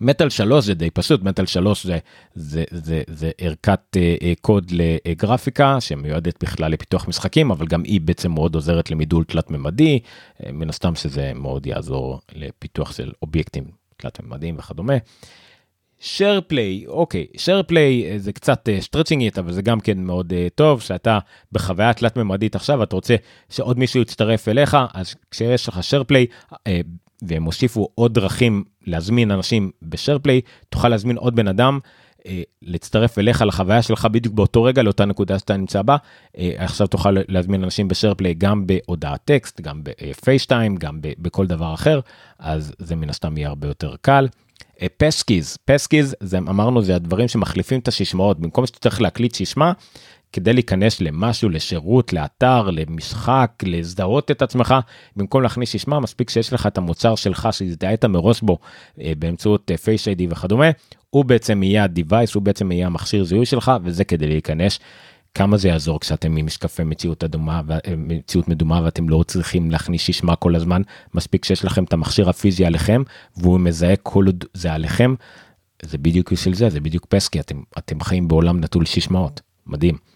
מטאל 0.00 0.30
3 0.30 0.64
זה 0.64 0.74
די 0.74 0.90
פשוט 0.90 1.22
מטאל 1.22 1.46
3 1.46 1.86
זה 1.86 1.98
זה 2.34 2.64
זה 2.70 3.02
זה 3.08 3.30
ערכת 3.38 3.80
uh, 3.96 4.22
uh, 4.22 4.24
קוד 4.40 4.72
לגרפיקה 4.72 5.80
שמיועדת 5.80 6.44
בכלל 6.44 6.72
לפיתוח 6.72 7.08
משחקים 7.08 7.50
אבל 7.50 7.66
גם 7.66 7.82
היא 7.84 8.00
בעצם 8.00 8.32
מאוד 8.32 8.54
עוזרת 8.54 8.90
למידול 8.90 9.24
תלת 9.24 9.50
ממדי 9.50 9.98
uh, 9.98 10.52
מן 10.52 10.68
הסתם 10.68 10.94
שזה 10.94 11.32
מאוד 11.34 11.66
יעזור 11.66 12.20
לפיתוח 12.34 12.92
של 12.92 13.12
אובייקטים 13.22 13.64
תלת 13.96 14.20
ממדיים 14.20 14.58
וכדומה. 14.58 14.94
play 16.50 16.86
אוקיי 16.86 17.26
share 17.36 17.70
play 17.70 18.16
זה 18.16 18.32
קצת 18.32 18.68
סטרצ'ינגית 18.80 19.38
אבל 19.38 19.52
זה 19.52 19.62
גם 19.62 19.80
כן 19.80 19.98
מאוד 19.98 20.32
uh, 20.32 20.50
טוב 20.54 20.80
שאתה 20.80 21.18
בחוויה 21.52 21.94
תלת 21.94 22.16
ממדית 22.16 22.54
עכשיו 22.54 22.82
אתה 22.82 22.96
רוצה 22.96 23.16
שעוד 23.48 23.78
מישהו 23.78 24.00
יצטרף 24.00 24.48
אליך 24.48 24.76
אז 24.94 25.14
כשיש 25.30 25.68
לך 25.68 25.80
play 26.12 26.54
uh, 26.54 26.58
והם 27.22 27.44
הוסיפו 27.44 27.88
עוד 27.94 28.14
דרכים 28.14 28.64
להזמין 28.86 29.30
אנשים 29.30 29.70
בשרפליי 29.82 30.40
תוכל 30.68 30.88
להזמין 30.88 31.16
עוד 31.16 31.36
בן 31.36 31.48
אדם 31.48 31.78
אה, 32.26 32.42
להצטרף 32.62 33.18
אליך 33.18 33.42
לחוויה 33.42 33.82
שלך 33.82 34.08
בדיוק 34.12 34.34
באותו 34.34 34.62
רגע 34.62 34.82
לאותה 34.82 35.04
נקודה 35.04 35.38
שאתה 35.38 35.56
נמצא 35.56 35.82
בה. 35.82 35.96
אה, 36.38 36.52
עכשיו 36.56 36.86
תוכל 36.86 37.16
להזמין 37.28 37.64
אנשים 37.64 37.88
בשרפליי 37.88 38.34
גם 38.34 38.66
בהודעת 38.66 39.20
טקסט 39.24 39.60
גם 39.60 39.80
בפייסטיים 39.82 40.76
גם 40.76 40.98
בכל 41.02 41.46
דבר 41.46 41.74
אחר 41.74 42.00
אז 42.38 42.74
זה 42.78 42.96
מן 42.96 43.10
הסתם 43.10 43.36
יהיה 43.36 43.48
הרבה 43.48 43.68
יותר 43.68 43.94
קל. 44.00 44.28
פסקיז. 44.96 45.58
פסקיז 45.64 46.14
זה 46.20 46.38
אמרנו 46.38 46.82
זה 46.82 46.96
הדברים 46.96 47.28
שמחליפים 47.28 47.80
את 47.80 47.88
השישמעות 47.88 48.40
במקום 48.40 48.66
שאתה 48.66 48.78
צריך 48.78 49.00
להקליט 49.00 49.34
שישמע 49.34 49.72
כדי 50.32 50.52
להיכנס 50.52 51.00
למשהו 51.00 51.48
לשירות 51.48 52.12
לאתר 52.12 52.70
למשחק 52.70 53.52
להזדהות 53.62 54.30
את 54.30 54.42
עצמך 54.42 54.74
במקום 55.16 55.42
להכניס 55.42 55.70
שישמע 55.70 56.00
מספיק 56.00 56.30
שיש 56.30 56.52
לך 56.52 56.66
את 56.66 56.78
המוצר 56.78 57.14
שלך 57.14 57.48
שהזדהית 57.52 58.04
מראש 58.04 58.40
בו 58.40 58.58
אה, 59.00 59.12
באמצעות 59.18 59.70
פייס 59.82 60.08
איי 60.08 60.14
די 60.14 60.26
וכדומה 60.30 60.70
הוא 61.10 61.24
בעצם 61.24 61.62
יהיה 61.62 61.84
ה-device 61.84 62.34
הוא 62.34 62.42
בעצם 62.42 62.72
יהיה 62.72 62.86
המכשיר 62.86 63.24
זיהוי 63.24 63.46
שלך 63.46 63.72
וזה 63.84 64.04
כדי 64.04 64.26
להיכנס 64.26 64.78
כמה 65.34 65.56
זה 65.56 65.68
יעזור 65.68 66.00
כשאתם 66.00 66.36
עם 66.36 66.46
משקפי 66.46 66.84
מציאות 66.84 67.24
אדומה 67.24 67.60
ומציאות 67.66 68.48
מדומה 68.48 68.80
ואתם 68.84 69.08
לא 69.08 69.24
צריכים 69.26 69.70
להכניס 69.70 70.02
שישמע 70.02 70.36
כל 70.36 70.56
הזמן 70.56 70.82
מספיק 71.14 71.44
שיש 71.44 71.64
לכם 71.64 71.84
את 71.84 71.92
המכשיר 71.92 72.28
הפיזי 72.28 72.64
עליכם 72.64 73.02
והוא 73.36 73.60
מזהה 73.60 73.96
כל 73.96 74.26
עוד 74.26 74.44
זה 74.54 74.72
עליכם. 74.72 75.14
זה 75.82 75.98
בדיוק 75.98 76.34
של 76.34 76.54
זה 76.54 76.70
זה 76.70 76.80
בדיוק 76.80 77.06
פסקי 77.06 77.40
אתם 77.40 77.62
אתם 77.78 78.00
חיים 78.00 78.28
בעולם 78.28 78.60
נטול 78.60 78.84
שישמעות 78.84 79.40
מדהים. 79.66 80.11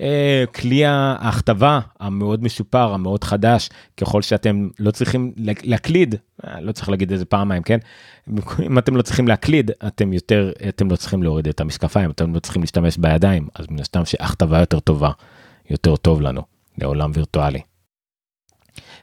אה, 0.00 0.44
כלי 0.54 0.84
ההכתבה 0.84 1.80
המאוד 2.00 2.44
משופר 2.44 2.94
המאוד 2.94 3.24
חדש 3.24 3.68
ככל 3.96 4.22
שאתם 4.22 4.68
לא 4.78 4.90
צריכים 4.90 5.32
להקליד 5.62 6.14
אה, 6.44 6.60
לא 6.60 6.72
צריך 6.72 6.88
להגיד 6.88 7.12
איזה 7.12 7.24
פעמיים 7.24 7.62
כן? 7.62 7.78
אם 8.66 8.78
אתם 8.78 8.96
לא 8.96 9.02
צריכים 9.02 9.28
להקליד 9.28 9.70
אתם 9.86 10.12
יותר 10.12 10.52
אתם 10.68 10.90
לא 10.90 10.96
צריכים 10.96 11.22
להוריד 11.22 11.48
את 11.48 11.60
המשקפיים 11.60 12.10
אתם 12.10 12.34
לא 12.34 12.40
צריכים 12.40 12.62
להשתמש 12.62 12.96
בידיים 12.96 13.48
אז 13.54 13.66
מן 13.70 13.80
הסתם 13.80 14.04
שהכתבה 14.04 14.58
יותר 14.58 14.80
טובה 14.80 15.10
יותר 15.70 15.96
טוב 15.96 16.20
לנו 16.20 16.42
לעולם 16.78 17.10
וירטואלי. 17.14 17.60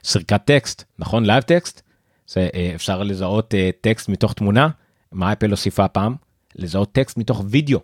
סריקת 0.04 0.40
טקסט 0.44 0.84
נכון? 0.98 1.24
live 1.24 1.42
text 1.42 1.82
זה 2.26 2.48
אה, 2.54 2.72
אפשר 2.74 3.02
לזהות 3.02 3.54
טקסט 3.80 4.08
מתוך 4.08 4.32
תמונה. 4.32 4.68
מה 5.12 5.32
אפל 5.32 5.50
הוסיפה 5.50 5.88
פעם? 5.88 6.14
לזהות 6.56 6.92
טקסט 6.92 7.16
מתוך 7.16 7.42
וידאו. 7.46 7.80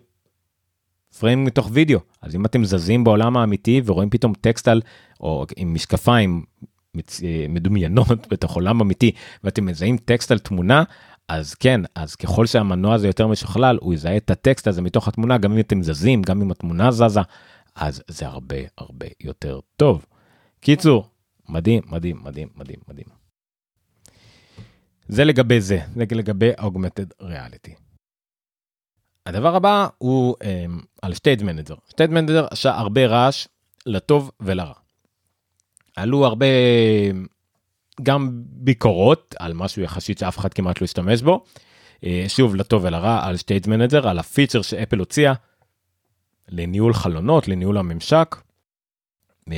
פריים 1.19 1.43
מתוך 1.43 1.69
וידאו 1.73 1.99
אז 2.21 2.35
אם 2.35 2.45
אתם 2.45 2.65
זזים 2.65 3.03
בעולם 3.03 3.37
האמיתי 3.37 3.81
ורואים 3.85 4.09
פתאום 4.09 4.33
טקסט 4.41 4.67
על 4.67 4.81
או 5.19 5.45
עם 5.57 5.73
משקפיים 5.73 6.43
אה, 7.23 7.45
מדומיינות 7.49 8.27
בתוך 8.31 8.55
עולם 8.55 8.81
אמיתי 8.81 9.11
ואתם 9.43 9.65
מזהים 9.65 9.97
טקסט 9.97 10.31
על 10.31 10.39
תמונה 10.39 10.83
אז 11.27 11.53
כן 11.53 11.81
אז 11.95 12.15
ככל 12.15 12.45
שהמנוע 12.45 12.93
הזה 12.93 13.07
יותר 13.07 13.27
משוכלל 13.27 13.77
הוא 13.81 13.93
יזהה 13.93 14.17
את 14.17 14.31
הטקסט 14.31 14.67
הזה 14.67 14.81
מתוך 14.81 15.07
התמונה 15.07 15.37
גם 15.37 15.53
אם 15.53 15.59
אתם 15.59 15.83
זזים 15.83 16.21
גם 16.21 16.41
אם 16.41 16.51
התמונה 16.51 16.91
זזה 16.91 17.21
אז 17.77 18.03
זה 18.07 18.27
הרבה 18.27 18.55
הרבה 18.77 19.05
יותר 19.23 19.59
טוב. 19.75 20.05
קיצור 20.59 21.09
מדהים 21.49 21.83
מדהים 21.87 22.23
מדהים 22.23 22.47
מדהים 22.55 22.79
מדהים. 22.87 23.07
זה 25.07 25.23
לגבי 25.23 25.61
זה 25.61 25.79
זה 25.95 26.03
לגבי 26.11 26.51
augmented 26.53 27.23
reality. 27.23 27.86
הדבר 29.27 29.55
הבא 29.55 29.87
הוא 29.97 30.35
אמ, 30.39 30.85
על 31.01 31.13
Stage 31.13 31.41
Manager. 31.41 31.75
Stage 31.89 32.09
Manager 32.11 32.45
עשה 32.51 32.75
הרבה 32.77 33.07
רעש 33.07 33.47
לטוב 33.85 34.31
ולרע. 34.39 34.73
עלו 35.95 36.25
הרבה 36.25 36.45
גם 38.03 38.29
ביקורות 38.33 39.35
על 39.39 39.53
משהו 39.53 39.81
יחסית 39.81 40.17
שאף 40.17 40.37
אחד 40.37 40.53
כמעט 40.53 40.81
לא 40.81 40.85
השתמש 40.85 41.21
בו. 41.21 41.43
אה, 41.95 42.07
שוב 42.27 42.55
לטוב 42.55 42.83
ולרע 42.83 43.25
על 43.27 43.37
Stage 43.37 43.67
Manager 43.67 44.07
על 44.07 44.19
הפיצ'ר 44.19 44.61
שאפל 44.61 44.99
הוציאה 44.99 45.33
לניהול 46.49 46.93
חלונות 46.93 47.47
לניהול 47.47 47.77
הממשק. 47.77 48.35
אה, 49.49 49.53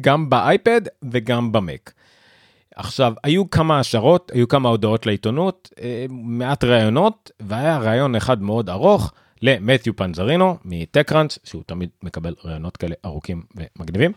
גם 0.00 0.30
באייפד 0.30 0.80
וגם 1.12 1.52
במק. 1.52 1.92
עכשיו 2.78 3.12
היו 3.24 3.50
כמה 3.50 3.78
השערות 3.78 4.30
היו 4.34 4.48
כמה 4.48 4.68
הודעות 4.68 5.06
לעיתונות 5.06 5.70
אה, 5.82 6.06
מעט 6.10 6.64
ראיונות 6.64 7.30
והיה 7.40 7.78
ראיון 7.78 8.14
אחד 8.14 8.42
מאוד 8.42 8.70
ארוך 8.70 9.12
למתיו 9.42 9.96
פנזרינו 9.96 10.56
מטקראנץ' 10.64 11.38
שהוא 11.44 11.62
תמיד 11.66 11.88
מקבל 12.02 12.34
ראיונות 12.44 12.76
כאלה 12.76 12.94
ארוכים 13.04 13.42
ומגניבים 13.56 14.12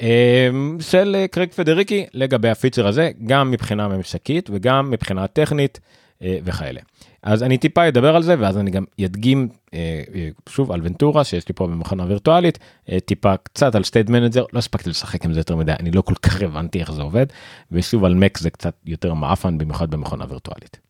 אה, 0.00 0.48
של 0.80 1.24
קרייג 1.30 1.52
פדריקי 1.52 2.06
לגבי 2.14 2.48
הפיצ'ר 2.48 2.86
הזה 2.86 3.10
גם 3.26 3.50
מבחינה 3.50 3.88
ממשקית 3.88 4.50
וגם 4.52 4.90
מבחינה 4.90 5.26
טכנית 5.26 5.80
אה, 6.22 6.38
וכאלה. 6.44 6.80
אז 7.22 7.42
אני 7.42 7.58
טיפה 7.58 7.88
אדבר 7.88 8.16
על 8.16 8.22
זה 8.22 8.34
ואז 8.38 8.58
אני 8.58 8.70
גם 8.70 8.84
אדגים 9.04 9.48
אה, 9.74 10.02
אה, 10.14 10.28
שוב 10.48 10.72
על 10.72 10.80
ונטורה 10.84 11.24
שיש 11.24 11.48
לי 11.48 11.54
פה 11.54 11.66
במכונה 11.66 12.04
וירטואלית 12.04 12.58
טיפה 13.04 13.36
קצת 13.36 13.74
על 13.74 13.84
Stage 13.84 14.08
Manager 14.08 14.44
לא 14.52 14.58
הספקתי 14.58 14.90
לשחק 14.90 15.24
עם 15.24 15.32
זה 15.32 15.40
יותר 15.40 15.56
מדי 15.56 15.72
אני 15.80 15.90
לא 15.90 16.02
כל 16.02 16.14
כך 16.14 16.42
הבנתי 16.42 16.80
איך 16.80 16.92
זה 16.92 17.02
עובד 17.02 17.26
ושוב 17.72 18.04
על 18.04 18.14
מק 18.14 18.38
זה 18.38 18.50
קצת 18.50 18.74
יותר 18.86 19.14
מעפן 19.14 19.58
במיוחד 19.58 19.90
במכונה 19.90 20.24
וירטואלית. 20.28 20.80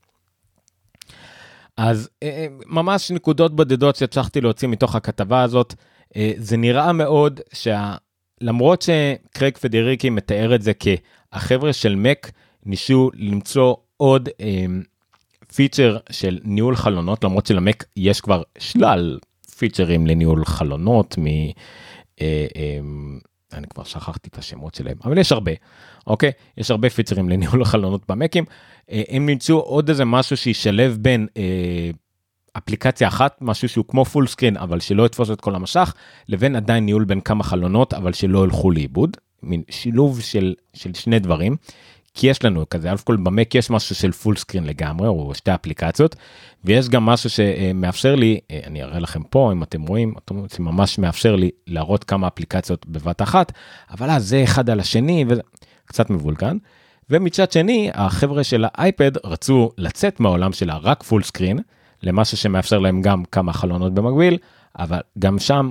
אז 1.76 2.08
ממש 2.66 3.10
נקודות 3.10 3.56
בודדות 3.56 3.96
שהצלחתי 3.96 4.40
להוציא 4.40 4.68
מתוך 4.68 4.94
הכתבה 4.94 5.42
הזאת 5.42 5.74
זה 6.36 6.56
נראה 6.56 6.92
מאוד 6.92 7.40
שלמרות 7.52 8.82
שקרייג 8.82 9.58
פדריגי 9.58 10.10
מתאר 10.10 10.54
את 10.54 10.62
זה 10.62 10.72
כהחבר'ה 10.74 11.72
של 11.72 11.94
מק 11.94 12.30
ניסו 12.66 13.10
למצוא 13.14 13.74
עוד 13.96 14.28
פיצ'ר 15.54 15.96
של 16.10 16.38
ניהול 16.44 16.76
חלונות 16.76 17.24
למרות 17.24 17.46
שלמק 17.46 17.84
יש 17.96 18.20
כבר 18.20 18.42
שלל 18.58 19.18
פיצ'רים 19.58 20.06
לניהול 20.06 20.44
חלונות 20.44 21.18
מ... 21.18 21.26
אה, 21.26 21.52
אה, 22.20 22.78
אני 23.52 23.66
כבר 23.66 23.84
שכחתי 23.84 24.28
את 24.28 24.38
השמות 24.38 24.74
שלהם 24.74 24.96
אבל 25.04 25.18
יש 25.18 25.32
הרבה 25.32 25.52
אוקיי? 26.06 26.32
יש 26.56 26.70
הרבה 26.70 26.90
פיצ'רים 26.90 27.28
לניהול 27.28 27.64
חלונות 27.64 28.02
במקים. 28.08 28.44
אה, 28.90 29.02
הם 29.08 29.26
נמצאו 29.26 29.58
עוד 29.58 29.88
איזה 29.88 30.04
משהו 30.04 30.36
שישלב 30.36 30.98
בין 31.00 31.26
אה, 31.36 31.90
אפליקציה 32.58 33.08
אחת 33.08 33.38
משהו 33.40 33.68
שהוא 33.68 33.84
כמו 33.88 34.04
full 34.04 34.26
screen 34.26 34.56
אבל 34.56 34.80
שלא 34.80 35.06
יתפוס 35.06 35.30
את 35.30 35.40
כל 35.40 35.54
המסך 35.54 35.94
לבין 36.28 36.56
עדיין 36.56 36.84
ניהול 36.84 37.04
בין 37.04 37.20
כמה 37.20 37.44
חלונות 37.44 37.94
אבל 37.94 38.12
שלא 38.12 38.44
ילכו 38.44 38.70
לאיבוד. 38.70 39.16
מין 39.42 39.62
שילוב 39.70 40.20
של 40.20 40.54
של 40.74 40.94
שני 40.94 41.18
דברים 41.18 41.56
כי 42.14 42.26
יש 42.26 42.44
לנו 42.44 42.68
כזה 42.70 42.90
אלף 42.90 43.04
כל 43.04 43.16
במק 43.16 43.54
יש 43.54 43.70
משהו 43.70 43.94
של 43.94 44.12
full 44.12 44.36
screen 44.36 44.64
לגמרי 44.64 45.08
או 45.08 45.34
שתי 45.34 45.54
אפליקציות 45.54 46.16
ויש 46.64 46.88
גם 46.88 47.06
משהו 47.06 47.30
שמאפשר 47.30 48.14
לי 48.14 48.40
אה, 48.50 48.60
אני 48.66 48.82
אראה 48.82 48.98
לכם 48.98 49.22
פה 49.22 49.52
אם 49.52 49.62
אתם 49.62 49.82
רואים 49.82 50.14
זה 50.50 50.62
ממש 50.62 50.98
מאפשר 50.98 51.36
לי 51.36 51.50
להראות 51.66 52.04
כמה 52.04 52.26
אפליקציות 52.26 52.86
בבת 52.86 53.22
אחת 53.22 53.52
אבל 53.90 54.10
אז 54.10 54.28
זה 54.28 54.42
אחד 54.44 54.70
על 54.70 54.80
השני 54.80 55.24
וקצת 55.28 56.10
מבולגן. 56.10 56.56
ומצד 57.10 57.52
שני 57.52 57.90
החבר'ה 57.94 58.44
של 58.44 58.64
האייפד 58.72 59.12
רצו 59.24 59.70
לצאת 59.78 60.20
מהעולם 60.20 60.52
של 60.52 60.70
הרק 60.70 61.02
פול 61.02 61.22
סקרין 61.22 61.58
למשהו 62.02 62.36
שמאפשר 62.36 62.78
להם 62.78 63.02
גם 63.02 63.24
כמה 63.24 63.52
חלונות 63.52 63.94
במקביל 63.94 64.38
אבל 64.78 65.00
גם 65.18 65.38
שם 65.38 65.70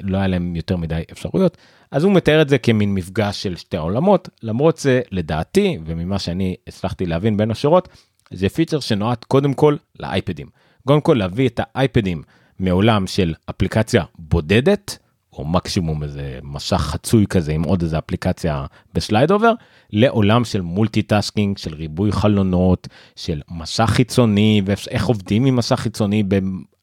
לא 0.00 0.16
היה 0.18 0.26
להם 0.26 0.56
יותר 0.56 0.76
מדי 0.76 1.02
אפשרויות 1.12 1.56
אז 1.90 2.04
הוא 2.04 2.12
מתאר 2.12 2.42
את 2.42 2.48
זה 2.48 2.58
כמין 2.58 2.94
מפגש 2.94 3.42
של 3.42 3.56
שתי 3.56 3.76
העולמות 3.76 4.28
למרות 4.42 4.76
זה 4.76 5.00
לדעתי 5.10 5.78
וממה 5.84 6.18
שאני 6.18 6.56
הצלחתי 6.66 7.06
להבין 7.06 7.36
בין 7.36 7.50
השורות 7.50 7.88
זה 8.30 8.48
פיצ'ר 8.48 8.80
שנועד 8.80 9.24
קודם 9.24 9.54
כל 9.54 9.76
לאייפדים. 10.00 10.46
קודם 10.86 11.00
כל 11.00 11.14
להביא 11.14 11.48
את 11.48 11.60
האייפדים 11.64 12.22
מעולם 12.58 13.06
של 13.06 13.34
אפליקציה 13.50 14.04
בודדת 14.18 14.98
או 15.38 15.44
מקסימום 15.44 16.02
איזה 16.02 16.38
מסך 16.42 16.76
חצוי 16.76 17.26
כזה 17.26 17.52
עם 17.52 17.62
עוד 17.62 17.82
איזה 17.82 17.98
אפליקציה 17.98 18.66
ב-slide 18.94 19.30
over 19.30 19.52
לעולם 19.90 20.44
של 20.44 20.60
multitasking 20.60 21.58
של 21.58 21.74
ריבוי 21.74 22.12
חלונות 22.12 22.88
של 23.16 23.40
מסך 23.50 23.90
חיצוני 23.90 24.62
ואיך 24.64 25.06
עובדים 25.06 25.44
עם 25.44 25.56
מסך 25.56 25.80
חיצוני 25.80 26.22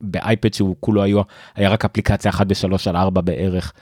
באייפד 0.01 0.53
שהוא 0.53 0.75
כולו 0.79 1.03
היה, 1.03 1.21
היה 1.55 1.69
רק 1.69 1.85
אפליקציה 1.85 2.31
אחת 2.31 2.47
בשלוש 2.47 2.87
על 2.87 2.95
ארבע 2.95 3.21
בערך. 3.21 3.73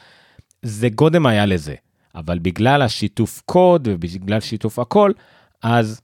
זה 0.61 0.87
קודם 0.95 1.25
היה 1.25 1.45
לזה, 1.45 1.75
אבל 2.15 2.39
בגלל 2.39 2.81
השיתוף 2.81 3.41
קוד 3.45 3.87
ובגלל 3.91 4.39
שיתוף 4.39 4.79
הכל, 4.79 5.11
אז 5.63 6.01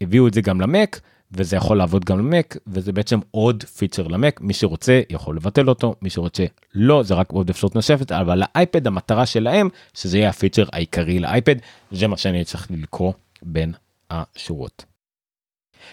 הביאו 0.00 0.28
את 0.28 0.34
זה 0.34 0.40
גם 0.40 0.60
למק, 0.60 1.00
וזה 1.32 1.56
יכול 1.56 1.78
לעבוד 1.78 2.04
גם 2.04 2.18
למק, 2.18 2.56
וזה 2.66 2.92
בעצם 2.92 3.18
עוד 3.30 3.64
פיצ'ר 3.64 4.06
למק, 4.08 4.40
מי 4.40 4.54
שרוצה 4.54 5.00
יכול 5.10 5.36
לבטל 5.36 5.68
אותו, 5.68 5.94
מי 6.02 6.10
שרוצה 6.10 6.44
לא, 6.74 7.02
זה 7.02 7.14
רק 7.14 7.32
עוד 7.32 7.50
אפשרות 7.50 7.74
נוספת, 7.74 8.12
אבל 8.12 8.42
לאייפד 8.54 8.86
המטרה 8.86 9.26
שלהם, 9.26 9.68
שזה 9.94 10.18
יהיה 10.18 10.28
הפיצ'ר 10.28 10.64
העיקרי 10.72 11.18
לאייפד, 11.18 11.56
זה 11.92 12.06
מה 12.06 12.16
שאני 12.16 12.44
צריך 12.44 12.66
לקרוא 12.70 13.12
בין 13.42 13.72
השורות. 14.10 14.84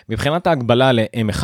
מבחינת 0.09 0.47
ההגבלה 0.47 0.91
ל-M1, 0.91 1.43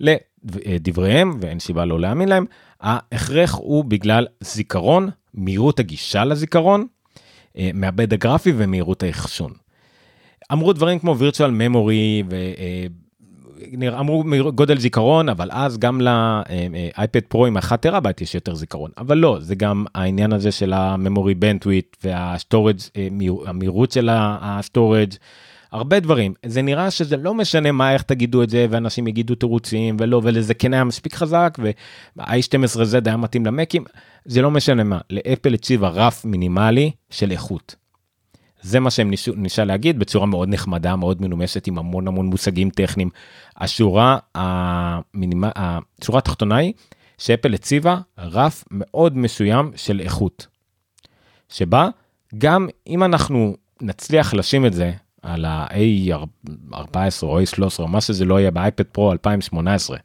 לדבריהם, 0.00 1.38
ואין 1.40 1.58
סיבה 1.58 1.84
לא 1.84 2.00
להאמין 2.00 2.28
להם, 2.28 2.44
ההכרח 2.80 3.54
הוא 3.54 3.84
בגלל 3.84 4.26
זיכרון 4.40 5.08
מהירות 5.34 5.78
הגישה 5.78 6.24
לזיכרון, 6.24 6.86
אה, 7.58 7.70
מעבד 7.74 8.12
הגרפי 8.12 8.52
ומהירות 8.56 9.02
האחסון. 9.02 9.52
אמרו 10.52 10.72
דברים 10.72 10.98
כמו 10.98 11.14
virtual 11.14 11.50
memory 11.60 12.24
ואמרו 12.28 13.07
אה, 13.82 14.50
גודל 14.50 14.78
זיכרון 14.78 15.28
אבל 15.28 15.48
אז 15.52 15.78
גם 15.78 16.00
לאייפד 16.00 17.20
פרו 17.28 17.46
עם 17.46 17.56
1 17.56 17.82
טראבייט 17.82 18.20
יש 18.20 18.34
יותר 18.34 18.54
זיכרון. 18.54 18.90
אבל 18.98 19.18
לא 19.18 19.36
זה 19.40 19.54
גם 19.54 19.84
העניין 19.94 20.32
הזה 20.32 20.52
של 20.52 20.72
ה-memory 20.72 21.34
bandwidth 21.34 21.96
וה-storage 22.04 22.76
המהירות 23.46 23.92
של 23.92 24.08
ה-storage 24.12 25.14
הרבה 25.72 26.00
דברים. 26.00 26.34
זה 26.46 26.62
נראה 26.62 26.90
שזה 26.90 27.16
לא 27.16 27.34
משנה 27.34 27.72
מה 27.72 27.92
איך 27.92 28.02
תגידו 28.02 28.42
את 28.42 28.50
זה 28.50 28.66
ואנשים 28.70 29.06
יגידו 29.06 29.34
תירוצים 29.34 29.96
ולא 30.00 30.20
ולזה 30.24 30.54
כן 30.54 30.74
היה 30.74 30.84
מספיק 30.84 31.14
חזק 31.14 31.58
וה-A12Z 32.16 32.96
היה 33.04 33.16
מתאים 33.16 33.46
למקים. 33.46 33.84
זה 34.24 34.42
לא 34.42 34.50
משנה 34.50 34.84
מה 34.84 34.98
לאפל 35.10 35.54
הציבה 35.54 35.88
רף 35.88 36.24
מינימלי 36.24 36.90
של 37.10 37.30
איכות. 37.30 37.87
זה 38.62 38.80
מה 38.80 38.90
שהם 38.90 39.10
ניסו, 39.10 39.32
ניסה 39.36 39.64
להגיד 39.64 39.98
בצורה 39.98 40.26
מאוד 40.26 40.48
נחמדה 40.48 40.96
מאוד 40.96 41.22
מנומסת 41.22 41.66
עם 41.66 41.78
המון 41.78 42.08
המון 42.08 42.26
מושגים 42.26 42.70
טכניים. 42.70 43.10
השורה 43.56 44.18
המינימה, 44.34 45.50
השורה 45.56 46.18
התחתונה 46.18 46.56
היא 46.56 46.72
שאפל 47.18 47.54
הציבה 47.54 47.98
רף 48.18 48.64
מאוד 48.70 49.16
מסוים 49.16 49.72
של 49.76 50.00
איכות. 50.00 50.46
שבה 51.48 51.88
גם 52.38 52.68
אם 52.86 53.02
אנחנו 53.02 53.56
נצליח 53.82 54.34
לשים 54.34 54.66
את 54.66 54.72
זה 54.72 54.92
על 55.22 55.44
ה-A14 55.44 57.22
או 57.22 57.40
A13 57.40 57.78
או 57.78 57.88
מה 57.88 58.00
שזה 58.00 58.24
לא 58.24 58.40
יהיה 58.40 58.50
באייפד 58.50 58.84
פרו 58.84 59.12
2018 59.12 59.96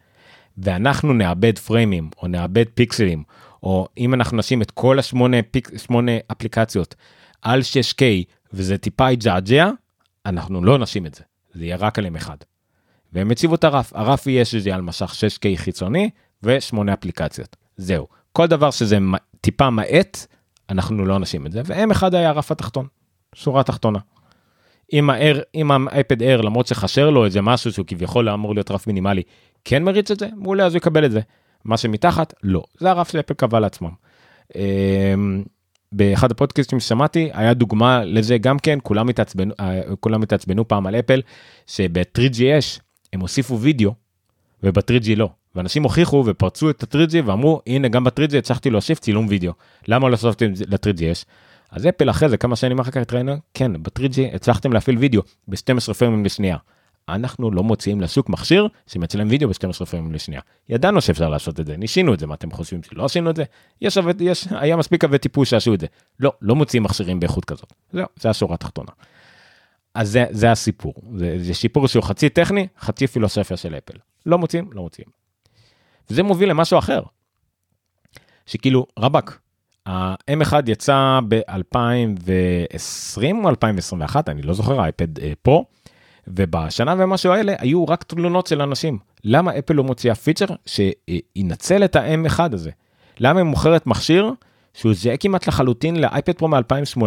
ואנחנו 0.58 1.14
נאבד 1.14 1.60
פריימים 1.60 2.10
או 2.22 2.28
נאבד 2.28 2.66
פיקסלים 2.74 3.24
או 3.64 3.88
אם 3.98 4.14
אנחנו 4.14 4.38
נשים 4.38 4.62
את 4.62 4.72
כל 4.72 5.00
השמונה 5.00 5.38
פיק, 5.52 5.72
אפליקציות 6.32 6.96
על 7.42 7.60
6K 7.60 8.04
וזה 8.54 8.78
טיפה 8.78 9.12
יג'עג'ע 9.12 9.70
אנחנו 10.26 10.66
לא 10.66 10.78
נשים 10.78 11.06
את 11.06 11.14
זה 11.14 11.24
זה 11.54 11.66
יהיה 11.66 11.76
רק 11.76 12.00
על 12.00 12.06
M1. 12.06 12.30
והם 13.14 13.32
הציבו 13.32 13.56
את 13.56 13.64
הרף 13.64 13.94
הרף 13.96 14.28
יהיה 14.28 14.46
שזה 14.46 14.70
יהיה 14.70 14.76
על 14.76 14.82
משך 14.82 15.12
6K 15.12 15.46
חיצוני 15.56 16.10
ושמונה 16.44 16.94
אפליקציות 16.94 17.56
זהו 17.78 18.08
כל 18.32 18.48
דבר 18.48 18.72
שזה 18.72 18.98
טיפה 19.42 19.70
מאט 19.70 20.18
אנחנו 20.70 21.06
לא 21.06 21.20
נשים 21.20 21.46
את 21.46 21.52
זה 21.52 21.62
ו-M1 21.66 22.16
היה 22.16 22.30
הרף 22.30 22.52
התחתון 22.52 22.88
שורה 23.36 23.64
תחתונה. 23.64 24.00
אם 24.94 25.72
האייפד 25.72 26.24
אר 26.24 26.42
למרות 26.42 26.68
שחשר 26.68 27.10
לו 27.10 27.26
איזה 27.26 27.42
משהו 27.42 27.72
שהוא 27.74 27.86
כביכול 27.86 28.30
אמור 28.30 28.54
להיות 28.54 28.72
רף 28.72 28.88
מינימלי 28.88 29.22
כן 29.66 29.84
מריץ 29.84 30.12
את 30.12 30.20
זה 30.20 30.28
מעולה 30.36 30.66
אז 30.66 30.74
הוא 30.74 30.78
יקבל 30.78 31.06
את 31.06 31.12
זה. 31.12 31.22
מה 31.66 31.78
שמתחת 31.78 32.34
לא 32.44 32.64
זה 32.80 32.90
הרף 32.90 33.12
שאפל 33.12 33.34
קבע 33.34 33.60
לעצמם. 33.60 33.92
באחד 35.94 36.32
הפודקאסטים 36.32 36.80
ששמעתי 36.80 37.30
היה 37.34 37.54
דוגמה 37.54 38.06
לזה 38.06 38.38
גם 38.38 38.60
כן 38.60 38.80
כולם 38.84 39.10
התעצבנו 39.10 39.54
אה, 39.60 39.82
כולם 40.00 40.24
התעצבנו 40.24 40.68
פעם 40.68 40.88
על 40.88 40.96
אפל 40.96 41.22
שב-3GS 41.68 42.80
הם 43.14 43.20
הוסיפו 43.20 43.60
וידאו 43.60 43.94
וב-3G 44.64 45.16
לא. 45.16 45.30
ואנשים 45.56 45.84
הוכיחו 45.84 46.24
ופרצו 46.26 46.70
את 46.70 46.84
ה-3G 46.84 47.16
ואמרו 47.26 47.62
הנה 47.68 47.88
גם 47.88 48.04
ב-3G 48.04 48.38
הצלחתי 48.38 48.70
להוסיף 48.70 49.00
צילום 49.00 49.26
וידאו. 49.30 49.54
למה 49.88 50.10
לא 50.10 50.14
הוספתם 50.14 50.52
ל-3GS 50.68 51.26
אז 51.72 51.88
אפל 51.88 52.10
אחרי 52.10 52.30
זה 52.30 52.38
כמה 52.38 52.56
שנים 52.56 52.80
אחר 52.80 52.92
כך 52.92 53.02
התראינו 53.02 53.36
כן 53.54 53.84
ב-3G 53.84 54.36
הצלחתם 54.36 54.74
להפעיל 54.74 54.98
וידאו 54.98 55.22
ב-12 55.48 55.94
פרמים 55.94 56.26
לשנייה. 56.26 56.58
אנחנו 57.10 57.52
לא 57.52 57.64
מוציאים 57.64 58.02
לשוק 58.02 58.30
מכשיר 58.30 58.68
שמצלם 58.88 59.28
וידאו 59.30 59.50
ב-12 59.50 59.86
פרמים 59.86 60.12
לשנייה. 60.12 60.42
ידענו 60.70 61.02
שאפשר 61.02 61.30
לעשות 61.30 61.60
את 61.60 61.66
זה, 61.66 61.78
ניסינו 61.78 62.14
את 62.14 62.20
זה, 62.20 62.28
מה 62.28 62.34
אתם 62.34 62.52
חושבים 62.52 62.84
שלא 62.84 63.06
עשינו 63.06 63.30
את 63.30 63.36
זה? 63.36 63.44
יש, 63.82 63.98
יש 64.20 64.48
היה 64.52 64.76
מספיק 64.76 65.04
עבי 65.04 65.18
טיפוס 65.18 65.50
שעשו 65.50 65.74
את 65.74 65.80
זה. 65.80 65.88
לא, 66.20 66.34
לא 66.42 66.56
מוציאים 66.56 66.84
מכשירים 66.84 67.20
באיכות 67.20 67.46
כזאת. 67.46 67.74
זהו, 67.92 68.06
זה 68.16 68.30
השורה 68.30 68.56
התחתונה. 68.56 68.92
אז 69.94 70.10
זה, 70.10 70.26
זה 70.30 70.52
הסיפור, 70.52 70.94
זה, 71.18 71.36
זה 71.40 71.54
שיפור 71.54 71.88
שהוא 71.88 72.04
חצי 72.04 72.30
טכני, 72.30 72.68
חצי 72.80 73.08
פילוסופיה 73.08 73.58
של 73.58 73.76
אפל. 73.76 73.98
לא 74.26 74.38
מוציאים, 74.38 74.70
לא 74.74 74.82
מוציאים. 74.82 75.10
וזה 76.10 76.24
מוביל 76.24 76.50
למשהו 76.50 76.80
אחר. 76.80 77.02
שכאילו, 78.46 78.86
רבאק, 79.00 79.40
ה-M1 79.86 80.54
יצא 80.68 81.20
ב-2020 81.28 83.24
או 83.44 83.50
2021, 83.50 84.30
אני 84.30 84.42
לא 84.42 84.54
זוכר, 84.54 84.82
האייפד 84.82 85.20
אה, 85.20 85.34
פה, 85.42 85.64
ובשנה 86.28 86.96
ומשהו 86.98 87.34
האלה 87.34 87.54
היו 87.60 87.86
רק 87.86 88.04
תלונות 88.04 88.48
של 88.48 88.62
אנשים. 88.62 89.00
למה 89.24 89.60
אפל 89.60 89.74
לא 89.74 89.84
מוציאה 89.84 90.16
פיצ'ר 90.16 90.46
שינצל 90.66 91.84
את 91.84 91.96
ה-M1 91.96 92.40
הזה? 92.54 92.72
למה 93.20 93.40
היא 93.40 93.46
מוכרת 93.46 93.88
מכשיר 93.88 94.32
שהוא 94.74 94.94
זהה 94.94 95.18
כמעט 95.18 95.48
לחלוטין 95.48 96.02
לאייפד 96.02 96.34
פרו 96.34 96.48
מ-2018, 96.48 97.02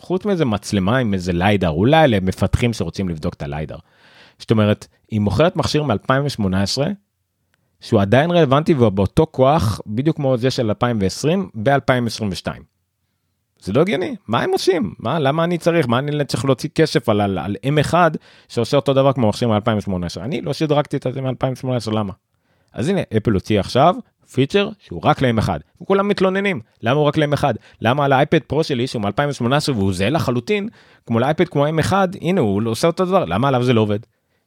חוץ 0.00 0.24
מאיזה 0.24 0.44
מצלמה 0.44 0.98
עם 0.98 1.14
איזה 1.14 1.32
ליידר, 1.32 1.68
אולי 1.68 2.08
למפתחים 2.08 2.72
שרוצים 2.72 3.08
לבדוק 3.08 3.34
את 3.34 3.42
הליידר. 3.42 3.76
זאת 4.38 4.50
אומרת, 4.50 4.86
היא 5.10 5.20
מוכרת 5.20 5.56
מכשיר 5.56 5.82
מ-2018, 5.82 6.82
שהוא 7.80 8.00
עדיין 8.00 8.30
רלוונטי 8.30 8.74
ובאותו 8.74 9.26
כוח 9.30 9.80
בדיוק 9.86 10.16
כמו 10.16 10.36
זה 10.36 10.50
של 10.50 10.68
2020 10.68 11.50
ב-2022. 11.62 12.75
זה 13.66 13.72
לא 13.72 13.80
הגיוני 13.80 14.16
מה 14.28 14.42
הם 14.42 14.50
עושים 14.50 14.94
מה 14.98 15.18
למה 15.18 15.44
אני 15.44 15.58
צריך 15.58 15.88
מה 15.88 15.98
אני 15.98 16.24
צריך 16.24 16.44
להוציא 16.44 16.68
כסף 16.74 17.08
על, 17.08 17.20
על, 17.20 17.38
על 17.38 17.56
M1 17.66 17.94
שעושה 18.48 18.76
אותו 18.76 18.92
דבר 18.92 19.12
כמו 19.12 19.28
מכשיר 19.28 19.48
מ-2018 19.48 20.20
אני 20.20 20.40
לא 20.40 20.52
שדרגתי 20.52 20.96
את 20.96 21.06
זה 21.12 21.20
מ-2018 21.20 21.92
למה. 21.92 22.12
אז 22.72 22.88
הנה 22.88 23.00
אפל 23.16 23.30
הוציא 23.30 23.60
עכשיו 23.60 23.94
פיצ'ר 24.32 24.68
שהוא 24.78 25.00
רק 25.04 25.22
ל-M1 25.22 25.48
וכולם 25.82 26.08
מתלוננים 26.08 26.60
למה 26.82 27.00
הוא 27.00 27.06
רק 27.06 27.16
ל-M1 27.16 27.44
למה 27.80 28.04
על 28.04 28.12
האייפד 28.12 28.38
פרו 28.38 28.64
שלי 28.64 28.86
שהוא 28.86 29.02
מ-2018 29.02 29.72
והוא 29.72 29.92
זהה 29.92 30.10
לחלוטין 30.10 30.68
כמו 31.06 31.18
לאייפד 31.18 31.48
כמו 31.48 31.66
M1 31.66 31.92
הנה 32.20 32.40
הוא 32.40 32.62
לא 32.62 32.70
עושה 32.70 32.86
אותו 32.86 33.04
דבר 33.04 33.24
למה 33.24 33.48
עליו 33.48 33.62
זה 33.62 33.72
לא 33.72 33.80
עובד. 33.80 33.98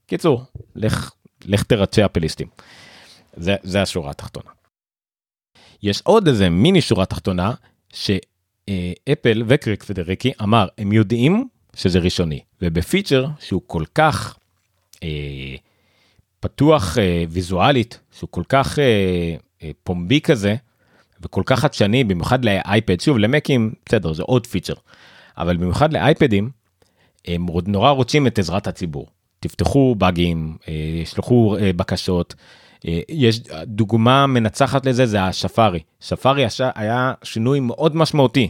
קיצור 0.05 0.43
לך 0.76 1.11
לך 1.45 1.63
תרצה 1.63 2.05
אפליסטים. 2.05 2.47
זה, 3.34 3.55
זה 3.63 3.82
השורה 3.82 4.09
התחתונה. 4.09 4.51
יש 5.84 6.01
עוד 6.01 6.28
איזה 6.28 6.49
מיני 6.49 6.82
שורה 6.82 7.05
תחתונה 7.05 7.53
שאפל 8.70 9.43
וקריק 9.47 9.84
פדריקי 9.84 10.32
אמר 10.43 10.67
הם 10.78 10.91
יודעים 10.91 11.47
שזה 11.76 11.99
ראשוני 11.99 12.39
ובפיצ'ר 12.61 13.26
שהוא 13.39 13.61
כל 13.67 13.84
כך 13.95 14.38
אה, 15.03 15.55
פתוח 16.39 16.97
אה, 16.97 17.24
ויזואלית 17.30 17.99
שהוא 18.17 18.28
כל 18.32 18.43
כך 18.49 18.80
אה, 18.80 18.84
אה, 19.63 19.72
פומבי 19.84 20.22
כזה 20.22 20.55
וכל 21.22 21.43
כך 21.45 21.59
חדשני 21.59 22.03
במיוחד 22.03 22.45
לאייפד 22.45 22.99
שוב 22.99 23.17
למקים 23.17 23.74
בסדר 23.86 24.13
זה 24.13 24.24
עוד 24.24 24.47
פיצ'ר 24.47 24.74
אבל 25.38 25.57
במיוחד 25.57 25.93
לאייפדים 25.93 26.49
הם 27.28 27.45
נורא 27.67 27.91
רוצים 27.91 28.28
את 28.28 28.39
עזרת 28.39 28.67
הציבור 28.67 29.07
תפתחו 29.39 29.95
באגים 29.97 30.57
אה, 30.67 31.01
שלחו 31.05 31.57
אה, 31.57 31.74
בקשות. 31.74 32.36
אה, 32.88 32.99
יש 33.09 33.41
דוגמה 33.63 34.27
מנצחת 34.27 34.86
לזה 34.86 35.05
זה 35.05 35.23
השפארי 35.23 35.80
שפארי 35.99 36.45
היה 36.75 37.13
שינוי 37.23 37.59
מאוד 37.59 37.95
משמעותי 37.95 38.49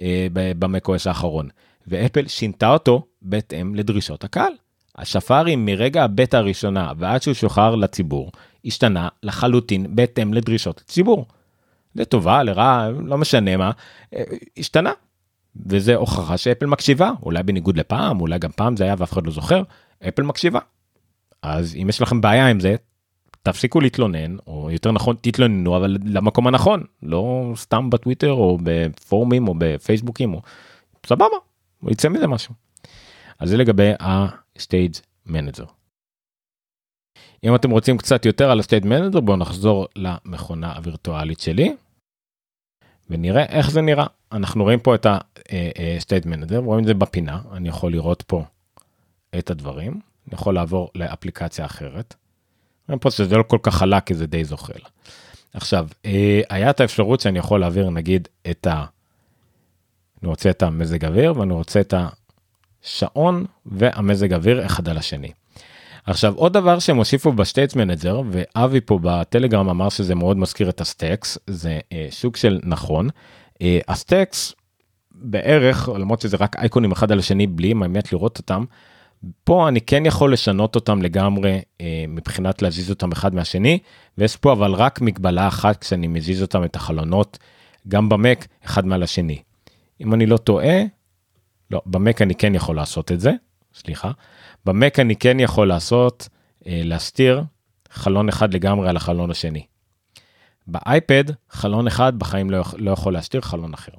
אה, 0.00 0.26
במקוס 0.32 1.06
האחרון 1.06 1.48
ואפל 1.86 2.26
שינתה 2.26 2.68
אותו 2.68 3.06
בהתאם 3.22 3.74
לדרישות 3.74 4.24
הקהל. 4.24 4.52
השפארי 4.96 5.56
מרגע 5.56 6.04
הבטא 6.04 6.36
הראשונה 6.36 6.92
ועד 6.98 7.22
שהוא 7.22 7.34
שוחרר 7.34 7.74
לציבור 7.74 8.32
השתנה 8.64 9.08
לחלוטין 9.22 9.96
בהתאם 9.96 10.34
לדרישות 10.34 10.80
הציבור. 10.80 11.26
לטובה 11.96 12.42
לרעה 12.42 12.90
לא 12.90 13.18
משנה 13.18 13.56
מה 13.56 13.70
אה, 14.14 14.22
השתנה. 14.58 14.92
וזה 15.66 15.94
הוכחה 15.94 16.36
שאפל 16.36 16.66
מקשיבה 16.66 17.10
אולי 17.22 17.42
בניגוד 17.42 17.76
לפעם 17.76 18.20
אולי 18.20 18.38
גם 18.38 18.50
פעם 18.50 18.76
זה 18.76 18.84
היה 18.84 18.94
ואף 18.98 19.12
אחד 19.12 19.26
לא 19.26 19.32
זוכר 19.32 19.62
אפל 20.08 20.22
מקשיבה. 20.22 20.58
אז 21.42 21.76
אם 21.82 21.88
יש 21.88 22.02
לכם 22.02 22.20
בעיה 22.20 22.48
עם 22.48 22.60
זה 22.60 22.76
תפסיקו 23.42 23.80
להתלונן 23.80 24.36
או 24.46 24.70
יותר 24.70 24.92
נכון 24.92 25.16
תתלוננו 25.20 25.76
אבל 25.76 25.96
למקום 26.04 26.46
הנכון 26.46 26.84
לא 27.02 27.52
סתם 27.56 27.90
בטוויטר 27.90 28.32
או 28.32 28.58
בפורומים 28.62 29.48
או 29.48 29.54
בפייסבוקים 29.58 30.34
או 30.34 30.42
סבבה 31.06 31.36
יצא 31.88 32.08
מזה 32.08 32.26
משהו. 32.26 32.54
אז 33.38 33.48
זה 33.48 33.56
לגבי 33.56 33.92
ה-stage 34.00 35.00
manager. 35.28 35.66
אם 37.44 37.54
אתם 37.54 37.70
רוצים 37.70 37.98
קצת 37.98 38.24
יותר 38.24 38.50
על 38.50 38.60
ה-stage 38.60 38.84
manager 38.84 39.20
בואו 39.20 39.36
נחזור 39.36 39.86
למכונה 39.96 40.72
הווירטואלית 40.72 41.40
שלי. 41.40 41.76
ונראה 43.10 43.44
איך 43.44 43.70
זה 43.70 43.80
נראה 43.80 44.06
אנחנו 44.32 44.64
רואים 44.64 44.80
פה 44.80 44.94
את 44.94 45.06
ה-state 45.06 46.26
manager 46.26 46.56
רואים 46.56 46.82
את 46.82 46.86
זה 46.86 46.94
בפינה 46.94 47.42
אני 47.52 47.68
יכול 47.68 47.92
לראות 47.92 48.22
פה 48.22 48.44
את 49.38 49.50
הדברים 49.50 49.92
אני 49.92 50.34
יכול 50.34 50.54
לעבור 50.54 50.90
לאפליקציה 50.94 51.64
אחרת. 51.64 52.14
פה 53.00 53.10
שזה 53.10 53.36
לא 53.36 53.42
כל 53.42 53.58
כך 53.62 53.74
חלק 53.74 54.04
כי 54.04 54.14
זה 54.14 54.26
די 54.26 54.44
זוחל. 54.44 54.80
עכשיו 55.54 55.86
אה, 56.06 56.40
היה 56.50 56.70
את 56.70 56.80
האפשרות 56.80 57.20
שאני 57.20 57.38
יכול 57.38 57.60
להעביר 57.60 57.90
נגיד 57.90 58.28
את 58.50 58.66
ה... 58.66 58.84
אני 60.22 60.28
רוצה 60.28 60.50
את 60.50 60.62
המזג 60.62 61.04
אוויר 61.04 61.38
ואני 61.38 61.52
רוצה 61.52 61.80
את 61.80 61.94
השעון 62.84 63.44
והמזג 63.66 64.32
אוויר 64.34 64.66
אחד 64.66 64.88
על 64.88 64.98
השני. 64.98 65.32
עכשיו 66.06 66.34
עוד 66.34 66.52
דבר 66.52 66.78
שהם 66.78 66.96
הוסיפו 66.96 67.32
ב-Stage 67.32 67.76
Manager 67.76 68.20
ואבי 68.30 68.80
פה 68.80 68.98
בטלגרם 69.02 69.68
אמר 69.68 69.88
שזה 69.88 70.14
מאוד 70.14 70.36
מזכיר 70.36 70.68
את 70.68 70.80
ה-stacks 70.80 71.38
זה 71.46 71.78
אה, 71.92 72.06
סוג 72.10 72.36
של 72.36 72.60
נכון. 72.62 73.08
אה, 73.62 73.78
ה-stacks 73.88 74.54
בערך 75.12 75.88
למרות 75.88 76.20
שזה 76.20 76.36
רק 76.40 76.56
אייקונים 76.56 76.92
אחד 76.92 77.12
על 77.12 77.18
השני 77.18 77.46
בלי 77.46 77.74
באמת 77.74 78.12
לראות 78.12 78.38
אותם 78.38 78.64
פה 79.44 79.68
אני 79.68 79.80
כן 79.80 80.06
יכול 80.06 80.32
לשנות 80.32 80.74
אותם 80.74 81.02
לגמרי 81.02 81.60
אה, 81.80 82.04
מבחינת 82.08 82.62
להזיז 82.62 82.90
אותם 82.90 83.12
אחד 83.12 83.34
מהשני 83.34 83.78
ויש 84.18 84.36
פה 84.36 84.52
אבל 84.52 84.72
רק 84.72 85.00
מגבלה 85.00 85.48
אחת 85.48 85.80
כשאני 85.80 86.06
מזיז 86.06 86.42
אותם 86.42 86.64
את 86.64 86.76
החלונות 86.76 87.38
גם 87.88 88.08
במק 88.08 88.46
אחד 88.64 88.86
מעל 88.86 89.02
השני. 89.02 89.42
אם 90.00 90.14
אני 90.14 90.26
לא 90.26 90.36
טועה, 90.36 90.76
לא 91.70 91.82
במק 91.86 92.22
אני 92.22 92.34
כן 92.34 92.54
יכול 92.54 92.76
לעשות 92.76 93.12
את 93.12 93.20
זה, 93.20 93.32
סליחה, 93.74 94.10
במק 94.66 94.98
אני 94.98 95.16
כן 95.16 95.40
יכול 95.40 95.68
לעשות 95.68 96.28
אה, 96.66 96.80
להסתיר 96.84 97.42
חלון 97.90 98.28
אחד 98.28 98.54
לגמרי 98.54 98.88
על 98.88 98.96
החלון 98.96 99.30
השני. 99.30 99.66
באייפד 100.66 101.24
חלון 101.50 101.86
אחד 101.86 102.18
בחיים 102.18 102.50
לא, 102.50 102.62
לא 102.76 102.90
יכול 102.90 103.12
להסתיר 103.12 103.40
חלון 103.40 103.74
אחר. 103.74 103.92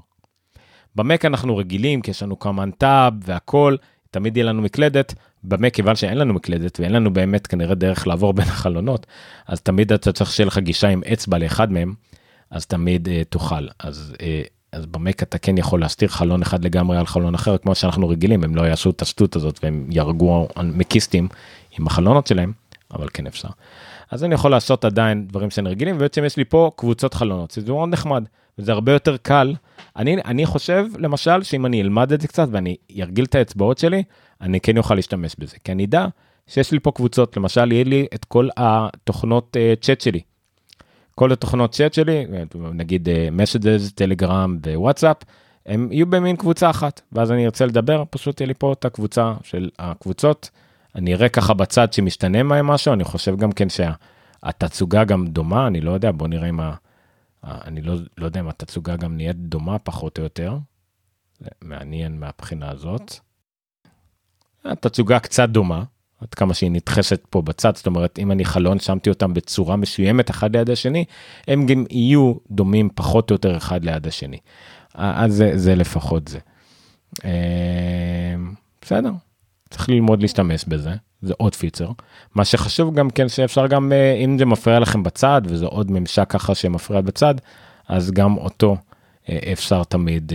במק 0.95 1.26
אנחנו 1.26 1.57
רגילים 1.57 2.01
כי 2.01 2.11
יש 2.11 2.24
לנו 2.24 2.39
כמה 2.39 2.63
טאב 2.78 3.13
והכל 3.26 3.76
תמיד 4.12 4.38
יהיה 4.38 4.45
לנו 4.45 4.62
מקלדת, 4.62 5.14
במה 5.43 5.70
כיוון 5.70 5.95
שאין 5.95 6.18
לנו 6.18 6.34
מקלדת 6.34 6.80
ואין 6.80 6.91
לנו 6.93 7.14
באמת 7.14 7.47
כנראה 7.47 7.76
דרך 7.76 8.07
לעבור 8.07 8.34
בין 8.38 8.47
החלונות, 8.47 9.07
אז 9.47 9.62
תמיד 9.62 9.93
אתה 9.93 10.12
צריך 10.12 10.32
שיהיה 10.32 10.47
לך 10.47 10.57
גישה 10.57 10.88
עם 10.88 11.01
אצבע 11.14 11.38
לאחד 11.38 11.72
מהם, 11.72 11.93
אז 12.49 12.66
תמיד 12.66 13.07
uh, 13.07 13.12
תוכל. 13.30 13.68
אז, 13.80 14.14
uh, 14.18 14.22
אז 14.72 14.86
במק 14.86 15.24
אתה 15.24 15.38
כן 15.38 15.57
יכול 15.57 15.82
להסתיר 15.82 16.09
חלון 16.09 16.41
אחד 16.41 16.66
לגמרי 16.66 16.97
על 16.97 17.05
חלון 17.05 17.36
אחר, 17.36 17.57
כמו 17.57 17.76
שאנחנו 17.76 18.09
רגילים, 18.09 18.43
הם 18.43 18.55
לא 18.55 18.62
יעשו 18.62 18.89
את 18.89 19.01
השטות 19.01 19.36
הזאת 19.36 19.59
והם 19.64 19.88
יהרגו 19.89 20.47
מקיסטים 20.64 21.28
עם 21.80 21.88
החלונות 21.88 22.28
שלהם, 22.28 22.53
אבל 22.93 23.07
כן 23.14 23.28
אפשר. 23.28 23.49
אז 24.12 24.24
אני 24.24 24.34
יכול 24.34 24.51
לעשות 24.51 24.86
עדיין 24.86 25.28
דברים 25.28 25.49
שאני 25.49 25.70
רגילים, 25.70 25.95
ובעצם 25.95 26.24
יש 26.26 26.38
לי 26.38 26.45
פה 26.45 26.72
קבוצות 26.76 27.14
חלונות, 27.14 27.51
זה 27.51 27.74
מאוד 27.74 27.89
נחמד, 27.89 28.24
וזה 28.62 28.72
הרבה 28.72 28.91
יותר 28.91 29.18
קל. 29.18 29.53
אני, 29.95 30.16
אני 30.26 30.45
חושב, 30.45 30.86
למשל, 30.97 31.43
שאם 31.43 31.66
אני 31.66 31.82
אלמד 31.82 32.14
את 32.14 32.22
זה 32.22 32.28
קצת 32.28 32.47
ואני 32.51 32.76
ארגיל 33.01 33.26
את 33.26 33.36
האצבעות 33.36 33.78
שלי, 33.78 34.03
אני 34.41 34.59
כן 34.59 34.78
אוכל 34.78 34.95
להשתמש 34.95 35.36
בזה, 35.39 35.55
כי 35.64 35.72
אני 35.72 35.86
אדע 35.86 36.05
שיש 36.47 36.72
לי 36.72 36.80
פה 36.80 36.91
קבוצות, 36.91 37.38
למשל, 37.38 37.72
יהיה 37.72 37.84
לי 37.84 38.07
את 38.16 38.26
כל 38.26 38.49
התוכנות 38.57 39.57
uh, 39.57 39.84
צ'אט 39.84 40.01
שלי. 40.01 40.20
כל 41.16 41.32
התוכנות 41.32 41.72
צ'אט 41.72 41.93
שלי, 41.93 42.26
נגיד 42.55 43.09
מסג'ז, 43.32 43.89
uh, 43.89 43.93
טלגרם 43.95 44.57
ווואטסאפ, 44.66 45.18
הם 45.66 45.88
יהיו 45.91 46.05
במין 46.05 46.36
קבוצה 46.36 46.70
אחת, 46.70 47.01
ואז 47.12 47.32
אני 47.32 47.45
ארצה 47.45 47.66
לדבר, 47.66 48.03
פשוט 48.09 48.41
יהיה 48.41 48.47
לי 48.47 48.53
פה 48.53 48.74
את 48.74 48.86
הקבוצה 48.86 49.34
של 49.43 49.70
הקבוצות. 49.80 50.49
אני 50.95 51.14
אראה 51.14 51.30
ככה 51.30 51.53
בצד 51.53 51.93
שמשתנה 51.93 52.43
מהם 52.43 52.68
משהו, 52.68 52.93
אני 52.93 53.03
חושב 53.03 53.38
גם 53.38 53.51
כן 53.51 53.68
שהתצוגה 53.70 55.03
גם 55.03 55.28
דומה, 55.28 55.68
אני 55.68 55.82
לא 55.82 55.91
יודע, 55.91 56.12
בוא 56.12 56.28
נראה 56.28 56.49
אם. 56.49 56.59
אני 57.44 57.82
לא, 57.82 57.96
לא 58.18 58.26
יודע 58.26 58.39
אם 58.39 58.48
התצוגה 58.48 58.96
גם 58.96 59.18
נהיית 59.18 59.38
דומה 59.38 59.80
פחות 59.80 60.18
או 60.18 60.24
יותר. 60.24 60.58
מעניין 61.62 62.20
מהבחינה 62.20 62.70
הזאת. 62.70 63.14
התצוגה 64.66 65.20
קצת 65.20 65.50
דומה, 65.50 65.84
עד 66.22 66.34
כמה 66.34 66.54
שהיא 66.54 66.72
נדחסת 66.72 67.22
פה 67.30 67.42
בצד, 67.42 67.76
זאת 67.76 67.88
אומרת, 67.88 68.20
אם 68.20 68.32
אני 68.32 68.46
חלון 68.46 68.80
שמתי 68.80 69.10
אותם 69.10 69.34
בצורה 69.34 69.76
מסוימת 69.76 70.30
אחד 70.30 70.56
ליד 70.56 70.70
השני, 70.70 71.06
הם 71.48 71.66
גם 71.66 71.86
יהיו 71.89 72.34
דומים 72.52 72.89
פחות 72.96 73.32
או 73.32 73.34
יותר 73.34 73.58
אחד 73.58 73.86
ליד 73.86 74.08
השני. 74.08 74.38
אז 74.94 75.34
זה, 75.34 75.58
זה 75.58 75.76
לפחות 75.76 76.28
זה. 76.28 76.39
בסדר, 78.82 79.12
צריך 79.70 79.89
ללמוד 79.89 80.22
להשתמש 80.22 80.66
בזה, 80.66 80.96
זה 81.22 81.34
עוד 81.38 81.55
פיצר. 81.55 81.91
מה 82.36 82.45
שחשוב 82.45 82.95
גם 82.95 83.09
כן 83.09 83.30
שאפשר 83.30 83.67
גם, 83.67 83.91
אם 84.24 84.38
זה 84.38 84.45
מפריע 84.45 84.80
לכם 84.80 85.03
בצד, 85.03 85.41
וזה 85.45 85.65
עוד 85.65 85.91
ממשק 85.91 86.26
ככה 86.30 86.55
שמפריע 86.55 87.01
בצד, 87.01 87.36
אז 87.88 88.11
גם 88.11 88.38
אותו 88.38 88.78
אפשר 89.53 89.84
תמיד 89.84 90.32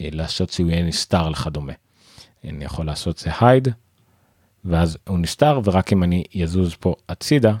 לעשות 0.00 0.50
שהוא 0.50 0.70
יהיה 0.70 0.82
נסתר 0.82 1.28
לכדומה. 1.28 1.72
אני 2.44 2.64
יכול 2.64 2.86
לעשות 2.86 3.18
זה 3.18 3.30
hide, 3.30 3.70
ואז 4.64 4.98
הוא 5.08 5.18
נסתר, 5.18 5.60
ורק 5.64 5.92
אם 5.92 6.02
אני 6.02 6.24
יזוז 6.34 6.74
פה 6.74 6.94
הצידה, 7.08 7.54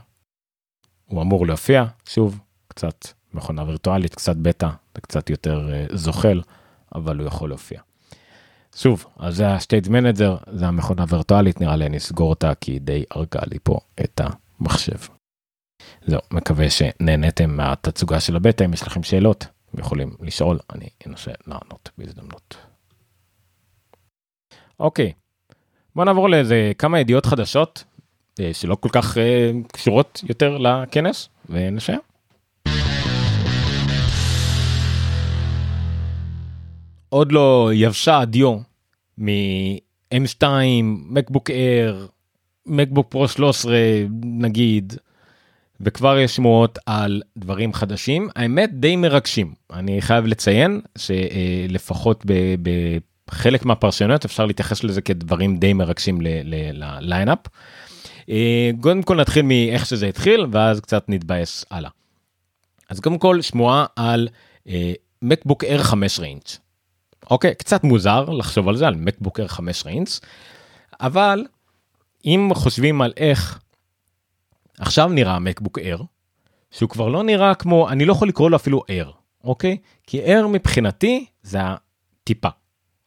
הוא 1.06 1.22
אמור 1.22 1.46
להופיע, 1.46 1.84
שוב, 2.08 2.38
קצת 2.68 3.06
מכונה 3.34 3.64
וירטואלית, 3.64 4.14
קצת 4.14 4.36
בטא, 4.36 4.68
וקצת 4.98 5.30
יותר 5.30 5.70
זוחל, 5.92 6.40
אבל 6.94 7.18
הוא 7.18 7.26
יכול 7.26 7.48
להופיע. 7.48 7.80
שוב, 8.76 9.06
אז 9.16 9.36
זה 9.36 9.48
ה-state 9.48 9.88
manager, 9.88 10.50
זה 10.52 10.66
המכונה 10.66 11.04
וירטואלית, 11.08 11.60
נראה 11.60 11.76
לי 11.76 11.86
אני 11.86 11.96
אסגור 11.96 12.30
אותה 12.30 12.54
כי 12.54 12.78
די 12.78 13.04
הרגה 13.10 13.40
לי 13.50 13.58
פה 13.62 13.78
את 14.04 14.20
המחשב. 14.60 14.96
זהו, 16.06 16.20
מקווה 16.30 16.70
שנהניתם 16.70 17.50
מהתצוגה 17.50 18.20
של 18.20 18.36
הבטא, 18.36 18.64
אם 18.64 18.72
יש 18.72 18.82
לכם 18.82 19.02
שאלות, 19.02 19.46
יכולים 19.78 20.16
לשאול, 20.20 20.58
אני 20.74 20.88
אנסה 21.06 21.30
לענות 21.46 21.90
בהזדמנות. 21.98 22.56
אוקיי, 24.80 25.12
בוא 25.94 26.04
נעבור 26.04 26.30
לאיזה 26.30 26.72
כמה 26.78 27.00
ידיעות 27.00 27.26
חדשות 27.26 27.84
שלא 28.52 28.74
כל 28.74 28.88
כך 28.92 29.16
קשורות 29.72 30.20
יותר 30.28 30.58
לכנס 30.58 31.28
ונשאר. 31.48 31.98
עוד 37.16 37.32
לא 37.32 37.70
יבשה 37.74 38.18
הדיו 38.18 38.58
מ-M2, 39.18 40.42
מקבוק 40.84 41.50
אייר, 41.50 42.08
מקבוק 42.66 43.10
פרו 43.10 43.28
13 43.28 43.76
נגיד, 44.22 44.94
וכבר 45.80 46.18
יש 46.18 46.36
שמועות 46.36 46.78
על 46.86 47.22
דברים 47.36 47.72
חדשים, 47.72 48.28
האמת 48.36 48.70
די 48.72 48.96
מרגשים. 48.96 49.54
אני 49.72 50.02
חייב 50.02 50.26
לציין 50.26 50.80
שלפחות 50.98 52.24
בחלק 53.28 53.64
מהפרשנויות 53.64 54.24
אפשר 54.24 54.46
להתייחס 54.46 54.84
לזה 54.84 55.00
כדברים 55.00 55.56
די 55.56 55.72
מרגשים 55.72 56.18
לליינאפ. 56.20 57.38
קודם 58.80 59.02
כל 59.02 59.16
נתחיל 59.20 59.42
מאיך 59.42 59.86
שזה 59.86 60.06
התחיל 60.06 60.46
ואז 60.50 60.80
קצת 60.80 61.04
נתבאס 61.08 61.64
הלאה. 61.70 61.90
אז 62.90 63.00
קודם 63.00 63.18
כל 63.18 63.42
שמועה 63.42 63.86
על 63.96 64.28
מקבוק 65.22 65.64
אייר 65.64 65.82
5 65.82 66.18
ריינץ'. 66.18 66.58
אוקיי, 67.30 67.54
קצת 67.54 67.84
מוזר 67.84 68.24
לחשוב 68.24 68.68
על 68.68 68.76
זה, 68.76 68.86
על 68.86 68.94
מקבוק 68.94 69.38
אייר 69.38 69.48
5 69.48 69.86
ריינץ', 69.86 70.20
אבל 71.00 71.46
אם 72.24 72.50
חושבים 72.54 73.02
על 73.02 73.12
איך 73.16 73.60
עכשיו 74.78 75.08
נראה 75.08 75.38
מקבוק 75.38 75.78
אייר, 75.78 76.02
שהוא 76.70 76.90
כבר 76.90 77.08
לא 77.08 77.22
נראה 77.22 77.54
כמו, 77.54 77.88
אני 77.88 78.04
לא 78.04 78.12
יכול 78.12 78.28
לקרוא 78.28 78.50
לו 78.50 78.56
אפילו 78.56 78.82
אייר, 78.88 79.12
אוקיי? 79.44 79.76
כי 80.06 80.20
אייר 80.20 80.46
מבחינתי 80.46 81.26
זה 81.42 81.58
הטיפה, 81.62 82.48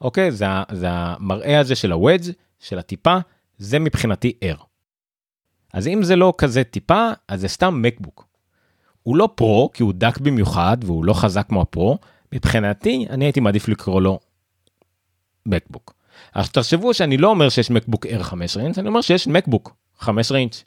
אוקיי? 0.02 0.32
זה, 0.32 0.46
זה 0.72 0.88
המראה 0.90 1.60
הזה 1.60 1.76
של 1.76 1.92
הוודג' 1.92 2.32
של 2.60 2.80
הטיפה, 2.80 3.18
זה 3.58 3.80
מבחינתי 3.80 4.34
אייר. 4.42 4.58
אז 5.74 5.88
אם 5.88 6.04
זה 6.04 6.16
לא 6.16 6.34
כזה 6.38 6.64
טיפה, 6.64 7.10
אז 7.28 7.42
זה 7.42 7.48
סתם 7.48 7.82
מקבוק. 7.82 8.28
הוא 9.04 9.18
לא 9.18 9.30
פרו, 9.36 9.70
כי 9.74 9.84
הוא 9.84 9.94
דק 9.96 10.18
במיוחד 10.18 10.78
והוא 10.82 11.06
לא 11.06 11.14
חזק 11.14 11.48
כמו 11.48 11.62
הפרו, 11.62 11.98
מבחינתי 12.34 13.06
אני 13.10 13.26
הייתי 13.26 13.40
מעדיף 13.40 13.68
לקרוא 13.68 14.02
לו 14.02 14.20
מקבוק. 15.46 15.94
אז 16.34 16.52
תחשבו 16.52 16.94
שאני 16.94 17.18
לא 17.18 17.28
אומר 17.28 17.50
שיש 17.50 17.72
מקבוק 17.72 18.06
אייר 18.06 18.24
15 18.24 18.58
אינץ', 18.58 18.78
אני 18.78 18.88
אומר 18.88 19.02
שיש 19.02 19.28
מקבוק 19.28 19.76
15 19.98 20.32
אינץ'. 20.32 20.64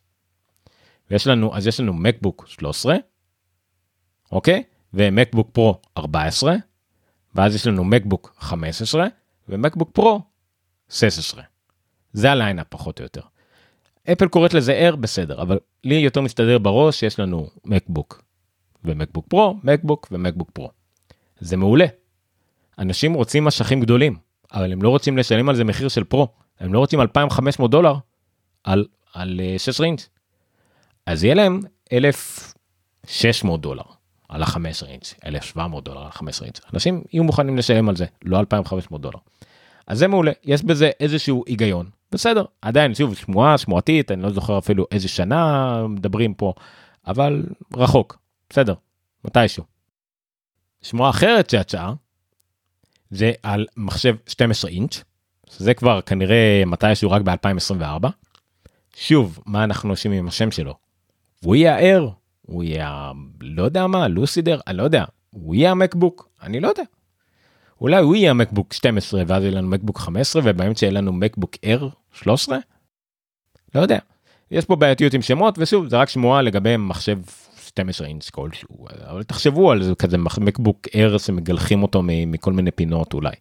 ויש 1.10 1.26
לנו, 1.26 1.56
אז 1.56 1.66
יש 1.66 1.80
לנו 1.80 1.92
מקבוק 1.92 2.44
13, 2.48 2.96
אוקיי? 4.32 4.62
ומקבוק 4.94 5.48
פרו 5.52 5.80
14, 5.96 6.54
ואז 7.34 7.54
יש 7.54 7.66
לנו 7.66 7.84
מקבוק 7.84 8.34
15, 8.38 9.06
ומקבוק 9.48 9.90
פרו 9.92 10.20
16. 10.88 11.42
זה 12.12 12.32
ה-lineup 12.32 12.66
פחות 12.68 12.98
או 12.98 13.04
יותר. 13.04 13.20
אפל 14.12 14.28
קוראת 14.28 14.54
לזה 14.54 14.72
Air 14.72 14.96
בסדר, 14.96 15.42
אבל 15.42 15.58
לי 15.84 15.94
יותר 15.94 16.20
מסתדר 16.20 16.58
בראש 16.58 17.00
שיש 17.00 17.20
לנו 17.20 17.48
מקבוק 17.64 18.22
ומקבוק 18.84 19.26
פרו, 19.28 19.56
מקבוק 19.64 20.08
ומקבוק 20.10 20.50
פרו. 20.50 20.70
זה 21.42 21.56
מעולה. 21.56 21.86
אנשים 22.78 23.14
רוצים 23.14 23.44
משכים 23.44 23.80
גדולים, 23.80 24.16
אבל 24.52 24.72
הם 24.72 24.82
לא 24.82 24.88
רוצים 24.88 25.18
לשלם 25.18 25.48
על 25.48 25.56
זה 25.56 25.64
מחיר 25.64 25.88
של 25.88 26.04
פרו, 26.04 26.28
הם 26.60 26.74
לא 26.74 26.78
רוצים 26.78 27.00
2,500 27.00 27.70
דולר 27.70 27.94
על, 28.64 28.86
על 29.14 29.40
6 29.58 29.80
ריינץ'. 29.80 30.08
אז 31.06 31.24
יהיה 31.24 31.34
להם 31.34 31.60
1,600 31.92 33.60
דולר 33.60 33.82
על 34.28 34.42
ה-5 34.42 34.56
ריינץ', 34.82 35.14
1,700 35.26 35.84
דולר 35.84 36.00
על 36.00 36.06
ה-5 36.06 36.22
ריינץ'. 36.40 36.60
אנשים 36.74 37.02
יהיו 37.12 37.24
מוכנים 37.24 37.58
לשלם 37.58 37.88
על 37.88 37.96
זה, 37.96 38.06
לא 38.24 38.40
2,500 38.40 39.00
דולר. 39.00 39.18
אז 39.86 39.98
זה 39.98 40.08
מעולה, 40.08 40.32
יש 40.44 40.62
בזה 40.62 40.90
איזשהו 41.00 41.44
היגיון. 41.46 41.90
בסדר, 42.12 42.44
עדיין, 42.62 42.94
שוב, 42.94 43.14
שמועה, 43.14 43.58
שמועתית, 43.58 44.10
אני 44.10 44.22
לא 44.22 44.30
זוכר 44.30 44.58
אפילו 44.58 44.86
איזה 44.92 45.08
שנה 45.08 45.86
מדברים 45.88 46.34
פה, 46.34 46.52
אבל 47.06 47.44
רחוק, 47.76 48.18
בסדר, 48.50 48.74
מתישהו. 49.24 49.71
שמועה 50.82 51.10
אחרת 51.10 51.50
שיצאה, 51.50 51.92
זה 53.10 53.32
על 53.42 53.66
מחשב 53.76 54.16
12 54.26 54.70
אינץ', 54.70 55.04
זה 55.56 55.74
כבר 55.74 56.00
כנראה 56.00 56.62
מתישהו 56.66 57.10
רק 57.10 57.22
ב-2024. 57.22 58.08
שוב, 58.96 59.38
מה 59.46 59.64
אנחנו 59.64 59.90
עושים 59.90 60.12
עם 60.12 60.28
השם 60.28 60.50
שלו? 60.50 60.74
הוא 61.44 61.56
יהיה 61.56 61.74
הער, 61.74 62.08
הוא 62.42 62.64
יהיה, 62.64 63.12
לא 63.40 63.62
יודע 63.62 63.86
מה, 63.86 64.08
לוסידר, 64.08 64.60
אני 64.66 64.76
לא 64.76 64.82
יודע, 64.82 65.04
הוא 65.30 65.54
יהיה 65.54 65.70
המקבוק, 65.70 66.28
אני 66.42 66.60
לא 66.60 66.68
יודע. 66.68 66.82
אולי 67.80 68.02
הוא 68.02 68.14
יהיה 68.14 68.32
מקבוק 68.32 68.72
12 68.72 69.22
ואז 69.26 69.42
יהיה 69.42 69.54
לנו 69.54 69.68
מקבוק 69.68 69.98
15 69.98 70.42
ובאמצע 70.44 70.86
יהיה 70.86 70.92
לנו 70.92 71.12
מקבוק 71.12 71.56
אר 71.64 71.88
13? 72.12 72.58
לא 73.74 73.80
יודע. 73.80 73.98
יש 74.50 74.64
פה 74.64 74.76
בעייתיות 74.76 75.14
עם 75.14 75.22
שמות 75.22 75.54
ושוב 75.58 75.88
זה 75.88 75.96
רק 75.96 76.08
שמועה 76.08 76.42
לגבי 76.42 76.76
מחשב 76.76 77.18
12 77.72 78.06
אינץ' 78.06 78.30
כלשהו 78.30 78.86
אבל 79.10 79.22
תחשבו 79.22 79.72
על 79.72 79.82
זה 79.82 79.94
כזה 79.94 80.16
מקבוק 80.18 80.86
אר 80.94 81.18
שמגלחים 81.18 81.82
אותו 81.82 82.02
מכל 82.04 82.52
מיני 82.52 82.70
פינות 82.70 83.14
אולי. 83.14 83.34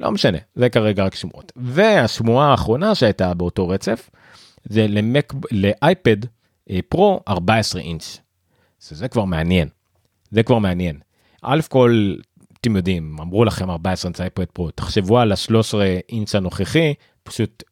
לא 0.00 0.10
משנה 0.10 0.38
זה 0.54 0.68
כרגע 0.68 1.04
רק 1.04 1.14
שמועות 1.14 1.52
והשמועה 1.56 2.50
האחרונה 2.50 2.94
שהייתה 2.94 3.34
באותו 3.34 3.68
רצף 3.68 4.10
זה 4.64 4.86
למק 4.88 5.34
לאייפד 5.50 6.16
פרו 6.88 7.20
14 7.28 7.80
אינץ'. 7.80 8.20
זה 8.80 9.08
כבר 9.08 9.24
מעניין. 9.24 9.68
זה 10.30 10.42
כבר 10.42 10.58
מעניין. 10.58 10.98
א' 11.42 11.60
כל 11.68 12.14
אתם 12.60 12.76
יודעים, 12.76 13.16
אמרו 13.20 13.44
לכם 13.44 13.70
14 13.70 14.08
אינץ' 14.08 14.20
אייפד 14.20 14.44
פרו, 14.44 14.70
תחשבו 14.70 15.18
על 15.18 15.32
ה-13 15.32 15.74
אינץ' 16.08 16.34
הנוכחי, 16.34 16.94
פשוט 17.22 17.62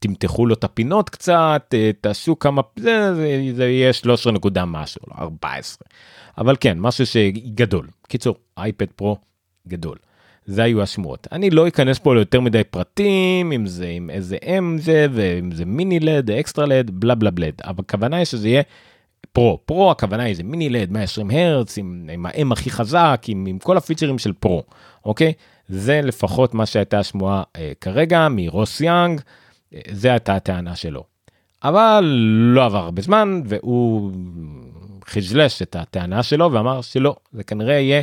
תמתחו 0.00 0.46
לו 0.46 0.54
את 0.54 0.64
הפינות 0.64 1.10
קצת, 1.10 1.74
אה, 1.74 1.90
תעשו 2.00 2.38
כמה, 2.38 2.62
זה, 2.76 3.14
זה, 3.14 3.42
זה 3.54 3.68
יהיה 3.68 3.92
13 3.92 4.32
נקודה 4.32 4.64
משהו, 4.64 5.00
14. 5.18 5.78
לא, 5.80 6.42
אבל 6.42 6.56
כן, 6.60 6.78
משהו 6.80 7.06
שגדול. 7.06 7.86
קיצור, 8.08 8.34
אייפד 8.58 8.86
פרו 8.96 9.16
גדול. 9.68 9.96
זה 10.46 10.62
היו 10.62 10.82
השמועות. 10.82 11.28
אני 11.32 11.50
לא 11.50 11.68
אכנס 11.68 11.98
פה 11.98 12.14
ליותר 12.14 12.40
מדי 12.40 12.64
פרטים, 12.64 13.52
אם 13.52 13.66
זה 13.66 13.88
עם 13.88 14.10
איזה 14.10 14.36
אם 14.46 14.78
זה, 14.78 15.06
ואם 15.12 15.52
זה 15.52 15.64
מיני 15.64 16.00
לד, 16.00 16.30
אקסטרה 16.30 16.66
לד, 16.66 16.90
בלה 16.90 17.14
בלה 17.14 17.30
בלה. 17.30 17.48
אבל 17.64 17.84
הכוונה 17.88 18.16
היא 18.16 18.24
שזה 18.24 18.48
יהיה 18.48 18.62
פרו. 19.32 19.58
פרו 19.66 19.90
הכוונה 19.90 20.22
היא 20.22 20.36
זה 20.36 20.42
מיני 20.42 20.68
לד 20.68 20.92
120 20.92 21.30
הרץ, 21.30 21.78
עם, 21.78 22.10
עם 22.12 22.26
האם 22.26 22.52
הכי 22.52 22.70
חזק, 22.70 23.22
עם, 23.28 23.46
עם 23.46 23.58
כל 23.58 23.76
הפיצ'רים 23.76 24.18
של 24.18 24.32
פרו, 24.32 24.62
אוקיי? 25.04 25.32
זה 25.68 26.00
לפחות 26.04 26.54
מה 26.54 26.66
שהייתה 26.66 26.98
השמועה 26.98 27.42
אה, 27.56 27.72
כרגע 27.80 28.28
מרוס 28.30 28.80
יאנג, 28.80 29.20
זה 29.90 30.10
הייתה 30.10 30.34
הטענה 30.36 30.76
שלו. 30.76 31.04
אבל 31.62 32.04
לא 32.54 32.64
עבר 32.64 32.78
הרבה 32.78 33.02
זמן 33.02 33.42
והוא 33.46 34.12
החליש 35.06 35.62
את 35.62 35.76
הטענה 35.76 36.22
שלו 36.22 36.52
ואמר 36.52 36.80
שלא, 36.80 37.16
זה 37.32 37.44
כנראה 37.44 37.74
יהיה 37.74 38.02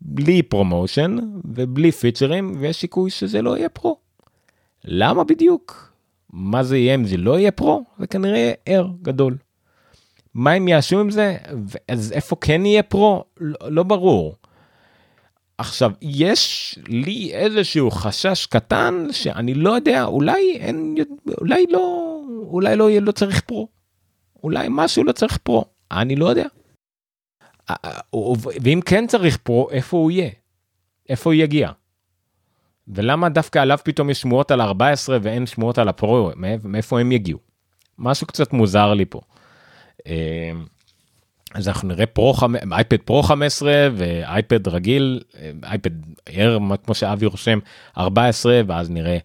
בלי 0.00 0.42
ProMotion 0.42 1.16
ובלי 1.44 1.92
פיצ'רים 1.92 2.56
ויש 2.58 2.80
סיכוי 2.80 3.10
שזה 3.10 3.42
לא 3.42 3.56
יהיה 3.56 3.68
פרו. 3.68 3.96
למה 4.84 5.24
בדיוק? 5.24 5.92
מה 6.32 6.62
זה 6.62 6.78
יהיה 6.78 6.94
אם 6.94 7.04
זה 7.04 7.16
לא 7.16 7.38
יהיה 7.38 7.50
פרו? 7.50 7.84
זה 7.98 8.06
כנראה 8.06 8.52
Air 8.66 8.88
גדול. 9.02 9.36
מה 10.34 10.52
הם 10.52 10.68
יעשו 10.68 11.00
עם 11.00 11.10
זה? 11.10 11.36
אז 11.88 12.12
איפה 12.12 12.36
כן 12.40 12.66
יהיה 12.66 12.82
פרו? 12.82 13.24
לא, 13.40 13.56
לא 13.70 13.82
ברור. 13.82 14.36
עכשיו 15.60 15.92
יש 16.02 16.78
לי 16.88 17.30
איזשהו 17.34 17.90
חשש 17.90 18.46
קטן 18.46 19.06
שאני 19.12 19.54
לא 19.54 19.70
יודע 19.70 20.04
אולי 20.04 20.56
אין 20.56 20.94
אולי 21.40 21.64
לא 21.70 22.20
אולי 22.28 22.76
לא 22.76 22.90
לא 23.00 23.12
צריך 23.12 23.40
פרו. 23.40 23.68
אולי 24.42 24.66
משהו 24.70 25.04
לא 25.04 25.12
צריך 25.12 25.36
פרו 25.36 25.64
אני 25.90 26.16
לא 26.16 26.26
יודע. 26.26 26.46
ואם 28.62 28.80
כן 28.84 29.06
צריך 29.06 29.36
פרו 29.36 29.70
איפה 29.70 29.96
הוא 29.96 30.10
יהיה? 30.10 30.30
איפה 31.08 31.30
הוא 31.30 31.34
יגיע? 31.34 31.70
ולמה 32.88 33.28
דווקא 33.28 33.58
עליו 33.58 33.78
פתאום 33.84 34.10
יש 34.10 34.20
שמועות 34.20 34.50
על 34.50 34.60
14 34.60 35.18
ואין 35.22 35.46
שמועות 35.46 35.78
על 35.78 35.88
הפרו 35.88 36.30
מאיפה 36.64 37.00
הם 37.00 37.12
יגיעו? 37.12 37.38
משהו 37.98 38.26
קצת 38.26 38.52
מוזר 38.52 38.94
לי 38.94 39.04
פה. 39.04 39.20
אה, 41.54 41.58
אז 41.58 41.68
אנחנו 41.68 41.88
נראה 41.88 42.06
פרו 42.06 42.34
אייפד 42.72 42.96
פרו 43.04 43.22
15 43.22 43.88
ואייפד 43.96 44.68
רגיל 44.68 45.20
אייפד 45.64 45.90
אר 46.36 46.58
כמו 46.84 46.94
שאבי 46.94 47.26
רושם 47.26 47.58
14 47.98 48.60
ואז 48.66 48.90
נראה 48.90 49.18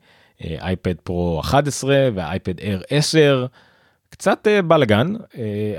אה, 0.46 0.56
אייפד 0.62 0.96
פרו 1.04 1.40
11 1.40 2.10
ואייפד 2.14 2.60
אר 2.60 2.82
10 2.90 3.46
קצת 4.10 4.48
אה, 4.48 4.62
בלאגן 4.62 5.14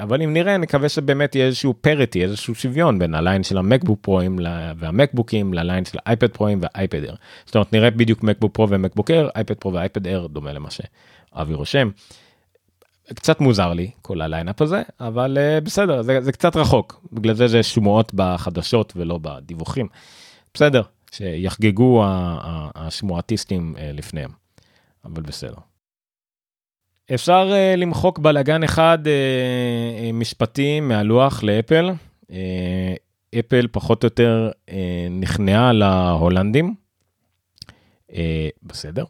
אבל 0.03 0.23
אם 0.23 0.33
נראה 0.33 0.57
נקווה 0.57 0.89
שבאמת 0.89 1.35
יהיה 1.35 1.47
איזשהו 1.47 1.75
פריטי 1.81 2.23
איזשהו 2.23 2.55
שוויון 2.55 2.99
בין 2.99 3.15
הליין 3.15 3.43
של 3.43 3.59
המקבוק 3.59 3.99
פרוים 4.03 4.39
והמקבוקים 4.79 5.55
לליין 5.55 5.85
של 5.85 5.99
אייפד 6.07 6.31
פרוים 6.31 6.61
ואייפד 6.63 7.05
אר. 7.05 7.15
זאת 7.47 7.55
אומרת 7.55 7.73
נראה 7.73 7.91
בדיוק 7.91 8.23
מקבוק 8.23 8.55
פרו 8.55 8.69
ומקבוק 8.69 9.11
אר 9.11 9.29
אייפד 9.37 9.55
פרו 9.55 9.73
ואייפד 9.73 10.07
אר 10.07 10.27
דומה 10.27 10.53
למה 10.53 10.69
שאבי 10.71 11.55
רושם. 11.55 11.91
קצת 13.15 13.41
מוזר 13.41 13.73
לי 13.73 13.91
כל 14.03 14.21
ה-lineup 14.21 14.63
הזה 14.63 14.83
אבל 15.01 15.39
אה, 15.39 15.65
בסדר 15.65 16.03
זה, 16.03 16.21
זה 16.21 16.33
קצת 16.33 16.57
רחוק 16.57 17.01
בגלל 17.13 17.35
זה 17.35 17.49
זה 17.49 17.63
שמועות 17.63 18.15
בחדשות 18.15 18.93
ולא 18.97 19.19
בדיווחים. 19.23 19.89
בסדר 20.55 20.83
שיחגגו 21.11 22.05
השמועטיסטים 22.75 23.75
אה, 23.77 23.81
לפניהם 23.97 24.31
אבל 25.05 25.23
בסדר. 25.23 25.55
אפשר 27.15 27.51
אה, 27.51 27.77
למחוק 27.77 28.19
בלאגן 28.19 28.63
אחד 28.63 28.99
אה, 29.05 30.13
משפטי 30.13 30.81
מהלוח 30.81 31.43
לאפל. 31.43 31.91
אה, 32.23 32.33
אפל 33.39 33.67
פחות 33.73 34.05
או 34.05 34.07
יותר 34.07 34.51
אה, 34.67 34.73
נכנעה 35.11 35.73
להולנדים. 35.73 36.75
אה, 38.11 38.15
בסדר. 38.63 39.05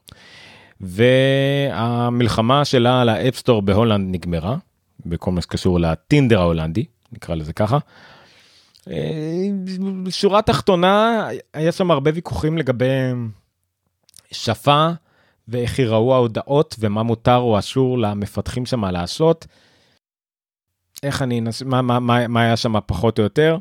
והמלחמה 0.80 2.64
שלה 2.64 3.00
על 3.00 3.08
ה 3.08 3.14
App 3.14 3.32
Store 3.32 3.62
בהולנד 3.62 4.14
נגמרה, 4.14 4.56
בכל 5.06 5.30
מה 5.30 5.42
שקשור 5.42 5.80
לטינדר 5.80 6.40
ההולנדי, 6.40 6.84
נקרא 7.12 7.34
לזה 7.34 7.52
ככה. 7.52 7.78
אה, 8.90 9.48
שורה 10.10 10.42
תחתונה, 10.42 11.28
היה 11.54 11.72
שם 11.72 11.90
הרבה 11.90 12.10
ויכוחים 12.14 12.58
לגבי 12.58 12.84
שפה 14.30 14.88
ואיך 15.48 15.78
ייראו 15.78 16.14
ההודעות 16.14 16.76
ומה 16.78 17.02
מותר 17.02 17.36
או 17.36 17.58
אסור 17.58 17.98
למפתחים 17.98 18.66
שם 18.66 18.84
לעשות. 18.84 19.46
איך 21.02 21.22
אני, 21.22 21.40
מה, 21.64 21.82
מה, 21.82 22.00
מה, 22.00 22.28
מה 22.28 22.40
היה 22.40 22.56
שם 22.56 22.74
פחות 22.86 23.18
או 23.18 23.24
יותר. 23.24 23.58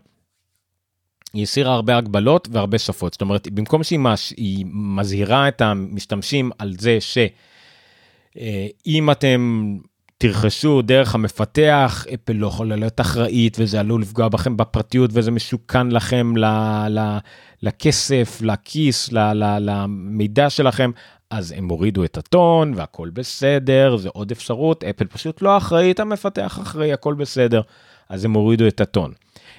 היא 1.36 1.44
הסירה 1.44 1.74
הרבה 1.74 1.98
הגבלות 1.98 2.48
והרבה 2.52 2.78
שפות. 2.78 3.14
זאת 3.14 3.22
אומרת, 3.22 3.48
במקום 3.48 3.84
שהיא 3.84 4.00
מש... 4.00 4.34
מזהירה 4.74 5.48
את 5.48 5.62
המשתמשים 5.62 6.52
על 6.58 6.74
זה 6.80 6.98
שאם 7.00 9.10
אה, 9.10 9.12
אתם 9.12 9.78
תרכשו 10.18 10.82
דרך 10.82 11.16
המפתח, 11.16 12.06
אפל 12.14 12.34
לא 12.34 12.48
יכולה 12.48 12.76
להיות 12.76 13.02
אחראית 13.02 13.58
וזה 13.60 13.80
עלול 13.80 14.02
לפגוע 14.02 14.30
בכם 14.30 14.58
בפרטיות 14.58 15.10
וזה 15.14 15.32
משוכן 15.32 15.92
לכם 15.92 16.38
ל... 16.38 16.46
ל... 16.90 17.18
לכסף, 17.64 18.42
לכיס, 18.42 19.12
ל... 19.12 19.34
ל... 19.34 19.58
למידע 19.60 20.50
שלכם, 20.50 20.92
אז 21.30 21.54
הם 21.58 21.70
הורידו 21.70 22.04
את 22.04 22.18
הטון 22.18 22.74
והכל 22.76 23.10
בסדר, 23.10 23.98
זה 23.98 24.10
עוד 24.14 24.32
אפשרות, 24.32 24.84
אפל 24.84 25.06
פשוט 25.06 25.42
לא 25.42 25.58
אחראית, 25.58 26.00
המפתח 26.00 26.60
אחראי, 26.62 26.94
הכל 26.94 27.14
בסדר, 27.14 27.62
אז 28.10 28.26
הם 28.26 28.34
הורידו 28.34 28.68
את 28.68 28.82
הטון. 28.82 29.12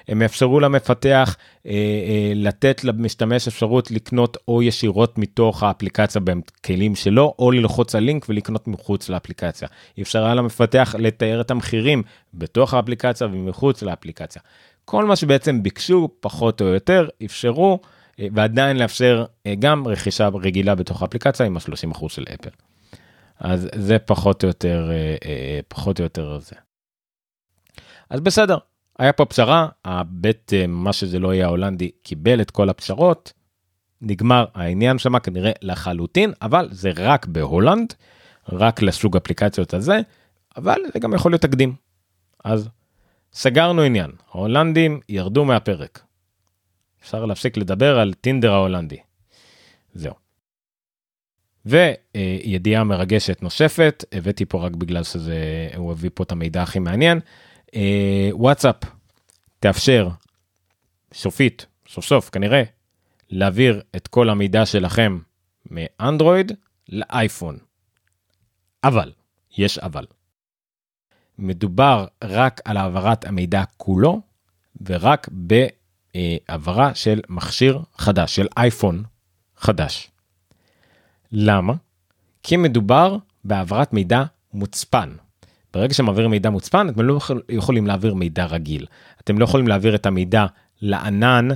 הם 0.07 0.21
יאפשרו 0.21 0.59
למפתח 0.59 1.35
אה, 1.65 1.71
אה, 1.71 2.31
לתת 2.35 2.83
למשתמש 2.83 3.47
אפשרות 3.47 3.91
לקנות 3.91 4.37
או 4.47 4.63
ישירות 4.63 5.17
מתוך 5.17 5.63
האפליקציה 5.63 6.21
בכלים 6.21 6.95
שלו, 6.95 7.35
או 7.39 7.51
ללחוץ 7.51 7.95
על 7.95 8.03
לינק 8.03 8.25
ולקנות 8.29 8.67
מחוץ 8.67 9.09
לאפליקציה. 9.09 9.67
אפשרה 10.01 10.35
למפתח 10.35 10.95
לתאר 10.99 11.41
את 11.41 11.51
המחירים 11.51 12.03
בתוך 12.33 12.73
האפליקציה 12.73 13.27
ומחוץ 13.27 13.81
לאפליקציה. 13.81 14.41
כל 14.85 15.05
מה 15.05 15.15
שבעצם 15.15 15.63
ביקשו, 15.63 16.09
פחות 16.19 16.61
או 16.61 16.65
יותר, 16.65 17.07
אפשרו, 17.25 17.79
אה, 18.19 18.27
ועדיין 18.33 18.77
לאפשר 18.77 19.25
אה, 19.45 19.53
גם 19.59 19.87
רכישה 19.87 20.29
רגילה 20.43 20.75
בתוך 20.75 21.01
האפליקציה 21.01 21.45
עם 21.45 21.57
ה-30% 21.57 22.09
של 22.09 22.25
אפל. 22.33 22.49
אז 23.39 23.69
זה 23.75 23.99
פחות 23.99 24.43
או 24.43 24.47
יותר, 24.47 24.89
אה, 24.91 25.15
אה, 25.25 25.59
פחות 25.67 25.99
או 25.99 26.03
יותר 26.03 26.39
זה. 26.39 26.55
אז 28.09 28.21
בסדר, 28.21 28.57
היה 28.97 29.13
פה 29.13 29.25
פשרה, 29.25 29.67
הבית, 29.85 30.51
אה, 30.53 30.67
מה 30.67 30.93
שזה 30.93 31.19
לא 31.19 31.33
יהיה 31.33 31.45
ההולנדי, 31.45 31.91
קיבל 32.03 32.41
את 32.41 32.51
כל 32.51 32.69
הפשרות, 32.69 33.33
נגמר 34.01 34.45
העניין 34.53 34.97
שם 34.97 35.19
כנראה 35.19 35.51
לחלוטין, 35.61 36.33
אבל 36.41 36.67
זה 36.71 36.91
רק 36.95 37.25
בהולנד, 37.25 37.93
רק 38.49 38.81
לסוג 38.81 39.17
אפליקציות 39.17 39.73
הזה, 39.73 39.99
אבל 40.57 40.81
זה 40.93 40.99
גם 40.99 41.13
יכול 41.13 41.31
להיות 41.31 41.41
תקדים. 41.41 41.75
אז 42.43 42.69
סגרנו 43.33 43.81
עניין, 43.81 44.11
ההולנדים 44.31 44.99
ירדו 45.09 45.45
מהפרק. 45.45 46.03
אפשר 47.01 47.25
להפסיק 47.25 47.57
לדבר 47.57 47.99
על 47.99 48.13
טינדר 48.13 48.53
ההולנדי. 48.53 48.97
זהו. 49.93 50.13
וידיעה 51.65 52.83
מרגשת 52.83 53.41
נוספת, 53.41 54.05
הבאתי 54.11 54.45
פה 54.45 54.65
רק 54.65 54.75
בגלל 54.75 55.03
שזה, 55.03 55.69
הוא 55.75 55.91
הביא 55.91 56.09
פה 56.13 56.23
את 56.23 56.31
המידע 56.31 56.63
הכי 56.63 56.79
מעניין. 56.79 57.19
אה, 57.75 58.29
וואטסאפ 58.31 58.75
תאפשר 59.59 60.09
סופית, 61.13 61.65
סוף 61.89 62.05
סוף 62.05 62.29
כנראה, 62.29 62.63
להעביר 63.29 63.81
את 63.95 64.07
כל 64.07 64.29
המידע 64.29 64.65
שלכם 64.65 65.19
מאנדרואיד 65.71 66.51
לאייפון. 66.89 67.57
אבל, 68.83 69.11
יש 69.57 69.77
אבל. 69.77 70.05
מדובר 71.37 72.05
רק 72.23 72.61
על 72.65 72.77
העברת 72.77 73.25
המידע 73.25 73.63
כולו 73.77 74.21
ורק 74.85 75.29
בהעברה 75.31 76.95
של 76.95 77.21
מכשיר 77.29 77.81
חדש, 77.97 78.35
של 78.35 78.47
אייפון 78.57 79.03
חדש. 79.57 80.11
למה? 81.31 81.73
כי 82.43 82.57
מדובר 82.57 83.17
בהעברת 83.43 83.93
מידע 83.93 84.23
מוצפן. 84.53 85.15
ברגע 85.77 85.93
שמעבירים 85.93 86.31
מידע 86.31 86.49
מוצפן 86.49 86.89
אתם 86.89 87.01
לא 87.01 87.19
יכולים 87.49 87.87
להעביר 87.87 88.13
מידע 88.13 88.45
רגיל. 88.45 88.85
אתם 89.21 89.37
לא 89.37 89.43
יכולים 89.43 89.67
להעביר 89.67 89.95
את 89.95 90.05
המידע 90.05 90.45
לענן 90.81 91.47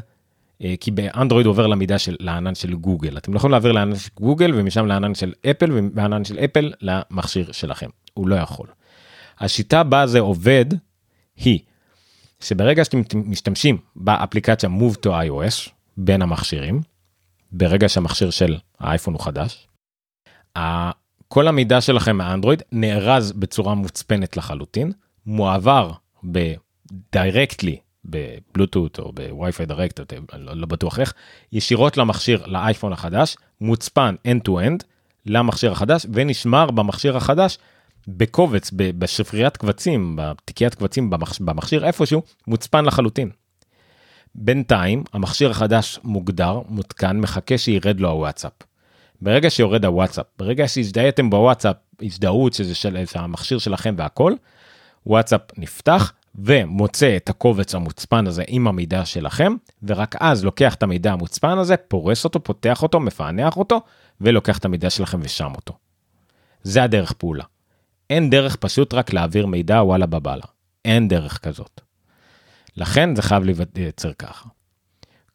אה, 0.64 0.74
כי 0.80 0.92
באנדרואיד 0.92 1.46
עובר 1.46 1.68
למידע 1.68 2.00
של 2.00 2.16
לענן 2.20 2.56
של 2.56 2.74
גוגל 2.74 3.18
אתם 3.18 3.34
לא 3.34 3.38
יכולים 3.38 3.52
להעביר 3.52 3.72
לענן 3.72 3.96
של 3.96 4.10
גוגל 4.16 4.52
ומשם 4.56 4.86
לענן 4.86 5.16
של 5.16 5.34
אפל 5.50 5.72
ומענן 5.72 6.26
של 6.26 6.40
אפל 6.40 6.74
למכשיר 6.82 7.52
שלכם 7.52 7.90
הוא 8.14 8.28
לא 8.28 8.36
יכול. 8.36 8.68
השיטה 9.40 9.84
בה 9.84 10.08
זה 10.08 10.20
עובד 10.20 10.66
היא 11.36 11.60
שברגע 12.40 12.86
שאתם 12.86 13.02
משתמשים 13.14 13.78
באפליקציה 13.96 14.70
move 14.70 14.96
to 15.06 15.10
iOS 15.10 15.70
בין 15.98 16.22
המכשירים 16.22 16.82
ברגע 17.52 17.90
שהמכשיר 17.90 18.30
של 18.30 18.58
האייפון 18.80 19.14
הוא 19.14 19.22
חדש. 19.22 19.68
כל 21.34 21.48
המידע 21.48 21.82
שלכם 21.82 22.18
מהאנדרואיד 22.18 22.64
נארז 22.72 23.32
בצורה 23.32 23.76
מוצפנת 23.76 24.38
לחלוטין, 24.38 24.92
מועבר 25.26 25.92
ב-directly 26.32 27.76
בבלוטות 28.06 29.00
או 29.00 29.12
בווי-פיי 29.12 29.66
דירקט, 29.66 30.14
לא, 30.38 30.54
לא 30.56 30.66
בטוח 30.66 31.00
איך, 31.00 31.14
ישירות 31.52 31.98
למכשיר 31.98 32.46
לאייפון 32.46 32.94
החדש, 32.94 33.38
מוצפן 33.62 34.16
end 34.28 34.48
to 34.48 34.52
end 34.52 34.84
למכשיר 35.26 35.72
החדש 35.72 36.06
ונשמר 36.14 36.72
במכשיר 36.72 37.18
החדש 37.18 37.58
בקובץ, 38.08 38.72
בשפריית 38.76 39.58
קבצים, 39.58 40.16
בתיקיית 40.20 40.76
קבצים 40.76 41.10
במכשיר, 41.10 41.46
במכשיר 41.46 41.86
איפשהו, 41.86 42.22
מוצפן 42.48 42.86
לחלוטין. 42.86 43.30
בינתיים 44.36 45.04
המכשיר 45.14 45.52
החדש 45.52 46.00
מוגדר, 46.04 46.62
מותקן, 46.70 47.20
מחכה 47.20 47.58
שירד 47.58 48.00
לו 48.00 48.10
הוואטסאפ. 48.10 48.71
ברגע 49.22 49.50
שיורד 49.50 49.86
הוואטסאפ, 49.86 50.26
ברגע 50.40 50.68
שהזדהיתם 50.68 51.30
בוואטסאפ, 51.30 51.76
הזדהות 52.02 52.54
שזה 52.54 52.76
של 52.76 52.98
המכשיר 53.16 53.58
שלכם 53.58 53.96
והכל, 53.98 54.34
וואטסאפ 55.06 55.42
נפתח 55.58 56.14
ומוצא 56.36 57.18
את 57.18 57.30
הקובץ 57.30 57.76
המוצפן 57.76 58.28
הזה 58.28 58.44
עם 58.48 58.68
המידע 58.68 59.06
שלכם, 59.06 59.56
ורק 59.84 60.16
אז 60.20 60.46
לוקח 60.46 60.76
את 60.76 60.84
המידע 60.84 61.12
המוצפן 61.12 61.58
הזה, 61.58 61.78
פורס 61.78 62.24
אותו, 62.24 62.44
פותח 62.44 62.84
אותו, 62.84 63.00
מפענח 63.00 63.58
אותו, 63.58 63.82
ולוקח 64.22 64.58
את 64.58 64.66
המידע 64.66 64.90
שלכם 64.90 65.20
ושם 65.22 65.52
אותו. 65.56 65.74
זה 66.64 66.84
הדרך 66.84 67.12
פעולה. 67.12 67.44
אין 68.10 68.30
דרך 68.30 68.56
פשוט 68.56 68.94
רק 68.94 69.14
להעביר 69.14 69.46
מידע 69.46 69.84
וואלה 69.84 70.06
בבאללה. 70.06 70.46
אין 70.86 71.08
דרך 71.08 71.38
כזאת. 71.38 71.82
לכן 72.78 73.16
זה 73.16 73.22
חייב 73.22 73.44
לייצר 73.76 74.14
ככה. 74.14 74.50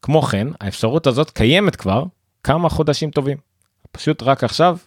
כמו 0.02 0.22
כן, 0.22 0.48
האפשרות 0.60 1.06
הזאת 1.06 1.30
קיימת 1.30 1.76
כבר 1.76 2.04
כמה 2.44 2.68
חודשים 2.68 3.10
טובים. 3.10 3.36
פשוט 3.96 4.22
רק 4.22 4.44
עכשיו 4.44 4.78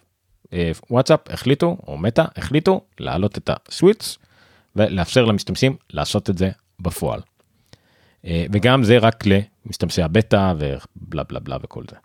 אה, 0.52 0.70
וואטסאפ 0.90 1.20
החליטו, 1.30 1.76
או 1.86 1.98
מטא 1.98 2.24
החליטו, 2.36 2.80
להעלות 3.00 3.38
את 3.38 3.50
הסוויץ 3.68 4.18
ולאפשר 4.76 5.24
למשתמשים 5.24 5.76
לעשות 5.90 6.30
את 6.30 6.38
זה 6.38 6.50
בפועל. 6.80 7.20
אה, 8.24 8.44
וגם 8.52 8.84
זה 8.84 8.98
רק 8.98 9.24
למשתמשי 9.26 10.02
הבטא 10.02 10.52
ובלה 10.58 11.22
בלה 11.22 11.40
בלה 11.40 11.56
וכל 11.62 11.84
זה. 11.90 11.96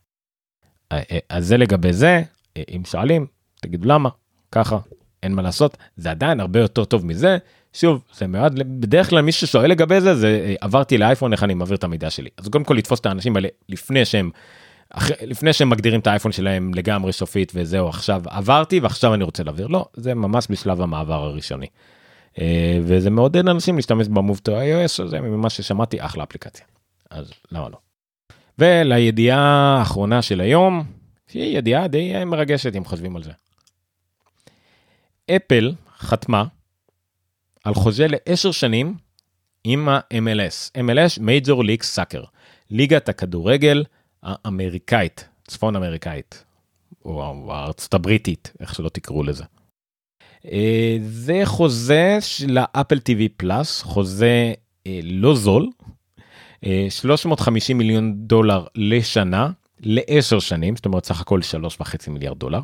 אה, 0.92 1.20
אז 1.30 1.48
זה 1.48 1.58
לגבי 1.58 1.94
זה, 1.94 2.22
אם 2.58 2.82
שואלים, 2.86 3.26
תגידו 3.62 3.90
למה, 3.90 4.10
ככה, 4.52 4.78
אין 5.24 5.34
מה 5.34 5.42
לעשות, 5.42 5.78
זה 5.98 6.12
עדיין 6.12 6.40
הרבה 6.40 6.60
יותר 6.60 6.86
טוב 6.86 7.06
מזה. 7.06 7.38
שוב, 7.74 8.04
זה 8.14 8.28
מאוד, 8.28 8.60
בדרך 8.80 9.10
כלל 9.10 9.22
מי 9.22 9.32
ששואל 9.32 9.70
לגבי 9.70 10.02
זה, 10.02 10.16
זה 10.16 10.56
עברתי 10.62 10.98
לאייפון, 10.98 11.34
איך 11.34 11.44
אני 11.44 11.54
מעביר 11.54 11.76
את 11.76 11.84
המידע 11.84 12.10
שלי. 12.10 12.30
אז 12.38 12.48
קודם 12.48 12.64
כל 12.64 12.74
לתפוס 12.74 13.00
את 13.00 13.06
האנשים 13.06 13.36
האלה 13.36 13.48
לפני 13.70 14.06
שהם 14.06 14.30
אחרי, 14.98 15.16
לפני 15.22 15.54
שהם 15.54 15.70
מגדירים 15.70 16.00
את 16.00 16.08
האייפון 16.08 16.32
שלהם 16.32 16.74
לגמרי 16.74 17.14
סופית 17.14 17.52
וזהו 17.56 17.88
עכשיו 17.88 18.22
עברתי 18.26 18.80
ועכשיו 18.80 19.14
אני 19.14 19.24
רוצה 19.24 19.44
להעביר 19.44 19.68
לא 19.68 19.86
זה 19.94 20.14
ממש 20.14 20.48
בשלב 20.50 20.82
המעבר 20.82 21.24
הראשוני. 21.24 21.68
אה, 22.40 22.80
וזה 22.82 23.10
מעודד 23.10 23.48
אנשים 23.48 23.76
להשתמש 23.76 24.08
במוב 24.08 24.38
טו 24.38 24.62
iOS 24.62 25.08
זה 25.08 25.22
ממה 25.22 25.50
ששמעתי 25.50 26.02
אחלה 26.02 26.24
אפליקציה. 26.24 26.66
אז 27.10 27.32
למה 27.52 27.70
לא. 27.70 27.78
ולידיעה 28.60 29.78
האחרונה 29.80 30.22
של 30.22 30.42
היום 30.42 30.84
שהיא 31.28 31.58
ידיעה 31.58 31.88
די 31.88 32.26
מרגשת 32.26 32.76
אם 32.76 32.86
חושבים 32.86 33.16
על 33.16 33.24
זה. 33.24 33.32
אפל 35.36 35.74
חתמה 35.98 36.44
על 37.64 37.74
חוזה 37.74 38.08
לעשר 38.10 38.52
שנים 38.52 38.96
עם 39.64 39.90
ה-MLS, 39.90 40.78
MLS 40.78 41.20
Major 41.20 41.56
League 41.56 41.86
Soccer, 41.96 42.26
ליגת 42.70 43.10
הכדורגל 43.10 43.84
האמריקאית, 44.26 45.28
צפון 45.48 45.76
אמריקאית, 45.76 46.44
או 47.06 47.24
הארצות 47.50 47.94
הבריטית, 47.94 48.54
איך 48.60 48.76
שלא 48.76 48.90
תקראו 48.90 49.24
לזה. 49.24 49.44
אה, 50.52 50.98
זה 51.02 51.42
חוזה 51.46 52.18
של 52.22 52.58
האפל 52.62 52.98
TV 52.98 53.22
פלאס, 53.38 53.82
חוזה 53.82 54.54
אה, 54.88 55.00
לא 55.04 55.36
זול, 55.36 55.70
350 56.90 57.76
אה, 57.76 57.78
מיליון 57.78 58.14
דולר 58.16 58.66
לשנה, 58.76 59.50
לעשר 59.80 60.40
שנים, 60.40 60.76
זאת 60.76 60.86
אומרת 60.86 61.06
סך 61.06 61.22
הכל 61.22 61.40
3.5 61.80 62.10
מיליארד 62.10 62.40
דולר. 62.40 62.60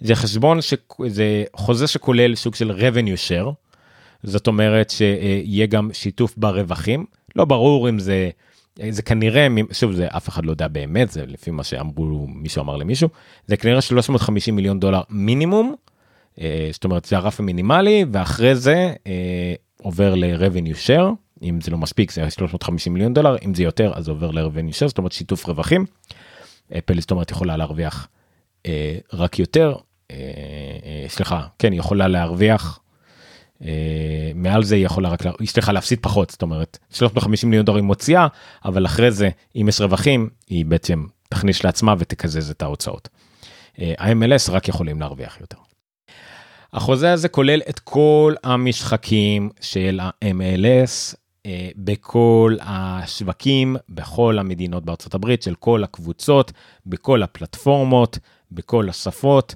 זה 0.00 0.14
חשבון, 0.14 0.62
ש... 0.62 0.74
זה 1.06 1.44
חוזה 1.56 1.86
שכולל 1.86 2.34
סוג 2.34 2.54
של 2.54 2.70
revenue 2.70 3.28
share, 3.28 3.50
זאת 4.22 4.46
אומרת 4.46 4.90
שיהיה 4.90 5.66
גם 5.66 5.90
שיתוף 5.92 6.34
ברווחים, 6.36 7.06
לא 7.36 7.44
ברור 7.44 7.88
אם 7.88 7.98
זה 7.98 8.30
זה 8.90 9.02
כנראה 9.02 9.46
שוב 9.72 9.92
זה 9.92 10.06
אף 10.06 10.28
אחד 10.28 10.44
לא 10.44 10.50
יודע 10.50 10.68
באמת 10.68 11.10
זה 11.10 11.26
לפי 11.26 11.50
מה 11.50 11.64
שאמרו 11.64 12.26
מישהו 12.28 12.62
אמר 12.62 12.76
למישהו 12.76 13.08
זה 13.46 13.56
כנראה 13.56 13.80
350 13.80 14.56
מיליון 14.56 14.80
דולר 14.80 15.00
מינימום. 15.10 15.74
אה, 16.40 16.68
זאת 16.72 16.84
אומרת 16.84 17.04
זה 17.04 17.16
הרף 17.16 17.40
המינימלי 17.40 18.04
ואחרי 18.12 18.54
זה 18.54 18.92
אה, 19.06 19.54
עובר 19.82 20.14
ל-revenue 20.14 20.86
share 20.86 21.08
אם 21.42 21.60
זה 21.60 21.70
לא 21.70 21.78
מספיק 21.78 22.10
זה 22.10 22.30
350 22.30 22.92
מיליון 22.92 23.14
דולר 23.14 23.36
אם 23.44 23.54
זה 23.54 23.62
יותר 23.62 23.92
אז 23.94 24.08
עובר 24.08 24.30
ל-revenue 24.30 24.72
share 24.72 24.88
זאת 24.88 24.98
אומרת 24.98 25.12
שיתוף 25.12 25.46
רווחים. 25.46 25.86
אפל 26.78 27.00
זאת 27.00 27.10
אומרת 27.10 27.30
יכולה 27.30 27.56
להרוויח 27.56 28.08
אה, 28.66 28.98
רק 29.12 29.38
יותר 29.38 29.74
סליחה 31.08 31.46
כן 31.58 31.72
יכולה 31.72 32.08
להרוויח 32.08 32.80
מעל 34.34 34.64
זה 34.64 34.74
היא 34.74 34.86
יכולה 34.86 35.08
רק, 35.08 35.22
היא 35.40 35.48
צריכה 35.48 35.72
להפסיד 35.72 35.98
פחות, 36.02 36.30
זאת 36.30 36.42
אומרת 36.42 36.78
350 36.90 37.50
מיליון 37.50 37.66
דולר 37.66 37.78
היא 37.78 37.84
מוציאה, 37.84 38.26
אבל 38.64 38.86
אחרי 38.86 39.10
זה 39.10 39.30
אם 39.56 39.68
יש 39.68 39.80
רווחים 39.80 40.28
היא 40.48 40.64
בעצם 40.64 41.04
תכניס 41.28 41.64
לעצמה 41.64 41.94
ותקזז 41.98 42.50
את 42.50 42.62
ההוצאות. 42.62 43.08
אה, 43.80 43.94
ה-MLS 43.98 44.50
רק 44.52 44.68
יכולים 44.68 45.00
להרוויח 45.00 45.40
יותר. 45.40 45.56
החוזה 46.72 47.12
הזה 47.12 47.28
כולל 47.28 47.60
את 47.68 47.78
כל 47.78 48.34
המשחקים 48.44 49.50
של 49.60 50.00
ה-MLS 50.02 51.14
אה, 51.46 51.68
בכל 51.76 52.56
השווקים, 52.60 53.76
בכל 53.88 54.38
המדינות 54.38 54.84
בארצות 54.84 55.14
הברית, 55.14 55.42
של 55.42 55.54
כל 55.54 55.84
הקבוצות, 55.84 56.52
בכל 56.86 57.22
הפלטפורמות, 57.22 58.18
בכל 58.52 58.88
השפות, 58.88 59.54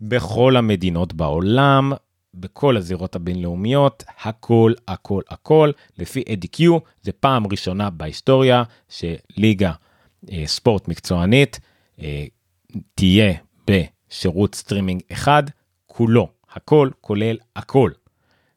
בכל 0.00 0.56
המדינות 0.56 1.12
בעולם, 1.12 1.92
בכל 2.34 2.76
הזירות 2.76 3.16
הבינלאומיות, 3.16 4.04
הכל, 4.24 4.72
הכל, 4.88 5.22
הכל, 5.30 5.70
לפי 5.98 6.24
אדי 6.32 6.48
קיו, 6.48 6.78
זה 7.02 7.12
פעם 7.12 7.46
ראשונה 7.46 7.90
בהיסטוריה 7.90 8.62
שליגה 8.88 9.72
אה, 10.32 10.42
ספורט 10.46 10.88
מקצוענית 10.88 11.60
אה, 12.02 12.24
תהיה 12.94 13.34
בשירות 13.70 14.54
סטרימינג 14.54 15.02
אחד, 15.12 15.42
כולו, 15.86 16.28
הכל, 16.52 16.90
כולל 17.00 17.36
הכל. 17.56 17.90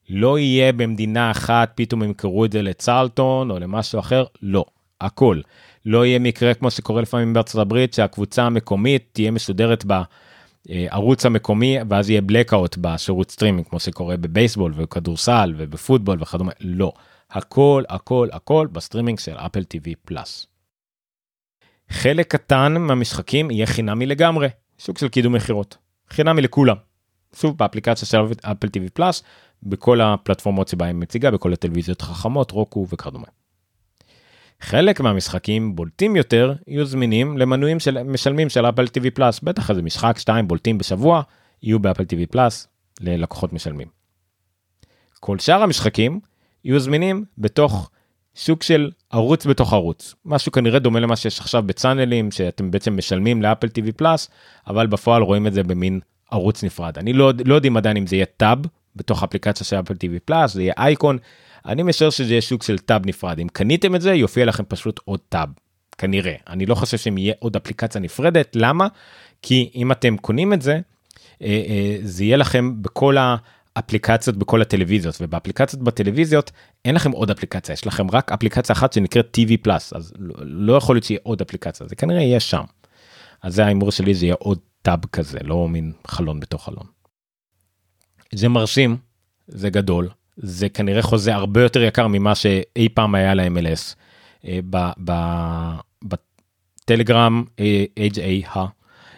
לא 0.09 0.39
יהיה 0.39 0.73
במדינה 0.73 1.31
אחת, 1.31 1.71
פתאום 1.75 2.03
ימכרו 2.03 2.45
את 2.45 2.51
זה 2.51 2.61
לצרלטון 2.61 3.51
או 3.51 3.59
למשהו 3.59 3.99
אחר, 3.99 4.23
לא, 4.41 4.65
הכל. 5.01 5.41
לא 5.85 6.05
יהיה 6.05 6.19
מקרה 6.19 6.53
כמו 6.53 6.71
שקורה 6.71 7.01
לפעמים 7.01 7.33
בארצות 7.33 7.61
הברית, 7.61 7.93
שהקבוצה 7.93 8.43
המקומית 8.43 9.09
תהיה 9.11 9.31
משודרת 9.31 9.85
בה. 9.85 10.03
ערוץ 10.69 11.25
המקומי 11.25 11.77
ואז 11.89 12.09
יהיה 12.09 12.21
blackout 12.31 12.79
בשירות 12.81 13.31
סטרימינג 13.31 13.67
כמו 13.67 13.79
שקורה 13.79 14.17
בבייסבול 14.17 14.73
וכדורסל 14.75 15.53
ובפוטבול 15.57 16.17
וכדומה 16.21 16.51
לא 16.59 16.93
הכל 17.31 17.83
הכל 17.89 18.27
הכל 18.31 18.67
בסטרימינג 18.71 19.19
של 19.19 19.37
Apple 19.37 19.63
TV 19.63 19.95
Plus. 19.95 20.47
חלק 21.89 22.27
קטן 22.27 22.73
מהמשחקים 22.77 23.51
יהיה 23.51 23.65
חינמי 23.65 24.05
לגמרי 24.05 24.47
סוג 24.79 24.97
של 24.97 25.07
קידום 25.07 25.35
מכירות 25.35 25.77
חינמי 26.09 26.41
לכולם. 26.41 26.75
שוב 27.35 27.57
באפליקציה 27.57 28.07
של 28.07 28.17
אפל 28.41 28.67
טיווי 28.67 28.89
פלאס 28.89 29.23
בכל 29.63 30.01
הפלטפורמות 30.01 30.67
שבהם 30.67 30.99
מציגה 30.99 31.31
בכל 31.31 31.53
הטלוויזיות 31.53 32.01
החכמות 32.01 32.51
רוקו 32.51 32.87
וכדומה. 32.89 33.27
חלק 34.61 34.99
מהמשחקים 34.99 35.75
בולטים 35.75 36.15
יותר 36.15 36.53
יהיו 36.67 36.85
זמינים 36.85 37.37
למנויים 37.37 37.79
של 37.79 38.03
משלמים 38.03 38.49
של 38.49 38.65
אפל 38.65 38.87
טיווי 38.87 39.11
פלאס. 39.11 39.39
בטח 39.39 39.69
איזה 39.69 39.81
משחק 39.81 40.17
2 40.17 40.47
בולטים 40.47 40.77
בשבוע 40.77 41.21
יהיו 41.63 41.79
באפל 41.79 42.05
טיווי 42.05 42.25
פלאס 42.25 42.67
ללקוחות 43.01 43.53
משלמים. 43.53 43.87
כל 45.19 45.39
שאר 45.39 45.63
המשחקים 45.63 46.19
יהיו 46.65 46.79
זמינים 46.79 47.25
בתוך 47.37 47.89
סוג 48.35 48.63
של 48.63 48.91
ערוץ 49.09 49.45
בתוך 49.45 49.73
ערוץ. 49.73 50.15
משהו 50.25 50.51
כנראה 50.51 50.79
דומה 50.79 50.99
למה 50.99 51.15
שיש 51.15 51.39
עכשיו 51.39 51.63
בצאנלים 51.63 52.31
שאתם 52.31 52.71
בעצם 52.71 52.97
משלמים 52.97 53.41
ל 53.41 53.46
Apple 53.46 53.67
TV 53.67 53.91
Plus 53.91 54.29
אבל 54.67 54.87
בפועל 54.87 55.21
רואים 55.21 55.47
את 55.47 55.53
זה 55.53 55.63
במין 55.63 55.99
ערוץ 56.31 56.63
נפרד. 56.63 56.97
אני 56.97 57.13
לא, 57.13 57.31
לא 57.45 57.55
יודעים 57.55 57.77
עדיין 57.77 57.97
אם 57.97 58.07
זה 58.07 58.15
יהיה 58.15 58.25
טאב 58.37 58.59
בתוך 58.95 59.23
אפליקציה 59.23 59.65
של 59.65 59.79
Apple 59.79 59.93
TV 59.93 60.19
Plus 60.19 60.53
זה 60.53 60.61
יהיה 60.61 60.73
אייקון 60.77 61.17
אני 61.65 61.83
משער 61.83 62.09
שזה 62.09 62.33
יהיה 62.33 62.41
סוג 62.41 62.63
של 62.63 62.77
טאב 62.77 63.01
נפרד 63.05 63.39
אם 63.39 63.47
קניתם 63.47 63.95
את 63.95 64.01
זה 64.01 64.13
יופיע 64.13 64.45
לכם 64.45 64.63
פשוט 64.67 64.99
עוד 65.05 65.19
טאב 65.29 65.49
כנראה 65.97 66.35
אני 66.47 66.65
לא 66.65 66.75
חושב 66.75 66.97
שאם 66.97 67.17
יהיה 67.17 67.33
עוד 67.39 67.55
אפליקציה 67.55 68.01
נפרדת 68.01 68.55
למה 68.55 68.87
כי 69.41 69.71
אם 69.75 69.91
אתם 69.91 70.17
קונים 70.17 70.53
את 70.53 70.61
זה 70.61 70.79
אה, 71.41 71.63
אה, 71.67 71.97
זה 72.03 72.23
יהיה 72.23 72.37
לכם 72.37 72.81
בכל 72.81 73.15
האפליקציות 73.75 74.37
בכל 74.37 74.61
הטלוויזיות 74.61 75.17
ובאפליקציות 75.21 75.83
בטלוויזיות 75.83 76.51
אין 76.85 76.95
לכם 76.95 77.11
עוד 77.11 77.31
אפליקציה 77.31 77.73
יש 77.73 77.87
לכם 77.87 78.11
רק 78.11 78.31
אפליקציה 78.31 78.73
אחת 78.73 78.93
שנקראת 78.93 79.37
TV 79.37 79.51
פלאס 79.61 79.93
אז 79.93 80.13
לא, 80.19 80.35
לא 80.41 80.73
יכול 80.73 80.95
להיות 80.95 81.03
שיהיה 81.03 81.19
עוד 81.23 81.41
אפליקציה 81.41 81.87
זה 81.87 81.95
כנראה 81.95 82.21
יהיה 82.21 82.39
שם. 82.39 82.63
אז 83.41 83.55
זה 83.55 83.65
ההימור 83.65 83.91
שלי 83.91 84.13
זה 84.13 84.25
יהיה 84.25 84.35
עוד 84.39 84.59
טאב 84.81 85.05
כזה 85.05 85.39
לא 85.43 85.69
מין 85.69 85.93
חלון 86.07 86.39
בתוך 86.39 86.65
חלון. 86.65 86.85
זה 88.35 88.49
מרשים, 88.49 88.97
זה 89.47 89.69
גדול, 89.69 90.09
זה 90.37 90.69
כנראה 90.69 91.01
חוזה 91.01 91.35
הרבה 91.35 91.63
יותר 91.63 91.81
יקר 91.81 92.07
ממה 92.07 92.35
שאי 92.35 92.89
פעם 92.89 93.15
היה 93.15 93.33
ל-MLS. 93.33 93.95
בטלגרם 96.03 97.43
HA 97.99 98.57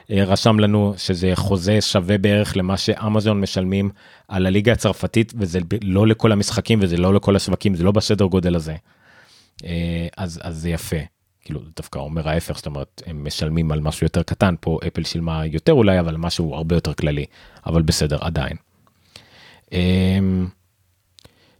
רשם 0.09 0.59
לנו 0.59 0.93
שזה 0.97 1.31
חוזה 1.35 1.81
שווה 1.81 2.17
בערך 2.17 2.57
למה 2.57 2.77
שאמזון 2.77 3.41
משלמים 3.41 3.89
על 4.27 4.45
הליגה 4.45 4.71
הצרפתית 4.71 5.33
וזה 5.35 5.59
לא 5.83 6.07
לכל 6.07 6.31
המשחקים 6.31 6.79
וזה 6.81 6.97
לא 6.97 7.13
לכל 7.13 7.35
השווקים 7.35 7.75
זה 7.75 7.83
לא 7.83 7.91
בסדר 7.91 8.25
גודל 8.25 8.55
הזה. 8.55 8.75
אה, 9.65 10.07
אז 10.17 10.39
אז 10.43 10.57
זה 10.57 10.69
יפה 10.69 10.97
כאילו 11.41 11.61
דווקא 11.75 11.99
אומר 11.99 12.29
ההפך 12.29 12.57
זאת 12.57 12.65
אומרת 12.65 13.01
הם 13.05 13.25
משלמים 13.25 13.71
על 13.71 13.81
משהו 13.81 14.05
יותר 14.05 14.23
קטן 14.23 14.55
פה 14.59 14.79
אפל 14.87 15.03
שילמה 15.03 15.45
יותר 15.45 15.73
אולי 15.73 15.99
אבל 15.99 16.17
משהו 16.17 16.55
הרבה 16.55 16.75
יותר 16.75 16.93
כללי 16.93 17.25
אבל 17.65 17.81
בסדר 17.81 18.17
עדיין. 18.21 18.57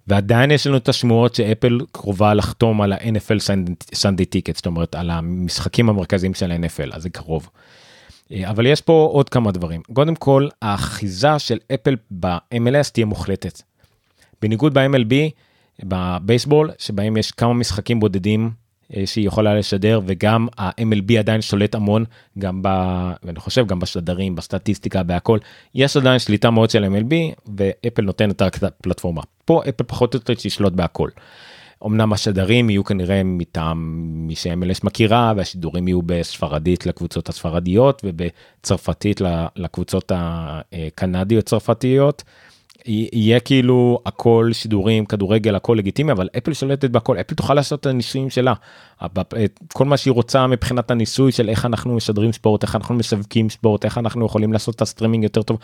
ועדיין 0.08 0.52
יש 0.52 0.68
לנו 0.68 0.78
את 0.78 0.90
השמועות 0.90 1.36
שאפל 1.36 1.80
קרובה 1.92 2.34
לחתום 2.34 2.82
על 2.82 2.94
ה-NFL 2.94 3.40
סנדי 3.94 4.26
טיקט 4.26 4.56
זאת 4.56 4.66
אומרת 4.66 4.96
על 4.96 5.10
המשחקים 5.10 5.90
המרכזיים 5.90 6.34
של 6.34 6.52
ה-NFL 6.52 6.90
אז 6.96 7.04
זה 7.04 7.10
קרוב. 7.10 7.50
אה, 8.32 8.50
אבל 8.50 8.66
יש 8.66 8.82
פה 8.82 9.10
עוד 9.12 9.30
כמה 9.30 9.52
דברים 9.52 9.82
קודם 9.94 10.16
כל 10.16 10.48
האחיזה 10.62 11.40
של 11.40 11.58
אפל 11.74 11.96
ב-MLS 12.20 12.92
תהיה 12.94 13.06
מוחלטת. 13.06 13.62
בניגוד 14.42 14.74
ב-MLB 14.74 15.14
בבייסבול 15.84 16.72
שבהם 16.78 17.18
יש 17.18 17.32
כמה 17.32 17.54
משחקים 17.54 18.00
בודדים 18.00 18.52
שהיא 19.06 19.28
יכולה 19.28 19.56
לשדר 19.56 20.02
וגם 20.06 20.48
ה-MLB 20.58 21.20
עדיין 21.20 21.42
שולט 21.42 21.76
המון 21.76 22.06
גם 22.40 22.62
ב... 22.62 22.68
אני 23.28 23.40
חושב 23.40 23.68
גם 23.68 23.80
בשדרים 23.80 24.36
בסטטיסטיקה 24.36 25.04
בהכל 25.04 25.38
יש 25.76 25.98
עדיין 25.98 26.20
שליטה 26.20 26.50
מאוד 26.50 26.70
של 26.70 26.86
MLB 26.86 27.14
ואפל 27.58 28.02
נותנת 28.02 28.42
רק 28.42 28.58
את 28.58 28.64
הפלטפורמה 28.64 29.22
פה 29.46 29.62
אפל 29.70 29.84
פחות 29.84 30.14
או 30.14 30.18
יותר 30.18 30.34
תשלוט 30.34 30.74
בהכל. 30.74 31.10
אמנם 31.86 32.14
השדרים 32.14 32.70
יהיו 32.70 32.84
כנראה 32.84 33.22
מטעם 33.24 34.04
מי 34.28 34.36
ש-MLS 34.36 34.80
מכירה 34.84 35.34
והשידורים 35.38 35.88
יהיו 35.88 36.02
בספרדית 36.02 36.86
לקבוצות 36.86 37.30
הספרדיות 37.30 38.02
ובצרפתית 38.06 39.22
לקבוצות 39.56 40.12
הקנדיות 40.16 41.46
צרפתיות. 41.46 42.24
יהיה 42.86 43.40
כאילו 43.40 44.00
הכל 44.06 44.50
שידורים 44.54 45.06
כדורגל 45.06 45.56
הכל 45.56 45.76
לגיטימי 45.78 46.12
אבל 46.12 46.30
אפל 46.38 46.54
שולטת 46.54 46.90
בכל 46.90 47.20
אפל 47.20 47.36
תוכל 47.36 47.54
לעשות 47.54 47.80
את 47.80 47.86
הניסויים 47.86 48.30
שלה. 48.30 48.54
כל 49.74 49.86
מה 49.86 49.98
שהיא 49.98 50.12
רוצה 50.12 50.48
מבחינת 50.48 50.92
הניסוי 50.92 51.32
של 51.32 51.50
איך 51.50 51.66
אנחנו 51.66 51.96
משדרים 51.96 52.32
ספורט 52.32 52.64
איך 52.64 52.76
אנחנו 52.76 52.96
משווקים 52.96 53.50
ספורט 53.50 53.86
איך 53.86 53.98
אנחנו 53.98 54.26
יכולים 54.26 54.54
לעשות 54.54 54.76
את 54.76 54.82
הסטרימינג 54.82 55.24
יותר 55.24 55.42
טוב. 55.42 55.58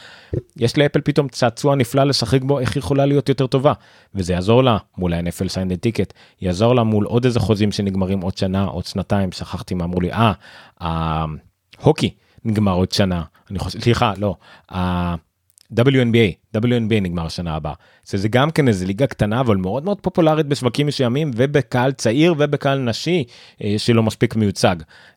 יש 0.58 0.78
לאפל 0.78 1.02
פתאום 1.02 1.28
צעצוע 1.28 1.76
נפלא 1.76 2.04
לשחק 2.04 2.42
בו 2.42 2.60
איך 2.60 2.76
יכולה 2.76 3.06
להיות 3.06 3.30
יותר 3.30 3.48
טובה. 3.48 3.74
וזה 4.16 4.34
יעזור 4.34 4.64
לה 4.64 4.78
מול 4.98 5.14
ה-NFL 5.14 5.48
Sunday 5.48 5.76
Ticket 5.76 6.14
יעזור 6.42 6.76
לה 6.76 6.84
מול 6.84 7.06
עוד 7.06 7.26
איזה 7.26 7.40
חוזים 7.40 7.72
שנגמרים 7.72 8.22
עוד 8.22 8.38
שנה 8.38 8.66
עוד 8.66 8.86
שנתיים. 8.86 9.32
שכחתי 9.32 9.74
מה 9.74 9.84
אמרו 9.84 10.02
לי. 10.02 10.12
אה 10.12 10.34
ההוקי 11.80 12.10
נגמר 12.46 12.74
עוד 12.74 12.92
שנה. 12.92 13.24
אני 13.52 13.60
חושב 13.60 13.80
סליחה 13.80 14.14
לא. 14.18 14.36
WNBA, 15.74 16.58
WNBA 16.58 17.02
נגמר 17.02 17.26
השנה 17.26 17.56
הבאה. 17.56 17.74
שזה 18.06 18.28
גם 18.28 18.52
כן 18.52 18.68
איזה 18.68 18.86
ליגה 18.86 19.08
קטנה 19.08 19.40
אבל 19.40 19.58
מאוד 19.58 19.86
מאוד 19.86 20.02
פופולרית 20.02 20.46
בשווקים 20.46 20.88
מסוימים 20.88 21.32
ובקהל 21.36 21.92
צעיר 21.92 22.36
ובקהל 22.38 22.80
נשי 22.80 23.24
אה, 23.64 23.76
שלא 23.78 24.04
מספיק 24.04 24.36
מיוצג. 24.36 24.76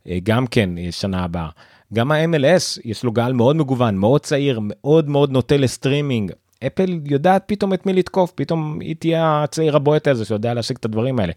אה, 0.08 0.18
גם 0.22 0.46
כן 0.46 0.70
שנה 0.90 1.24
הבאה. 1.24 1.48
גם 1.94 2.12
ה-MLS 2.12 2.80
יש 2.84 3.04
לו 3.04 3.12
קהל 3.12 3.32
מאוד 3.32 3.56
מגוון, 3.56 3.96
מאוד 3.96 4.20
צעיר, 4.20 4.60
מאוד 4.62 5.08
מאוד 5.08 5.30
נוטה 5.30 5.56
לסטרימינג. 5.56 6.32
אפל 6.66 7.00
יודעת 7.04 7.42
פתאום 7.46 7.74
את 7.74 7.86
מי 7.86 7.92
לתקוף, 7.92 8.32
פתאום 8.34 8.80
היא 8.80 8.96
תהיה 8.98 9.42
הצעיר 9.42 9.76
הבועט 9.76 10.08
הזה 10.08 10.24
שיודע 10.24 10.54
להשיג 10.54 10.76
את 10.76 10.84
הדברים 10.84 11.18
האלה. 11.18 11.32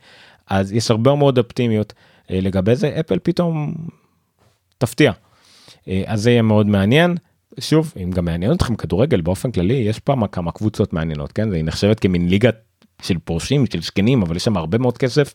אז 0.47 0.73
יש 0.73 0.91
הרבה 0.91 1.15
מאוד 1.15 1.37
אופטימיות 1.37 1.93
אה, 2.31 2.39
לגבי 2.41 2.75
זה, 2.75 2.97
אפל 2.99 3.19
פתאום 3.23 3.75
תפתיע. 4.77 5.11
אז 6.07 6.21
זה 6.21 6.31
יהיה 6.31 6.41
מאוד 6.41 6.67
מעניין. 6.67 7.15
שוב 7.59 7.93
אם 8.03 8.11
גם 8.11 8.25
מעניין 8.25 8.51
אתכם 8.51 8.75
כדורגל 8.75 9.21
באופן 9.21 9.51
כללי 9.51 9.73
יש 9.73 9.99
פה 9.99 10.15
כמה 10.31 10.51
קבוצות 10.51 10.93
מעניינות 10.93 11.31
כן 11.31 11.49
והיא 11.49 11.63
נחשבת 11.63 11.99
כמין 11.99 12.29
ליגה 12.29 12.49
של 13.01 13.17
פורשים 13.19 13.65
של 13.65 13.81
שכנים 13.81 14.21
אבל 14.21 14.35
יש 14.35 14.43
שם 14.43 14.57
הרבה 14.57 14.77
מאוד 14.77 14.97
כסף. 14.97 15.33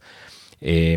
אה, 0.64 0.94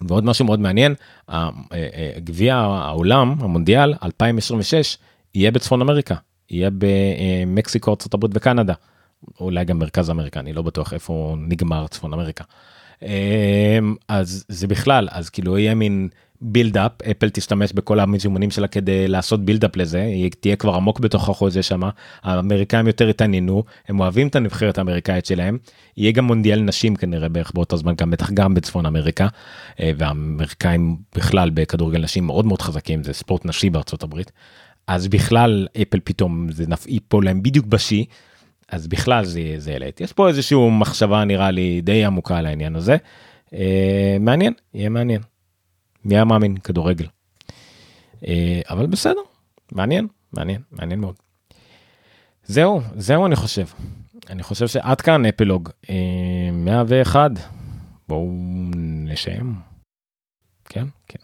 ועוד 0.00 0.24
משהו 0.24 0.44
מאוד 0.44 0.60
מעניין 0.60 0.94
אה, 1.30 1.50
אה, 1.72 2.10
גביע 2.18 2.56
העולם 2.56 3.34
המונדיאל 3.40 3.94
2026 4.02 4.98
יהיה 5.34 5.50
בצפון 5.50 5.80
אמריקה 5.80 6.14
יהיה 6.50 6.70
במקסיקו 6.78 7.96
הברית 8.14 8.32
וקנדה 8.34 8.74
אולי 9.40 9.64
גם 9.64 9.78
מרכז 9.78 10.10
אמריקה 10.10 10.40
אני 10.40 10.52
לא 10.52 10.62
בטוח 10.62 10.92
איפה 10.92 11.36
נגמר 11.38 11.86
צפון 11.86 12.12
אמריקה. 12.12 12.44
אז 14.08 14.44
זה 14.48 14.66
בכלל 14.66 15.08
אז 15.10 15.30
כאילו 15.30 15.58
יהיה 15.58 15.74
מין 15.74 16.08
build-up 16.46 16.92
אפל 17.10 17.30
תשתמש 17.30 17.72
בכל 17.72 18.00
המזומנים 18.00 18.50
שלה 18.50 18.66
כדי 18.66 19.08
לעשות 19.08 19.44
build-up 19.44 19.76
לזה 19.76 20.02
היא 20.02 20.30
תהיה 20.40 20.56
כבר 20.56 20.74
עמוק 20.74 21.00
בתוך 21.00 21.28
החוזה 21.28 21.62
שמה 21.62 21.90
האמריקאים 22.22 22.86
יותר 22.86 23.08
התעניינו 23.08 23.64
הם 23.88 24.00
אוהבים 24.00 24.28
את 24.28 24.36
הנבחרת 24.36 24.78
האמריקאית 24.78 25.26
שלהם 25.26 25.58
יהיה 25.96 26.12
גם 26.12 26.24
מונדיאל 26.24 26.60
נשים 26.60 26.96
כנראה 26.96 27.28
בערך 27.28 27.52
באותו 27.54 27.76
זמן 27.76 27.94
גם 27.94 28.10
בטח 28.10 28.30
גם 28.30 28.54
בצפון 28.54 28.86
אמריקה 28.86 29.28
אה, 29.80 29.90
והאמריקאים 29.98 30.96
בכלל 31.16 31.50
בכדורגל 31.50 32.02
נשים 32.02 32.26
מאוד 32.26 32.46
מאוד 32.46 32.62
חזקים 32.62 33.04
זה 33.04 33.12
ספורט 33.12 33.46
נשי 33.46 33.70
בארצות 33.70 34.02
הברית 34.02 34.32
אז 34.86 35.08
בכלל 35.08 35.66
אפל 35.82 36.00
פתאום 36.04 36.52
זה 36.52 36.64
ייפול 36.86 37.24
להם 37.24 37.42
בדיוק 37.42 37.66
בשיא. 37.66 38.04
אז 38.68 38.86
בכלל 38.86 39.24
זה 39.24 39.40
זה 39.56 39.72
ילד 39.72 39.92
יש 40.00 40.12
פה 40.12 40.28
איזשהו 40.28 40.70
מחשבה 40.70 41.24
נראה 41.24 41.50
לי 41.50 41.80
די 41.80 42.04
עמוקה 42.04 42.38
על 42.38 42.46
העניין 42.46 42.76
הזה. 42.76 42.96
אה, 43.54 44.16
מעניין 44.20 44.52
יהיה 44.74 44.88
מעניין. 44.88 45.20
מי 46.04 46.14
היה 46.14 46.24
מאמין 46.24 46.56
כדורגל. 46.56 47.06
אה, 48.26 48.60
אבל 48.70 48.86
בסדר 48.86 49.20
מעניין 49.72 50.06
מעניין 50.32 50.62
מעניין 50.72 51.00
מאוד. 51.00 51.14
זהו 52.44 52.80
זהו 52.96 53.26
אני 53.26 53.36
חושב 53.36 53.66
אני 54.30 54.42
חושב 54.42 54.66
שעד 54.66 55.00
כאן 55.00 55.26
אפילוג 55.26 55.68
101 56.52 57.16
אה, 57.16 57.42
בואו 58.08 58.30
נשם. 59.04 59.52
כן 60.64 60.84
כן. 61.08 61.18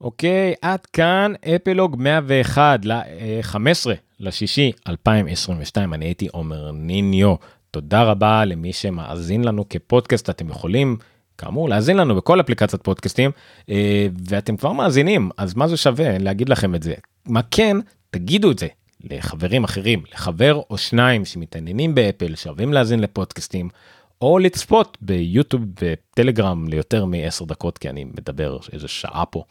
אוקיי 0.00 0.54
עד 0.62 0.86
כאן 0.86 1.32
אפילוג 1.56 1.96
101 1.98 2.84
ל-15 2.84 3.90
לשישי 4.20 4.72
2022 4.88 5.94
אני 5.94 6.04
הייתי 6.04 6.28
עומר 6.28 6.70
ניניו 6.72 7.34
תודה 7.70 8.02
רבה 8.02 8.44
למי 8.44 8.72
שמאזין 8.72 9.44
לנו 9.44 9.68
כפודקאסט. 9.68 10.30
אתם 10.30 10.48
יכולים 10.48 10.96
כאמור 11.38 11.68
להאזין 11.68 11.96
לנו 11.96 12.16
בכל 12.16 12.40
אפליקציית 12.40 12.82
פודקאסטים 12.82 13.30
אה, 13.70 14.06
ואתם 14.28 14.56
כבר 14.56 14.72
מאזינים 14.72 15.30
אז 15.36 15.54
מה 15.54 15.68
זה 15.68 15.76
שווה 15.76 16.18
להגיד 16.18 16.48
לכם 16.48 16.74
את 16.74 16.82
זה? 16.82 16.94
מה 17.26 17.40
כן 17.50 17.76
תגידו 18.10 18.50
את 18.50 18.58
זה 18.58 18.66
לחברים 19.04 19.64
אחרים 19.64 20.02
לחבר 20.12 20.60
או 20.70 20.78
שניים 20.78 21.24
שמתעניינים 21.24 21.94
באפל 21.94 22.34
שאוהבים 22.34 22.72
להאזין 22.72 23.00
לפודקאסטים 23.00 23.68
או 24.22 24.38
לצפות 24.38 24.98
ביוטיוב 25.00 25.62
וטלגרם 25.80 26.68
ליותר 26.68 27.04
מ-10 27.04 27.44
דקות 27.46 27.78
כי 27.78 27.90
אני 27.90 28.04
מדבר 28.04 28.58
איזה 28.72 28.88
שעה 28.88 29.26
פה. 29.26 29.44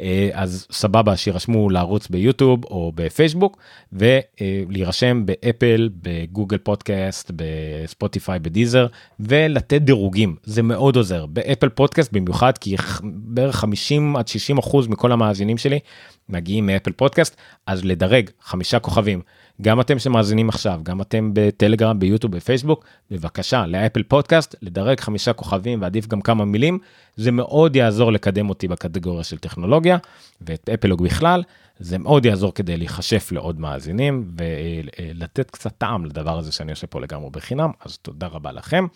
אה, 0.00 0.28
אז 0.32 0.66
סבבה 0.72 1.16
שירשמו 1.16 1.70
לערוץ 1.70 2.08
ביוטיוב 2.08 2.64
או 2.64 2.92
בפייסבוק 2.94 3.58
ולהירשם 3.92 5.26
באפל 5.26 5.88
בגוגל 6.02 6.58
פודקאסט 6.58 7.30
בספוטיפיי 7.36 8.38
בדיזר 8.38 8.86
ולתת 9.20 9.82
דירוגים. 9.82 10.36
זה 10.44 10.62
מאוד 10.62 10.96
עוזר. 10.96 11.26
באפל 11.26 11.68
פודקאסט 11.68 12.12
במיוחד 12.12 12.58
כי 12.58 12.76
בערך 13.02 13.56
50 13.56 14.16
עד 14.16 14.28
60 14.28 14.58
אחוז 14.58 14.86
מכל 14.86 15.12
המאזינים 15.12 15.58
שלי 15.58 15.78
מגיעים 16.28 16.66
מאפל 16.66 16.92
פודקאסט 16.92 17.36
אז 17.66 17.84
לדרג 17.84 18.30
חמישה 18.40 18.78
כוכבים. 18.78 19.20
גם 19.62 19.80
אתם 19.80 19.98
שמאזינים 19.98 20.48
עכשיו, 20.48 20.80
גם 20.82 21.00
אתם 21.00 21.30
בטלגרם, 21.32 21.98
ביוטיוב, 21.98 22.36
בפייסבוק, 22.36 22.84
בבקשה, 23.10 23.66
לאפל 23.66 24.02
פודקאסט, 24.02 24.54
לדרג 24.62 25.00
חמישה 25.00 25.32
כוכבים 25.32 25.82
ועדיף 25.82 26.06
גם 26.06 26.20
כמה 26.20 26.44
מילים, 26.44 26.78
זה 27.16 27.30
מאוד 27.30 27.76
יעזור 27.76 28.12
לקדם 28.12 28.48
אותי 28.48 28.68
בקטגוריה 28.68 29.24
של 29.24 29.38
טכנולוגיה, 29.38 29.98
ואת 30.40 30.68
אפלוג 30.68 31.04
בכלל, 31.04 31.42
זה 31.78 31.98
מאוד 31.98 32.26
יעזור 32.26 32.54
כדי 32.54 32.76
להיחשף 32.76 33.32
לעוד 33.32 33.60
מאזינים 33.60 34.30
ולתת 34.38 35.50
קצת 35.50 35.72
טעם 35.78 36.04
לדבר 36.04 36.38
הזה 36.38 36.52
שאני 36.52 36.70
עושה 36.70 36.86
פה 36.86 37.00
לגמרי 37.00 37.30
בחינם, 37.30 37.70
אז 37.84 37.98
תודה 37.98 38.26
רבה 38.26 38.52
לכם. 38.52 38.86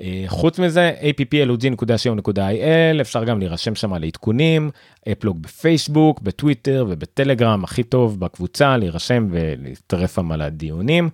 אה, 0.00 0.24
חוץ 0.26 0.58
מזה 0.58 0.92
appLOG.co.il 1.00 3.00
אפשר 3.00 3.24
גם 3.24 3.38
להירשם 3.38 3.74
שם 3.74 3.94
לעדכונים 3.94 4.70
אפלוג 5.12 5.42
בפייסבוק 5.42 6.20
בטוויטר 6.20 6.86
ובטלגרם 6.88 7.64
הכי 7.64 7.82
טוב 7.82 8.20
בקבוצה 8.20 8.76
להירשם 8.76 9.28
ולהצטרף 9.30 10.14
שם 10.14 10.32
על 10.32 10.42
הדיונים. 10.42 11.10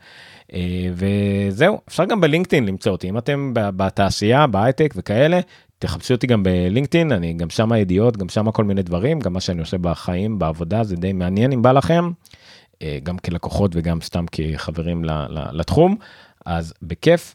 אה, 0.53 0.89
וזהו 0.95 1.81
אפשר 1.89 2.05
גם 2.05 2.21
בלינקדאין 2.21 2.67
למצוא 2.67 2.93
אותי 2.93 3.09
אם 3.09 3.19
אתם 3.19 3.51
בתעשייה 3.55 4.47
בהייטק 4.47 4.95
וכאלה 4.97 5.41
תחפשו 5.79 6.15
אותי 6.15 6.27
גם 6.27 6.43
בלינקדאין, 6.43 7.13
אני 7.13 7.33
גם 7.33 7.51
שם 7.51 7.73
ידיעות, 7.73 8.17
גם 8.17 8.29
שם 8.29 8.51
כל 8.51 8.65
מיני 8.65 8.83
דברים, 8.83 9.21
גם 9.21 9.33
מה 9.33 9.41
שאני 9.41 9.61
עושה 9.61 9.79
בחיים, 9.79 10.39
בעבודה, 10.39 10.85
זה 10.85 10.97
די 10.97 11.13
מעניין 11.13 11.53
אם 11.53 11.63
בא 11.63 11.73
לכם, 11.73 12.11
אה, 12.83 12.99
גם 13.03 13.19
כלקוחות 13.19 13.71
וגם 13.75 14.01
סתם 14.01 14.25
כחברים 14.33 15.05
לתחום, 15.53 15.97
אז 16.47 16.75
בכיף. 16.83 17.35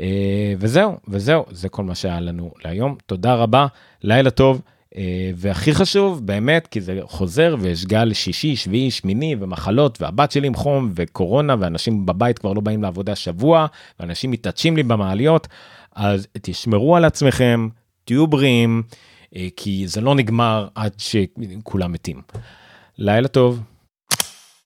אה, 0.00 0.54
וזהו, 0.58 0.96
וזהו, 1.08 1.44
זה 1.50 1.68
כל 1.68 1.84
מה 1.84 1.94
שהיה 1.94 2.20
לנו 2.20 2.52
להיום. 2.64 2.96
תודה 3.06 3.34
רבה, 3.34 3.66
לילה 4.02 4.30
טוב. 4.30 4.62
אה, 4.96 5.30
והכי 5.36 5.74
חשוב 5.74 6.26
באמת 6.26 6.66
כי 6.66 6.80
זה 6.80 7.00
חוזר 7.04 7.56
ויש 7.60 7.84
גל 7.84 8.12
שישי 8.12 8.56
שביעי 8.56 8.90
שמיני 8.90 9.36
ומחלות 9.40 10.02
והבת 10.02 10.30
שלי 10.32 10.46
עם 10.46 10.54
חום 10.54 10.92
וקורונה 10.94 11.54
ואנשים 11.58 12.06
בבית 12.06 12.38
כבר 12.38 12.52
לא 12.52 12.60
באים 12.60 12.82
לעבודה 12.82 13.16
שבוע 13.16 13.66
ואנשים 14.00 14.30
מתעטשים 14.30 14.76
לי 14.76 14.82
במעליות 14.82 15.48
אז 15.94 16.26
תשמרו 16.42 16.96
על 16.96 17.04
עצמכם 17.04 17.68
תהיו 18.04 18.26
בריאים 18.26 18.82
כי 19.56 19.88
זה 19.88 20.00
לא 20.00 20.14
נגמר 20.14 20.68
עד 20.74 20.92
שכולם 20.98 21.92
מתים. 21.92 22.22
לילה 22.98 23.28
טוב. 23.28 23.60